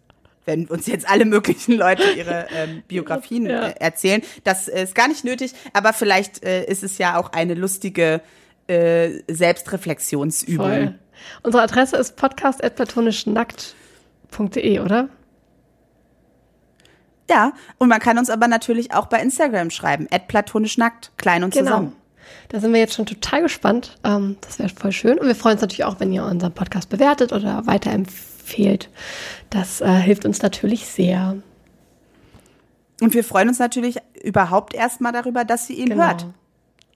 Wenn 0.44 0.66
uns 0.66 0.86
jetzt 0.86 1.08
alle 1.10 1.24
möglichen 1.24 1.72
Leute 1.72 2.04
ihre 2.12 2.46
ähm, 2.54 2.82
Biografien 2.88 3.46
Ja. 3.46 3.68
äh, 3.68 3.74
erzählen. 3.80 4.22
Das 4.44 4.68
äh, 4.68 4.84
ist 4.84 4.94
gar 4.94 5.08
nicht 5.08 5.24
nötig, 5.24 5.54
aber 5.72 5.92
vielleicht 5.92 6.44
äh, 6.44 6.64
ist 6.66 6.84
es 6.84 6.98
ja 6.98 7.18
auch 7.18 7.32
eine 7.32 7.54
lustige 7.54 8.20
äh, 8.68 9.22
Selbstreflexionsübung. 9.28 10.66
voll. 10.66 10.94
Unsere 11.42 11.62
Adresse 11.64 11.96
ist 11.96 12.14
podcast.platonischnackt.de, 12.16 14.80
oder? 14.80 15.08
Ja, 17.28 17.52
und 17.78 17.88
man 17.88 17.98
kann 18.00 18.18
uns 18.18 18.30
aber 18.30 18.46
natürlich 18.48 18.92
auch 18.94 19.06
bei 19.06 19.20
Instagram 19.20 19.70
schreiben, 19.70 20.06
platonischnackt, 20.28 21.12
klein 21.16 21.42
und 21.42 21.54
zusammen. 21.54 21.92
Da 22.48 22.60
sind 22.60 22.72
wir 22.72 22.80
jetzt 22.80 22.94
schon 22.94 23.06
total 23.06 23.42
gespannt. 23.42 23.98
Ähm, 24.04 24.36
das 24.40 24.58
wäre 24.58 24.68
voll 24.68 24.92
schön. 24.92 25.18
Und 25.18 25.26
wir 25.26 25.34
freuen 25.36 25.54
uns 25.54 25.62
natürlich 25.62 25.84
auch, 25.84 26.00
wenn 26.00 26.12
ihr 26.12 26.24
unseren 26.24 26.52
Podcast 26.52 26.88
bewertet 26.88 27.32
oder 27.32 27.66
weiterempfehlt. 27.66 28.88
Das 29.50 29.80
äh, 29.80 29.88
hilft 29.88 30.24
uns 30.24 30.42
natürlich 30.42 30.86
sehr. 30.86 31.36
Und 33.00 33.12
wir 33.14 33.24
freuen 33.24 33.48
uns 33.48 33.58
natürlich 33.58 33.96
überhaupt 34.22 34.74
erstmal 34.74 35.12
darüber, 35.12 35.44
dass 35.44 35.68
ihr 35.70 35.76
ihn 35.78 35.90
Genau. 35.90 36.04
hört. 36.06 36.26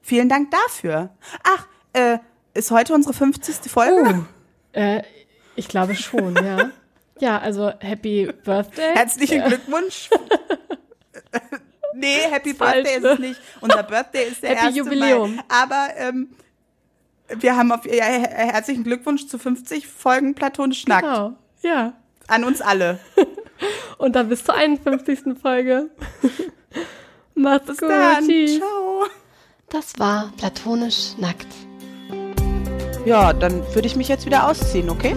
Vielen 0.03 0.29
Dank 0.29 0.51
dafür. 0.51 1.11
Ach, 1.45 1.67
äh, 1.93 2.19
ist 2.55 2.71
heute 2.71 2.95
unsere 2.95 3.13
50. 3.15 3.71
Folge? 3.71 4.25
Äh, 4.73 5.03
ich 5.57 5.69
glaube 5.69 5.95
schon, 5.95 6.35
ja. 6.37 6.71
Ja, 7.21 7.37
also 7.39 7.71
Happy 7.81 8.33
Birthday. 8.45 8.95
Herzlichen 8.95 9.45
Glückwunsch. 9.45 10.09
nee, 11.95 12.17
Happy 12.31 12.55
Falsch, 12.55 12.85
Birthday 12.85 12.97
ist 12.99 13.05
es 13.05 13.19
nicht. 13.19 13.41
Unser 13.61 13.83
Birthday 13.83 14.29
ist 14.29 14.43
der 14.43 14.51
Happy 14.51 14.65
erste 14.67 14.79
Jubiläum. 14.79 15.37
Mai. 15.37 15.43
Aber 15.49 15.89
ähm, 15.97 16.29
wir 17.39 17.57
haben 17.57 17.73
auf 17.73 17.85
ja, 17.87 18.05
her- 18.05 18.31
herzlichen 18.31 18.85
Glückwunsch 18.85 19.27
zu 19.27 19.39
50 19.39 19.87
Folgen 19.87 20.35
platonisch 20.35 20.87
nackt. 20.87 21.03
Genau. 21.03 21.33
Ja. 21.63 21.93
An 22.27 22.45
uns 22.45 22.61
alle. 22.61 22.99
Und 23.99 24.17
dann 24.17 24.29
bis 24.29 24.45
zur 24.45 24.55
51. 24.55 25.21
Folge. 25.41 25.91
Macht's 27.35 27.67
Bis 27.67 27.79
gut. 27.79 27.91
dann. 27.91 28.25
Ciao. 28.25 29.05
Das 29.69 29.99
war 29.99 30.33
platonisch 30.37 31.13
nackt. 31.19 31.47
Ja, 33.05 33.33
dann 33.33 33.63
würde 33.75 33.87
ich 33.87 33.97
mich 33.97 34.09
jetzt 34.09 34.27
wieder 34.27 34.49
ausziehen, 34.49 34.91
okay? 34.91 35.15